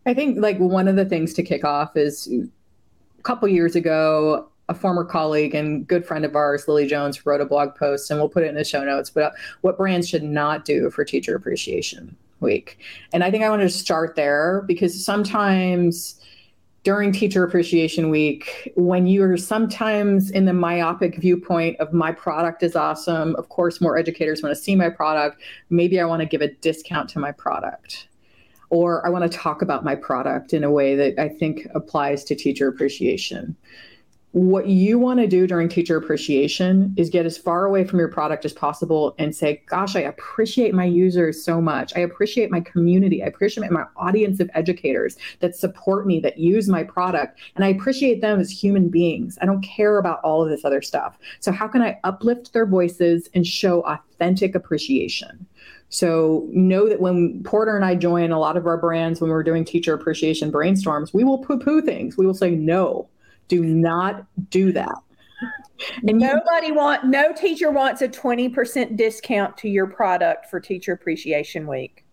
I 0.06 0.14
think 0.14 0.38
like 0.40 0.58
one 0.58 0.88
of 0.88 0.96
the 0.96 1.06
things 1.06 1.34
to 1.36 1.44
kick 1.44 1.64
off 1.64 1.96
is 1.96 2.28
a 2.28 3.22
couple 3.24 3.48
years 3.48 3.76
ago, 3.76 4.50
a 4.70 4.74
former 4.74 5.06
colleague 5.06 5.56
and 5.56 5.88
good 5.88 6.06
friend 6.06 6.26
of 6.26 6.36
ours, 6.36 6.68
Lily 6.68 6.88
Jones, 6.88 7.26
wrote 7.26 7.42
a 7.42 7.46
blog 7.46 7.76
post, 7.76 8.10
and 8.10 8.20
we'll 8.20 8.30
put 8.30 8.44
it 8.44 8.48
in 8.48 8.56
the 8.56 8.64
show 8.64 8.84
notes. 8.84 9.10
But 9.10 9.24
uh, 9.24 9.32
what 9.62 9.78
brands 9.78 10.08
should 10.08 10.24
not 10.24 10.66
do 10.66 10.90
for 10.90 11.06
Teacher 11.06 11.36
Appreciation 11.36 12.16
Week, 12.40 12.80
and 13.14 13.24
I 13.24 13.32
think 13.32 13.44
I 13.44 13.50
want 13.50 13.62
to 13.62 13.70
start 13.70 14.16
there 14.16 14.64
because 14.68 15.04
sometimes 15.04 16.20
during 16.84 17.14
Teacher 17.14 17.46
Appreciation 17.46 18.10
Week, 18.10 18.74
when 18.76 19.08
you're 19.08 19.38
sometimes 19.38 20.32
in 20.32 20.44
the 20.44 20.54
myopic 20.54 21.16
viewpoint 21.16 21.80
of 21.80 21.94
my 21.94 22.12
product 22.12 22.62
is 22.62 22.76
awesome, 22.76 23.36
of 23.38 23.48
course, 23.48 23.80
more 23.80 23.98
educators 23.98 24.44
want 24.44 24.54
to 24.54 24.62
see 24.62 24.76
my 24.76 24.90
product. 24.90 25.42
Maybe 25.70 26.02
I 26.02 26.06
want 26.06 26.20
to 26.20 26.26
give 26.26 26.42
a 26.42 26.50
discount 26.56 27.10
to 27.12 27.20
my 27.20 27.32
product 27.32 28.10
or 28.74 29.06
I 29.06 29.10
want 29.10 29.32
to 29.32 29.38
talk 29.38 29.62
about 29.62 29.84
my 29.84 29.94
product 29.94 30.52
in 30.52 30.64
a 30.64 30.72
way 30.72 30.96
that 30.96 31.22
I 31.22 31.30
think 31.30 31.68
applies 31.76 32.24
to 32.24 32.34
teacher 32.34 32.68
appreciation. 32.68 33.56
What 34.32 34.66
you 34.66 34.98
want 34.98 35.20
to 35.20 35.28
do 35.28 35.46
during 35.46 35.70
teacher 35.70 35.96
appreciation 35.96 36.92
is 36.98 37.12
get 37.12 37.28
as 37.28 37.38
far 37.38 37.66
away 37.66 37.84
from 37.84 38.00
your 38.00 38.08
product 38.08 38.46
as 38.46 38.52
possible 38.54 39.14
and 39.20 39.36
say, 39.36 39.62
Gosh, 39.68 39.96
I 39.96 40.00
appreciate 40.00 40.74
my 40.74 40.86
users 40.86 41.46
so 41.46 41.62
much. 41.62 41.96
I 41.96 42.00
appreciate 42.00 42.50
my 42.50 42.62
community. 42.62 43.22
I 43.22 43.28
appreciate 43.28 43.70
my 43.70 43.86
audience 43.96 44.40
of 44.40 44.50
educators 44.56 45.18
that 45.42 45.56
support 45.56 46.08
me, 46.08 46.20
that 46.22 46.40
use 46.40 46.68
my 46.68 46.82
product. 46.82 47.40
And 47.56 47.64
I 47.64 47.68
appreciate 47.68 48.22
them 48.22 48.40
as 48.40 48.50
human 48.50 48.90
beings. 48.90 49.38
I 49.40 49.46
don't 49.46 49.62
care 49.62 50.00
about 50.00 50.20
all 50.24 50.42
of 50.42 50.50
this 50.50 50.66
other 50.66 50.82
stuff. 50.82 51.16
So, 51.42 51.52
how 51.52 51.68
can 51.68 51.84
I 51.84 52.00
uplift 52.04 52.54
their 52.54 52.66
voices 52.66 53.30
and 53.36 53.46
show 53.46 53.82
authentic 53.82 54.56
appreciation? 54.56 55.46
So 55.94 56.48
know 56.52 56.90
that 56.90 57.02
when 57.02 57.44
Porter 57.44 57.76
and 57.76 57.86
I 57.86 57.94
join 57.94 58.32
a 58.32 58.40
lot 58.40 58.58
of 58.58 58.66
our 58.66 58.78
brands 58.78 59.22
when 59.22 59.30
we're 59.30 59.44
doing 59.44 59.64
teacher 59.64 59.94
appreciation 59.94 60.52
brainstorms, 60.52 61.14
we 61.14 61.24
will 61.24 61.38
poo-poo 61.38 61.84
things. 61.84 62.18
We 62.18 62.26
will 62.26 62.34
say 62.34 62.50
no, 62.50 63.08
do 63.48 63.64
not 63.64 64.26
do 64.50 64.72
that. 64.72 64.96
And 66.08 66.18
nobody 66.18 66.68
you, 66.68 66.74
want 66.74 67.06
no 67.06 67.32
teacher 67.32 67.70
wants 67.70 68.02
a 68.02 68.08
20% 68.08 68.98
discount 68.98 69.56
to 69.58 69.70
your 69.70 69.86
product 69.86 70.48
for 70.48 70.60
teacher 70.60 70.94
appreciation 70.94 71.68
week. 71.68 72.04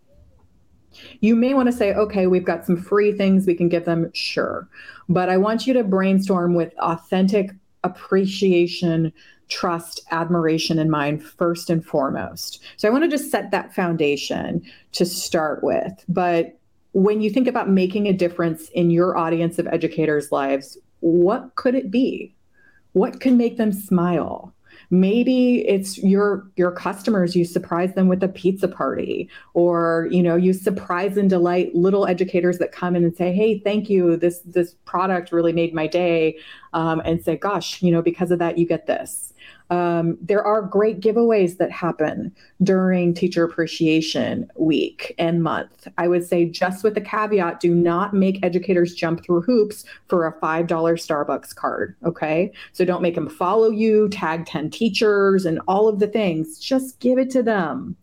You 1.20 1.35
may 1.35 1.55
want 1.55 1.68
to 1.68 1.72
say, 1.72 1.95
okay, 1.95 2.26
we've 2.26 2.45
got 2.45 2.66
some 2.66 2.76
free 2.76 3.12
things 3.12 3.47
we 3.47 3.55
can 3.55 3.70
give 3.70 3.87
them, 3.87 4.11
sure. 4.12 4.68
But 5.09 5.31
I 5.31 5.39
want 5.39 5.66
you 5.66 5.72
to 5.72 5.85
brainstorm 5.85 6.55
with 6.55 6.74
authentic 6.81 7.53
appreciation 7.83 9.11
trust, 9.51 10.01
admiration 10.11 10.78
in 10.78 10.90
mind 10.90 11.22
first 11.22 11.70
and 11.70 11.84
foremost. 11.84 12.62
So 12.76 12.88
I 12.88 12.90
want 12.90 13.05
to 13.05 13.11
just 13.11 13.30
set 13.30 13.51
that 13.51 13.74
foundation 13.74 14.62
to 14.92 15.05
start 15.05 15.62
with. 15.62 16.05
But 16.09 16.59
when 16.92 17.20
you 17.20 17.30
think 17.30 17.46
about 17.46 17.68
making 17.68 18.07
a 18.07 18.12
difference 18.12 18.68
in 18.70 18.90
your 18.90 19.16
audience 19.16 19.59
of 19.59 19.66
educators' 19.66 20.32
lives, 20.32 20.78
what 21.01 21.55
could 21.55 21.74
it 21.74 21.90
be? 21.90 22.34
What 22.92 23.20
can 23.20 23.36
make 23.36 23.57
them 23.57 23.72
smile? 23.72 24.55
maybe 24.90 25.66
it's 25.68 25.98
your 25.98 26.51
your 26.57 26.72
customers 26.72 27.36
you 27.36 27.44
surprise 27.44 27.94
them 27.94 28.09
with 28.09 28.22
a 28.22 28.28
pizza 28.28 28.66
party 28.66 29.28
or 29.55 30.09
you 30.11 30.22
know 30.22 30.34
you 30.34 30.53
surprise 30.53 31.16
and 31.16 31.30
delight 31.30 31.74
little 31.74 32.07
educators 32.07 32.59
that 32.59 32.72
come 32.72 32.96
in 32.96 33.05
and 33.05 33.16
say 33.16 33.32
hey 33.32 33.59
thank 33.61 33.88
you 33.88 34.16
this 34.16 34.40
this 34.40 34.74
product 34.84 35.30
really 35.30 35.53
made 35.53 35.72
my 35.72 35.86
day 35.86 36.36
um, 36.72 37.01
and 37.05 37.22
say 37.22 37.36
gosh 37.36 37.80
you 37.82 37.92
know 37.92 38.03
because 38.03 38.30
of 38.30 38.38
that 38.40 38.59
you 38.59 38.66
get 38.66 38.86
this 38.86 39.30
um, 39.70 40.18
there 40.20 40.45
are 40.45 40.62
great 40.62 41.01
giveaways 41.01 41.57
that 41.59 41.70
happen 41.70 42.34
during 42.62 43.14
Teacher 43.14 43.45
Appreciation 43.45 44.51
Week 44.57 45.14
and 45.16 45.43
month. 45.43 45.86
I 45.97 46.09
would 46.09 46.26
say, 46.26 46.47
just 46.47 46.82
with 46.82 46.95
the 46.95 47.01
caveat, 47.01 47.61
do 47.61 47.74
not 47.74 48.12
make 48.12 48.45
educators 48.45 48.95
jump 48.95 49.24
through 49.24 49.43
hoops 49.43 49.84
for 50.09 50.26
a 50.26 50.32
$5 50.41 50.66
Starbucks 50.66 51.55
card. 51.55 51.95
Okay. 52.05 52.53
So 52.72 52.84
don't 52.84 53.03
make 53.03 53.14
them 53.14 53.28
follow 53.28 53.70
you, 53.70 54.09
tag 54.09 54.47
10 54.47 54.70
teachers, 54.70 55.47
and 55.47 55.61
all 55.68 55.88
of 55.88 56.01
the 56.01 56.09
things. 56.09 56.59
Just 56.59 56.99
give 56.99 57.18
it 57.18 57.30
to 57.30 57.43
them. 57.43 57.97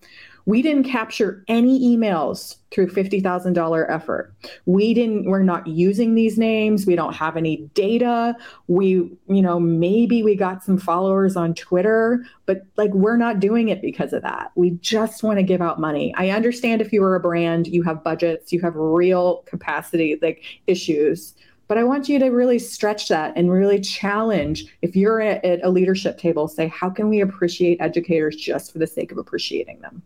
We 0.48 0.62
didn't 0.62 0.86
capture 0.86 1.44
any 1.50 1.94
emails 1.94 2.56
through 2.72 2.88
$50,000 2.88 3.86
effort. 3.90 4.34
We 4.66 4.94
didn't 4.94 5.26
we're 5.26 5.44
not 5.44 5.68
using 5.68 6.16
these 6.16 6.38
names. 6.38 6.88
We 6.88 6.96
don't 6.96 7.14
have 7.14 7.36
any 7.36 7.70
data. 7.74 8.34
We, 8.68 9.12
you 9.28 9.42
know, 9.42 9.60
maybe 9.60 10.24
we 10.24 10.36
got 10.36 10.64
some 10.64 10.78
followers 10.78 11.36
on 11.36 11.54
Twitter, 11.54 12.26
but 12.46 12.62
like 12.78 12.94
we're 12.94 13.18
not 13.18 13.42
doing 13.42 13.68
it 13.68 13.82
because 13.82 14.14
of 14.14 14.24
that. 14.24 14.52
We 14.56 14.72
just 14.80 15.22
want 15.22 15.38
to 15.38 15.44
give 15.44 15.62
out 15.62 15.82
money. 15.82 16.16
I 16.16 16.30
understand 16.30 16.82
if 16.82 16.94
you 16.94 17.04
are 17.04 17.16
a 17.16 17.20
brand, 17.20 17.68
you 17.68 17.84
have 17.84 18.02
budgets, 18.02 18.54
you 18.54 18.62
have 18.62 18.74
real 18.74 19.44
capacity 19.48 20.18
like 20.22 20.44
issues. 20.66 21.36
But 21.68 21.78
I 21.78 21.84
want 21.84 22.08
you 22.08 22.20
to 22.20 22.28
really 22.28 22.60
stretch 22.60 23.10
that 23.10 23.34
and 23.36 23.52
really 23.52 23.82
challenge. 23.82 24.74
If 24.82 24.96
you're 24.96 25.20
at, 25.20 25.44
at 25.44 25.60
a 25.62 25.70
leadership 25.70 26.18
table, 26.18 26.48
say, 26.48 26.70
how 26.70 26.90
can 26.90 27.10
we 27.10 27.20
appreciate 27.20 27.82
educators 27.82 28.38
just 28.38 28.72
for 28.72 28.80
the 28.80 28.88
sake 28.88 29.12
of 29.12 29.18
appreciating 29.18 29.82
them? 29.82 30.02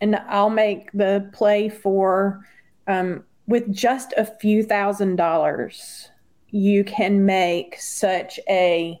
And 0.00 0.16
I'll 0.28 0.50
make 0.50 0.92
the 0.92 1.28
play 1.32 1.68
for 1.68 2.44
um, 2.86 3.24
with 3.46 3.72
just 3.72 4.12
a 4.16 4.24
few 4.24 4.62
thousand 4.62 5.16
dollars, 5.16 6.10
you 6.50 6.84
can 6.84 7.24
make 7.24 7.80
such 7.80 8.38
a 8.48 9.00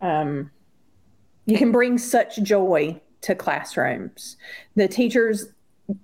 um, 0.00 0.50
you 1.46 1.56
can 1.56 1.72
bring 1.72 1.98
such 1.98 2.42
joy 2.42 3.00
to 3.22 3.34
classrooms. 3.34 4.36
The 4.76 4.88
teachers 4.88 5.46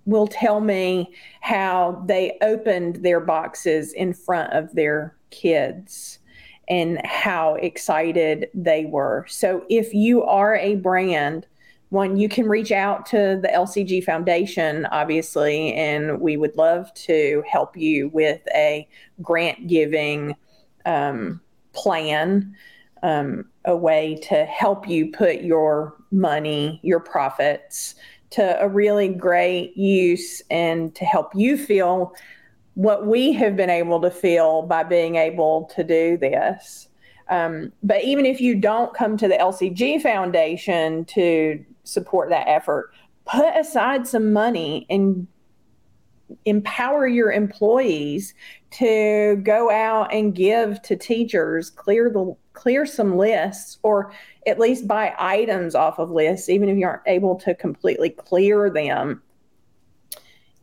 will 0.04 0.26
tell 0.26 0.60
me 0.60 1.14
how 1.40 2.02
they 2.06 2.36
opened 2.42 2.96
their 2.96 3.20
boxes 3.20 3.92
in 3.92 4.12
front 4.12 4.52
of 4.52 4.74
their 4.74 5.16
kids 5.30 6.18
and 6.68 7.04
how 7.04 7.54
excited 7.56 8.48
they 8.54 8.84
were. 8.84 9.26
So 9.28 9.64
if 9.68 9.92
you 9.94 10.22
are 10.22 10.56
a 10.56 10.76
brand 10.76 11.46
one, 11.90 12.16
you 12.16 12.28
can 12.28 12.48
reach 12.48 12.70
out 12.70 13.04
to 13.06 13.38
the 13.42 13.48
LCG 13.48 14.04
Foundation, 14.04 14.86
obviously, 14.86 15.74
and 15.74 16.20
we 16.20 16.36
would 16.36 16.56
love 16.56 16.92
to 16.94 17.42
help 17.48 17.76
you 17.76 18.08
with 18.08 18.40
a 18.54 18.88
grant 19.20 19.66
giving 19.66 20.36
um, 20.86 21.40
plan, 21.72 22.54
um, 23.02 23.44
a 23.64 23.76
way 23.76 24.16
to 24.22 24.44
help 24.44 24.88
you 24.88 25.10
put 25.10 25.42
your 25.42 25.96
money, 26.12 26.78
your 26.84 27.00
profits 27.00 27.96
to 28.30 28.62
a 28.62 28.68
really 28.68 29.08
great 29.08 29.76
use 29.76 30.40
and 30.50 30.94
to 30.94 31.04
help 31.04 31.34
you 31.34 31.58
feel 31.58 32.14
what 32.74 33.06
we 33.06 33.32
have 33.32 33.56
been 33.56 33.70
able 33.70 34.00
to 34.00 34.10
feel 34.10 34.62
by 34.62 34.84
being 34.84 35.16
able 35.16 35.64
to 35.74 35.82
do 35.82 36.16
this. 36.16 36.88
Um, 37.28 37.72
but 37.82 38.02
even 38.04 38.26
if 38.26 38.40
you 38.40 38.54
don't 38.54 38.94
come 38.94 39.16
to 39.16 39.28
the 39.28 39.34
LCG 39.34 40.02
Foundation 40.02 41.04
to 41.06 41.64
support 41.90 42.30
that 42.30 42.48
effort. 42.48 42.92
Put 43.24 43.56
aside 43.56 44.06
some 44.06 44.32
money 44.32 44.86
and 44.88 45.26
empower 46.44 47.06
your 47.06 47.32
employees 47.32 48.34
to 48.70 49.36
go 49.42 49.70
out 49.70 50.12
and 50.12 50.34
give 50.34 50.80
to 50.82 50.96
teachers 50.96 51.70
clear 51.70 52.10
the 52.10 52.34
clear 52.52 52.86
some 52.86 53.16
lists 53.16 53.78
or 53.82 54.12
at 54.46 54.58
least 54.58 54.86
buy 54.86 55.14
items 55.18 55.74
off 55.74 55.98
of 55.98 56.10
lists 56.10 56.48
even 56.48 56.68
if 56.68 56.76
you 56.76 56.86
aren't 56.86 57.02
able 57.06 57.34
to 57.36 57.54
completely 57.54 58.10
clear 58.10 58.70
them. 58.70 59.22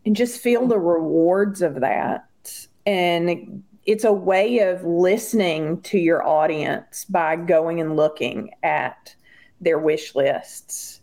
And 0.06 0.16
just 0.16 0.42
feel 0.42 0.68
the 0.68 0.80
rewards 0.80 1.62
of 1.62 1.82
that. 1.82 2.30
And 2.86 3.64
it's 3.86 4.06
a 4.06 4.14
way 4.14 4.60
of 4.60 4.84
listening 4.84 5.82
to 5.82 5.98
your 5.98 6.26
audience 6.26 7.06
by 7.06 7.36
going 7.36 7.82
and 7.82 7.96
looking 7.96 8.52
at 8.64 9.16
their 9.60 9.80
wish 9.80 10.16
lists 10.16 11.02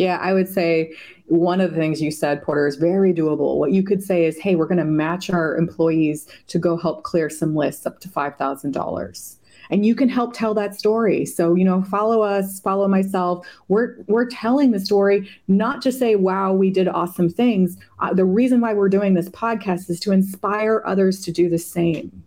yeah, 0.00 0.16
I 0.16 0.32
would 0.32 0.48
say 0.48 0.94
one 1.26 1.60
of 1.60 1.72
the 1.72 1.76
things 1.76 2.00
you 2.00 2.10
said, 2.10 2.42
Porter, 2.42 2.66
is 2.66 2.76
very 2.76 3.12
doable. 3.12 3.56
What 3.58 3.72
you 3.72 3.82
could 3.82 4.02
say 4.02 4.24
is, 4.24 4.38
hey, 4.38 4.56
we're 4.56 4.66
going 4.66 4.78
to 4.78 4.84
match 4.84 5.28
our 5.28 5.58
employees 5.58 6.26
to 6.46 6.58
go 6.58 6.78
help 6.78 7.02
clear 7.02 7.28
some 7.28 7.54
lists 7.54 7.84
up 7.84 8.00
to 8.00 8.08
$5,000 8.08 9.36
and 9.72 9.86
you 9.86 9.94
can 9.94 10.08
help 10.08 10.32
tell 10.32 10.52
that 10.54 10.74
story. 10.74 11.24
So 11.24 11.54
you 11.54 11.64
know 11.64 11.82
follow 11.84 12.22
us 12.22 12.58
follow 12.58 12.88
myself. 12.88 13.46
We're 13.68 13.98
we're 14.08 14.26
telling 14.26 14.72
the 14.72 14.80
story 14.80 15.30
not 15.46 15.80
to 15.82 15.92
say 15.92 16.16
wow 16.16 16.52
we 16.52 16.70
did 16.70 16.88
awesome 16.88 17.28
things. 17.28 17.76
Uh, 18.00 18.12
the 18.12 18.24
reason 18.24 18.60
why 18.60 18.74
we're 18.74 18.88
doing 18.88 19.14
this 19.14 19.28
podcast 19.28 19.88
is 19.88 20.00
to 20.00 20.10
inspire 20.10 20.82
others 20.84 21.20
to 21.20 21.30
do 21.30 21.48
the 21.48 21.58
same. 21.58 22.24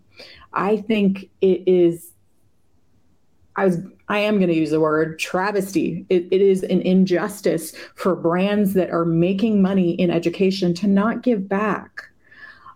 I 0.54 0.78
think 0.78 1.28
it 1.42 1.62
is 1.66 2.13
i 3.56 3.64
was 3.64 3.78
I 4.08 4.18
am 4.18 4.36
going 4.36 4.50
to 4.50 4.54
use 4.54 4.70
the 4.70 4.80
word 4.80 5.18
travesty. 5.18 6.04
It, 6.10 6.28
it 6.30 6.42
is 6.42 6.62
an 6.64 6.82
injustice 6.82 7.74
for 7.94 8.14
brands 8.14 8.74
that 8.74 8.90
are 8.90 9.06
making 9.06 9.62
money 9.62 9.92
in 9.92 10.10
education 10.10 10.74
to 10.74 10.86
not 10.86 11.22
give 11.22 11.48
back. 11.48 12.10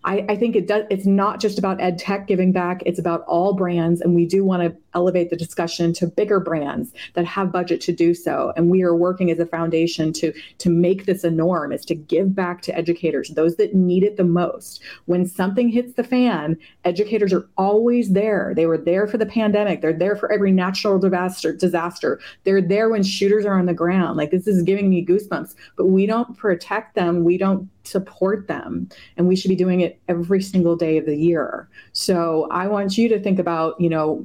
I, 0.04 0.24
I 0.28 0.36
think 0.36 0.56
it 0.56 0.66
does. 0.66 0.84
It's 0.88 1.04
not 1.04 1.40
just 1.40 1.58
about 1.58 1.80
ed 1.80 1.98
tech 1.98 2.26
giving 2.28 2.52
back. 2.52 2.82
It's 2.86 2.98
about 2.98 3.24
all 3.24 3.52
brands, 3.52 4.00
and 4.00 4.14
we 4.14 4.24
do 4.24 4.44
want 4.44 4.62
to 4.62 4.76
elevate 4.98 5.30
the 5.30 5.36
discussion 5.36 5.92
to 5.92 6.08
bigger 6.08 6.40
brands 6.40 6.92
that 7.14 7.24
have 7.24 7.52
budget 7.52 7.80
to 7.82 7.92
do 7.92 8.14
so. 8.14 8.52
And 8.56 8.68
we 8.68 8.82
are 8.82 8.96
working 8.96 9.30
as 9.30 9.38
a 9.38 9.46
foundation 9.46 10.12
to, 10.14 10.32
to 10.58 10.68
make 10.68 11.06
this 11.06 11.22
a 11.22 11.30
norm, 11.30 11.72
is 11.72 11.84
to 11.84 11.94
give 11.94 12.34
back 12.34 12.62
to 12.62 12.76
educators, 12.76 13.28
those 13.28 13.54
that 13.56 13.74
need 13.74 14.02
it 14.02 14.16
the 14.16 14.24
most. 14.24 14.82
When 15.06 15.24
something 15.24 15.68
hits 15.68 15.94
the 15.94 16.02
fan, 16.02 16.56
educators 16.84 17.32
are 17.32 17.48
always 17.56 18.10
there. 18.10 18.52
They 18.56 18.66
were 18.66 18.76
there 18.76 19.06
for 19.06 19.18
the 19.18 19.26
pandemic. 19.26 19.82
They're 19.82 19.92
there 19.92 20.16
for 20.16 20.32
every 20.32 20.50
natural 20.50 20.98
disaster. 20.98 21.52
Disaster. 21.52 22.18
They're 22.42 22.60
there 22.60 22.88
when 22.88 23.04
shooters 23.04 23.46
are 23.46 23.56
on 23.56 23.66
the 23.66 23.74
ground. 23.74 24.16
Like 24.16 24.32
this 24.32 24.48
is 24.48 24.64
giving 24.64 24.90
me 24.90 25.06
goosebumps. 25.06 25.54
But 25.76 25.86
we 25.86 26.06
don't 26.06 26.36
protect 26.36 26.96
them. 26.96 27.22
We 27.22 27.38
don't 27.38 27.70
support 27.88 28.46
them 28.48 28.88
and 29.16 29.26
we 29.26 29.34
should 29.34 29.48
be 29.48 29.56
doing 29.56 29.80
it 29.80 29.98
every 30.08 30.42
single 30.42 30.76
day 30.76 30.98
of 30.98 31.06
the 31.06 31.16
year 31.16 31.68
so 31.92 32.46
i 32.50 32.66
want 32.66 32.98
you 32.98 33.08
to 33.08 33.18
think 33.18 33.38
about 33.38 33.80
you 33.80 33.88
know 33.88 34.22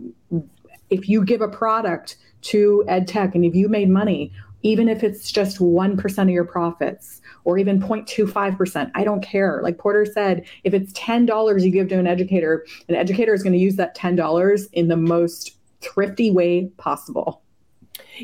if 0.93 1.09
you 1.09 1.23
give 1.23 1.41
a 1.41 1.47
product 1.47 2.17
to 2.41 2.83
ed 2.87 3.07
tech 3.07 3.35
and 3.35 3.45
if 3.45 3.55
you 3.55 3.67
made 3.67 3.89
money 3.89 4.31
even 4.63 4.87
if 4.87 5.03
it's 5.03 5.31
just 5.31 5.59
1% 5.59 6.21
of 6.23 6.29
your 6.29 6.45
profits 6.45 7.21
or 7.43 7.57
even 7.57 7.79
0.25%. 7.79 8.91
I 8.95 9.03
don't 9.03 9.21
care. 9.21 9.59
Like 9.61 9.77
Porter 9.77 10.05
said, 10.05 10.45
if 10.63 10.73
it's 10.73 10.91
$10 10.93 11.61
you 11.61 11.69
give 11.69 11.89
to 11.89 11.99
an 11.99 12.07
educator, 12.07 12.65
an 12.87 12.95
educator 12.95 13.33
is 13.33 13.43
going 13.43 13.53
to 13.53 13.59
use 13.59 13.75
that 13.75 13.95
$10 13.95 14.69
in 14.71 14.87
the 14.87 14.97
most 14.97 15.57
thrifty 15.81 16.31
way 16.31 16.71
possible. 16.77 17.41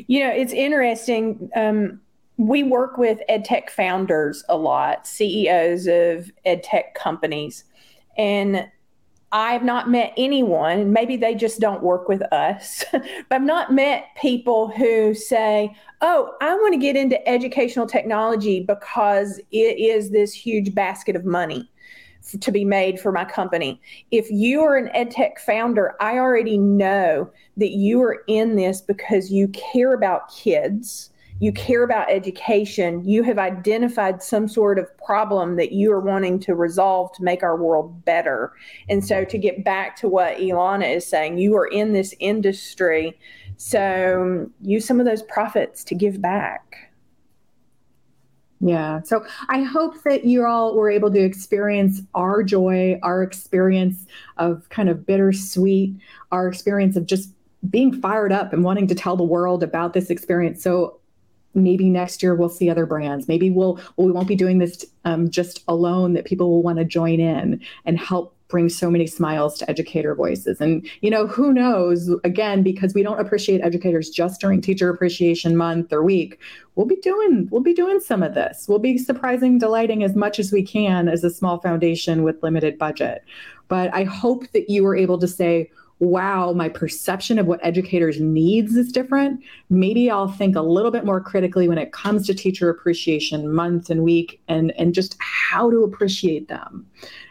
You 0.06 0.20
know, 0.20 0.30
it's 0.30 0.52
interesting. 0.52 1.50
Um, 1.54 2.00
we 2.38 2.62
work 2.62 2.96
with 2.96 3.20
edtech 3.28 3.68
founders 3.68 4.42
a 4.48 4.56
lot, 4.56 5.06
CEOs 5.06 5.86
of 5.86 6.30
edtech 6.46 6.94
companies. 6.94 7.64
And 8.16 8.66
I've 9.32 9.62
not 9.62 9.88
met 9.88 10.12
anyone, 10.16 10.92
maybe 10.92 11.16
they 11.16 11.34
just 11.34 11.60
don't 11.60 11.82
work 11.82 12.08
with 12.08 12.22
us, 12.32 12.84
but 12.92 13.04
I've 13.30 13.42
not 13.42 13.72
met 13.72 14.08
people 14.20 14.68
who 14.68 15.14
say, 15.14 15.74
Oh, 16.02 16.34
I 16.40 16.54
want 16.54 16.74
to 16.74 16.80
get 16.80 16.96
into 16.96 17.28
educational 17.28 17.86
technology 17.86 18.60
because 18.60 19.38
it 19.52 19.78
is 19.78 20.10
this 20.10 20.32
huge 20.32 20.74
basket 20.74 21.14
of 21.14 21.24
money 21.24 21.70
to 22.40 22.52
be 22.52 22.64
made 22.64 23.00
for 23.00 23.12
my 23.12 23.24
company. 23.24 23.80
If 24.10 24.30
you 24.30 24.62
are 24.62 24.76
an 24.76 24.90
edtech 24.94 25.38
founder, 25.38 25.94
I 26.00 26.18
already 26.18 26.58
know 26.58 27.30
that 27.56 27.70
you 27.70 28.02
are 28.02 28.22
in 28.26 28.56
this 28.56 28.80
because 28.80 29.30
you 29.30 29.48
care 29.48 29.94
about 29.94 30.32
kids 30.32 31.09
you 31.40 31.52
care 31.52 31.82
about 31.82 32.10
education, 32.10 33.04
you 33.04 33.22
have 33.22 33.38
identified 33.38 34.22
some 34.22 34.46
sort 34.46 34.78
of 34.78 34.86
problem 34.98 35.56
that 35.56 35.72
you 35.72 35.90
are 35.90 36.00
wanting 36.00 36.38
to 36.40 36.54
resolve 36.54 37.12
to 37.14 37.24
make 37.24 37.42
our 37.42 37.56
world 37.56 38.04
better. 38.04 38.52
And 38.88 39.04
so, 39.04 39.24
to 39.24 39.38
get 39.38 39.64
back 39.64 39.96
to 39.96 40.08
what 40.08 40.36
Elana 40.36 40.94
is 40.94 41.06
saying, 41.06 41.38
you 41.38 41.56
are 41.56 41.66
in 41.66 41.92
this 41.92 42.14
industry, 42.20 43.18
so 43.56 44.48
use 44.60 44.86
some 44.86 45.00
of 45.00 45.06
those 45.06 45.22
profits 45.22 45.82
to 45.84 45.94
give 45.94 46.20
back. 46.20 46.90
Yeah. 48.60 49.00
So 49.02 49.24
I 49.48 49.62
hope 49.62 50.02
that 50.02 50.24
you 50.24 50.44
all 50.44 50.76
were 50.76 50.90
able 50.90 51.10
to 51.10 51.18
experience 51.18 52.02
our 52.14 52.42
joy, 52.42 52.98
our 53.02 53.22
experience 53.22 54.06
of 54.36 54.68
kind 54.68 54.90
of 54.90 55.06
bittersweet, 55.06 55.96
our 56.30 56.46
experience 56.46 56.94
of 56.94 57.06
just 57.06 57.30
being 57.70 57.92
fired 58.00 58.32
up 58.32 58.52
and 58.52 58.62
wanting 58.62 58.86
to 58.88 58.94
tell 58.94 59.16
the 59.16 59.24
world 59.24 59.62
about 59.62 59.94
this 59.94 60.10
experience. 60.10 60.62
So 60.62 60.99
maybe 61.54 61.88
next 61.88 62.22
year 62.22 62.34
we'll 62.34 62.48
see 62.48 62.70
other 62.70 62.86
brands. 62.86 63.28
Maybe 63.28 63.50
we'll 63.50 63.80
we 63.96 64.12
won't 64.12 64.28
be 64.28 64.36
doing 64.36 64.58
this 64.58 64.84
um, 65.04 65.30
just 65.30 65.62
alone 65.68 66.12
that 66.14 66.24
people 66.24 66.50
will 66.50 66.62
want 66.62 66.78
to 66.78 66.84
join 66.84 67.20
in 67.20 67.60
and 67.84 67.98
help 67.98 68.36
bring 68.48 68.68
so 68.68 68.90
many 68.90 69.06
smiles 69.06 69.56
to 69.58 69.70
educator 69.70 70.12
voices. 70.14 70.60
And 70.60 70.88
you 71.00 71.10
know 71.10 71.26
who 71.26 71.52
knows? 71.52 72.10
Again 72.24 72.62
because 72.62 72.94
we 72.94 73.02
don't 73.02 73.20
appreciate 73.20 73.60
educators 73.62 74.10
just 74.10 74.40
during 74.40 74.60
teacher 74.60 74.90
appreciation 74.90 75.56
month 75.56 75.92
or 75.92 76.02
week 76.02 76.38
we'll 76.74 76.86
be 76.86 76.96
doing 76.96 77.48
we'll 77.50 77.62
be 77.62 77.74
doing 77.74 78.00
some 78.00 78.22
of 78.22 78.34
this. 78.34 78.66
We'll 78.68 78.78
be 78.78 78.98
surprising 78.98 79.58
delighting 79.58 80.02
as 80.02 80.14
much 80.14 80.38
as 80.38 80.52
we 80.52 80.62
can 80.62 81.08
as 81.08 81.24
a 81.24 81.30
small 81.30 81.60
foundation 81.60 82.22
with 82.22 82.42
limited 82.42 82.78
budget. 82.78 83.24
But 83.68 83.94
i 83.94 84.04
hope 84.04 84.50
that 84.52 84.68
you 84.68 84.82
were 84.82 84.96
able 84.96 85.18
to 85.18 85.28
say 85.28 85.70
wow, 86.00 86.52
my 86.54 86.68
perception 86.68 87.38
of 87.38 87.46
what 87.46 87.60
educators 87.62 88.20
needs 88.20 88.74
is 88.74 88.90
different, 88.90 89.38
maybe 89.68 90.10
I'll 90.10 90.28
think 90.28 90.56
a 90.56 90.62
little 90.62 90.90
bit 90.90 91.04
more 91.04 91.20
critically 91.20 91.68
when 91.68 91.76
it 91.76 91.92
comes 91.92 92.26
to 92.26 92.34
teacher 92.34 92.70
appreciation 92.70 93.52
month 93.52 93.90
and 93.90 94.02
week 94.02 94.40
and, 94.48 94.72
and 94.78 94.94
just 94.94 95.16
how 95.20 95.70
to 95.70 95.84
appreciate 95.84 96.48
them 96.48 96.86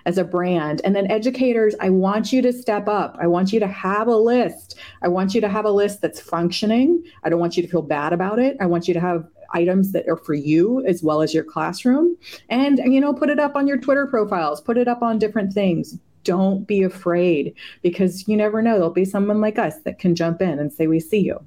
as 0.06 0.20
a 0.20 0.24
brand. 0.24 0.82
And 0.84 0.96
then 0.96 1.10
educators, 1.10 1.74
I 1.80 1.90
want 1.90 2.32
you 2.32 2.44
to 2.44 2.54
step 2.54 2.88
up. 2.88 3.18
I 3.20 3.26
want 3.26 3.52
you 3.52 3.60
to 3.60 3.68
have 3.68 4.08
a 4.08 4.16
list. 4.16 4.78
I 5.02 5.08
want 5.08 5.34
you 5.34 5.42
to 5.42 5.50
have 5.50 5.66
a 5.66 5.72
list 5.72 6.02
that's 6.02 6.20
functioning. 6.20 7.04
I 7.24 7.30
don't 7.30 7.40
want 7.40 7.58
you 7.58 7.64
to 7.64 7.70
feel 7.70 7.82
bad 7.82 8.14
about 8.14 8.38
it. 8.38 8.56
I 8.60 8.68
want 8.68 8.88
you 8.88 8.94
to 8.94 9.00
have 9.00 9.28
items 9.52 9.94
that 9.94 10.08
are 10.08 10.18
for 10.18 10.36
you 10.36 10.86
as 10.86 11.02
well 11.02 11.24
as 11.24 11.34
your 11.34 11.44
classroom 11.44 12.16
and 12.50 12.78
you 12.86 13.02
know 13.02 13.12
put 13.12 13.32
it 13.32 13.40
up 13.40 13.56
on 13.56 13.68
your 13.68 13.80
twitter 13.80 14.06
profiles 14.06 14.62
put 14.62 14.78
it 14.78 14.88
up 14.88 15.02
on 15.02 15.18
different 15.18 15.52
things 15.52 15.98
don't 16.30 16.68
be 16.68 16.84
afraid 16.84 17.56
because 17.82 18.28
you 18.28 18.38
never 18.38 18.62
know. 18.62 18.74
There'll 18.74 18.92
be 18.92 19.04
someone 19.04 19.42
like 19.42 19.58
us 19.58 19.80
that 19.80 19.98
can 19.98 20.14
jump 20.14 20.44
in 20.44 20.60
and 20.60 20.72
say, 20.72 20.86
We 20.86 21.00
see 21.00 21.22
you. 21.22 21.44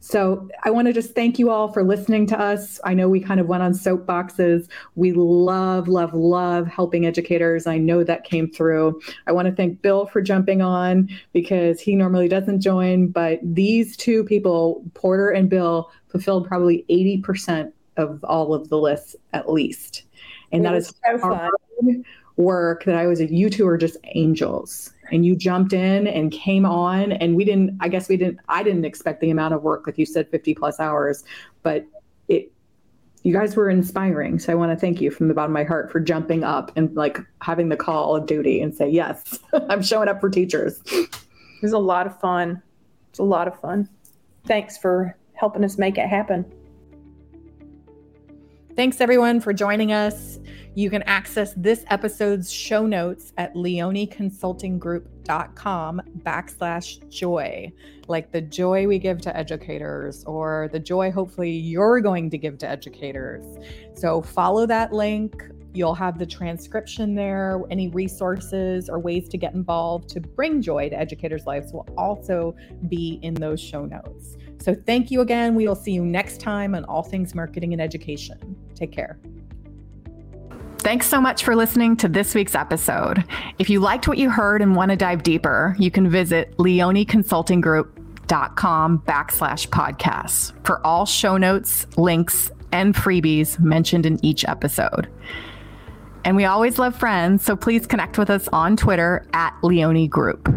So 0.00 0.48
I 0.64 0.70
want 0.70 0.86
to 0.86 0.94
just 0.94 1.14
thank 1.14 1.38
you 1.38 1.50
all 1.50 1.70
for 1.70 1.84
listening 1.84 2.26
to 2.28 2.40
us. 2.40 2.80
I 2.82 2.94
know 2.94 3.10
we 3.10 3.20
kind 3.20 3.40
of 3.40 3.46
went 3.46 3.62
on 3.62 3.72
soapboxes. 3.72 4.68
We 4.94 5.12
love, 5.12 5.86
love, 5.86 6.14
love 6.14 6.66
helping 6.66 7.04
educators. 7.04 7.66
I 7.66 7.76
know 7.76 8.02
that 8.04 8.24
came 8.24 8.50
through. 8.50 9.02
I 9.26 9.32
want 9.32 9.48
to 9.48 9.54
thank 9.54 9.82
Bill 9.82 10.06
for 10.06 10.22
jumping 10.22 10.62
on 10.62 11.10
because 11.34 11.78
he 11.78 11.94
normally 11.94 12.26
doesn't 12.26 12.62
join, 12.62 13.08
but 13.08 13.38
these 13.42 13.98
two 13.98 14.24
people, 14.24 14.82
Porter 14.94 15.28
and 15.28 15.50
Bill, 15.50 15.92
fulfilled 16.08 16.48
probably 16.48 16.86
80% 16.88 17.70
of 17.98 18.24
all 18.24 18.54
of 18.54 18.70
the 18.70 18.78
lists 18.78 19.14
at 19.34 19.52
least. 19.52 20.04
And 20.52 20.64
that 20.64 20.74
is 20.74 20.92
so 21.04 21.18
fun 21.18 21.50
work 22.40 22.84
that 22.84 22.96
I 22.96 23.06
was 23.06 23.20
a 23.20 23.32
you 23.32 23.50
two 23.50 23.66
are 23.66 23.78
just 23.78 23.96
angels. 24.14 24.92
And 25.12 25.26
you 25.26 25.34
jumped 25.34 25.72
in 25.72 26.06
and 26.06 26.30
came 26.30 26.64
on 26.64 27.12
and 27.12 27.34
we 27.34 27.44
didn't 27.44 27.76
I 27.80 27.88
guess 27.88 28.08
we 28.08 28.16
didn't 28.16 28.38
I 28.48 28.62
didn't 28.62 28.84
expect 28.84 29.20
the 29.20 29.30
amount 29.30 29.54
of 29.54 29.62
work 29.62 29.86
like 29.86 29.98
you 29.98 30.06
said 30.06 30.30
50 30.30 30.54
plus 30.54 30.78
hours 30.78 31.24
but 31.62 31.84
it 32.28 32.52
you 33.22 33.34
guys 33.34 33.54
were 33.54 33.68
inspiring. 33.68 34.38
So 34.38 34.50
I 34.52 34.54
want 34.54 34.72
to 34.72 34.76
thank 34.76 35.00
you 35.00 35.10
from 35.10 35.28
the 35.28 35.34
bottom 35.34 35.50
of 35.50 35.54
my 35.54 35.64
heart 35.64 35.92
for 35.92 36.00
jumping 36.00 36.42
up 36.42 36.72
and 36.76 36.94
like 36.96 37.18
having 37.42 37.68
the 37.68 37.76
call 37.76 38.16
of 38.16 38.26
duty 38.26 38.62
and 38.62 38.74
say 38.74 38.88
yes 38.88 39.38
I'm 39.68 39.82
showing 39.82 40.08
up 40.08 40.20
for 40.20 40.30
teachers. 40.30 40.80
It 40.86 41.16
was 41.62 41.72
a 41.72 41.78
lot 41.78 42.06
of 42.06 42.18
fun. 42.20 42.62
It's 43.10 43.18
a 43.18 43.24
lot 43.24 43.48
of 43.48 43.60
fun. 43.60 43.88
Thanks 44.46 44.78
for 44.78 45.16
helping 45.34 45.64
us 45.64 45.76
make 45.76 45.98
it 45.98 46.06
happen 46.06 46.50
Thanks 48.80 49.02
everyone 49.02 49.42
for 49.42 49.52
joining 49.52 49.92
us. 49.92 50.38
You 50.74 50.88
can 50.88 51.02
access 51.02 51.52
this 51.54 51.84
episode's 51.88 52.50
show 52.50 52.86
notes 52.86 53.34
at 53.36 53.52
leoneconsultinggroup.com 53.52 56.02
backslash 56.22 57.08
joy, 57.10 57.70
like 58.08 58.32
the 58.32 58.40
joy 58.40 58.86
we 58.86 58.98
give 58.98 59.20
to 59.20 59.36
educators 59.36 60.24
or 60.24 60.70
the 60.72 60.78
joy 60.78 61.10
hopefully 61.10 61.50
you're 61.50 62.00
going 62.00 62.30
to 62.30 62.38
give 62.38 62.56
to 62.56 62.66
educators. 62.66 63.44
So 63.92 64.22
follow 64.22 64.64
that 64.64 64.94
link. 64.94 65.50
You'll 65.74 65.94
have 65.94 66.18
the 66.18 66.24
transcription 66.24 67.14
there. 67.14 67.60
Any 67.70 67.88
resources 67.88 68.88
or 68.88 68.98
ways 68.98 69.28
to 69.28 69.36
get 69.36 69.52
involved 69.52 70.08
to 70.08 70.20
bring 70.20 70.62
joy 70.62 70.88
to 70.88 70.98
educators' 70.98 71.44
lives 71.44 71.74
will 71.74 71.86
also 71.98 72.56
be 72.88 73.18
in 73.20 73.34
those 73.34 73.60
show 73.60 73.84
notes. 73.84 74.38
So 74.58 74.74
thank 74.74 75.10
you 75.10 75.20
again. 75.20 75.54
We 75.54 75.68
will 75.68 75.76
see 75.76 75.92
you 75.92 76.04
next 76.04 76.40
time 76.40 76.74
on 76.74 76.86
All 76.86 77.02
Things 77.02 77.34
Marketing 77.34 77.74
and 77.74 77.82
Education. 77.82 78.56
Take 78.80 78.90
care. 78.92 79.18
Thanks 80.78 81.06
so 81.06 81.20
much 81.20 81.44
for 81.44 81.54
listening 81.54 81.98
to 81.98 82.08
this 82.08 82.34
week's 82.34 82.54
episode. 82.54 83.22
If 83.58 83.68
you 83.68 83.80
liked 83.80 84.08
what 84.08 84.16
you 84.16 84.30
heard 84.30 84.62
and 84.62 84.74
want 84.74 84.90
to 84.90 84.96
dive 84.96 85.22
deeper, 85.22 85.76
you 85.78 85.90
can 85.90 86.08
visit 86.08 86.56
leoneconsultinggroup.com 86.56 88.98
backslash 89.00 89.68
podcasts 89.68 90.54
for 90.64 90.86
all 90.86 91.04
show 91.04 91.36
notes, 91.36 91.86
links, 91.98 92.50
and 92.72 92.94
freebies 92.94 93.60
mentioned 93.60 94.06
in 94.06 94.24
each 94.24 94.46
episode. 94.46 95.06
And 96.24 96.34
we 96.34 96.46
always 96.46 96.78
love 96.78 96.96
friends, 96.96 97.44
so 97.44 97.56
please 97.56 97.86
connect 97.86 98.16
with 98.16 98.30
us 98.30 98.48
on 98.48 98.78
Twitter 98.78 99.26
at 99.34 99.54
Leone 99.62 100.08
Group. 100.08 100.48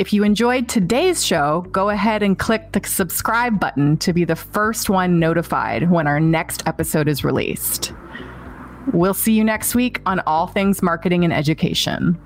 If 0.00 0.14
you 0.14 0.24
enjoyed 0.24 0.66
today's 0.66 1.22
show, 1.22 1.66
go 1.72 1.90
ahead 1.90 2.22
and 2.22 2.38
click 2.38 2.72
the 2.72 2.80
subscribe 2.88 3.60
button 3.60 3.98
to 3.98 4.14
be 4.14 4.24
the 4.24 4.34
first 4.34 4.88
one 4.88 5.18
notified 5.18 5.90
when 5.90 6.06
our 6.06 6.18
next 6.18 6.62
episode 6.66 7.06
is 7.06 7.22
released. 7.22 7.92
We'll 8.94 9.12
see 9.12 9.34
you 9.34 9.44
next 9.44 9.74
week 9.74 10.00
on 10.06 10.20
All 10.20 10.46
Things 10.46 10.80
Marketing 10.80 11.22
and 11.22 11.34
Education. 11.34 12.18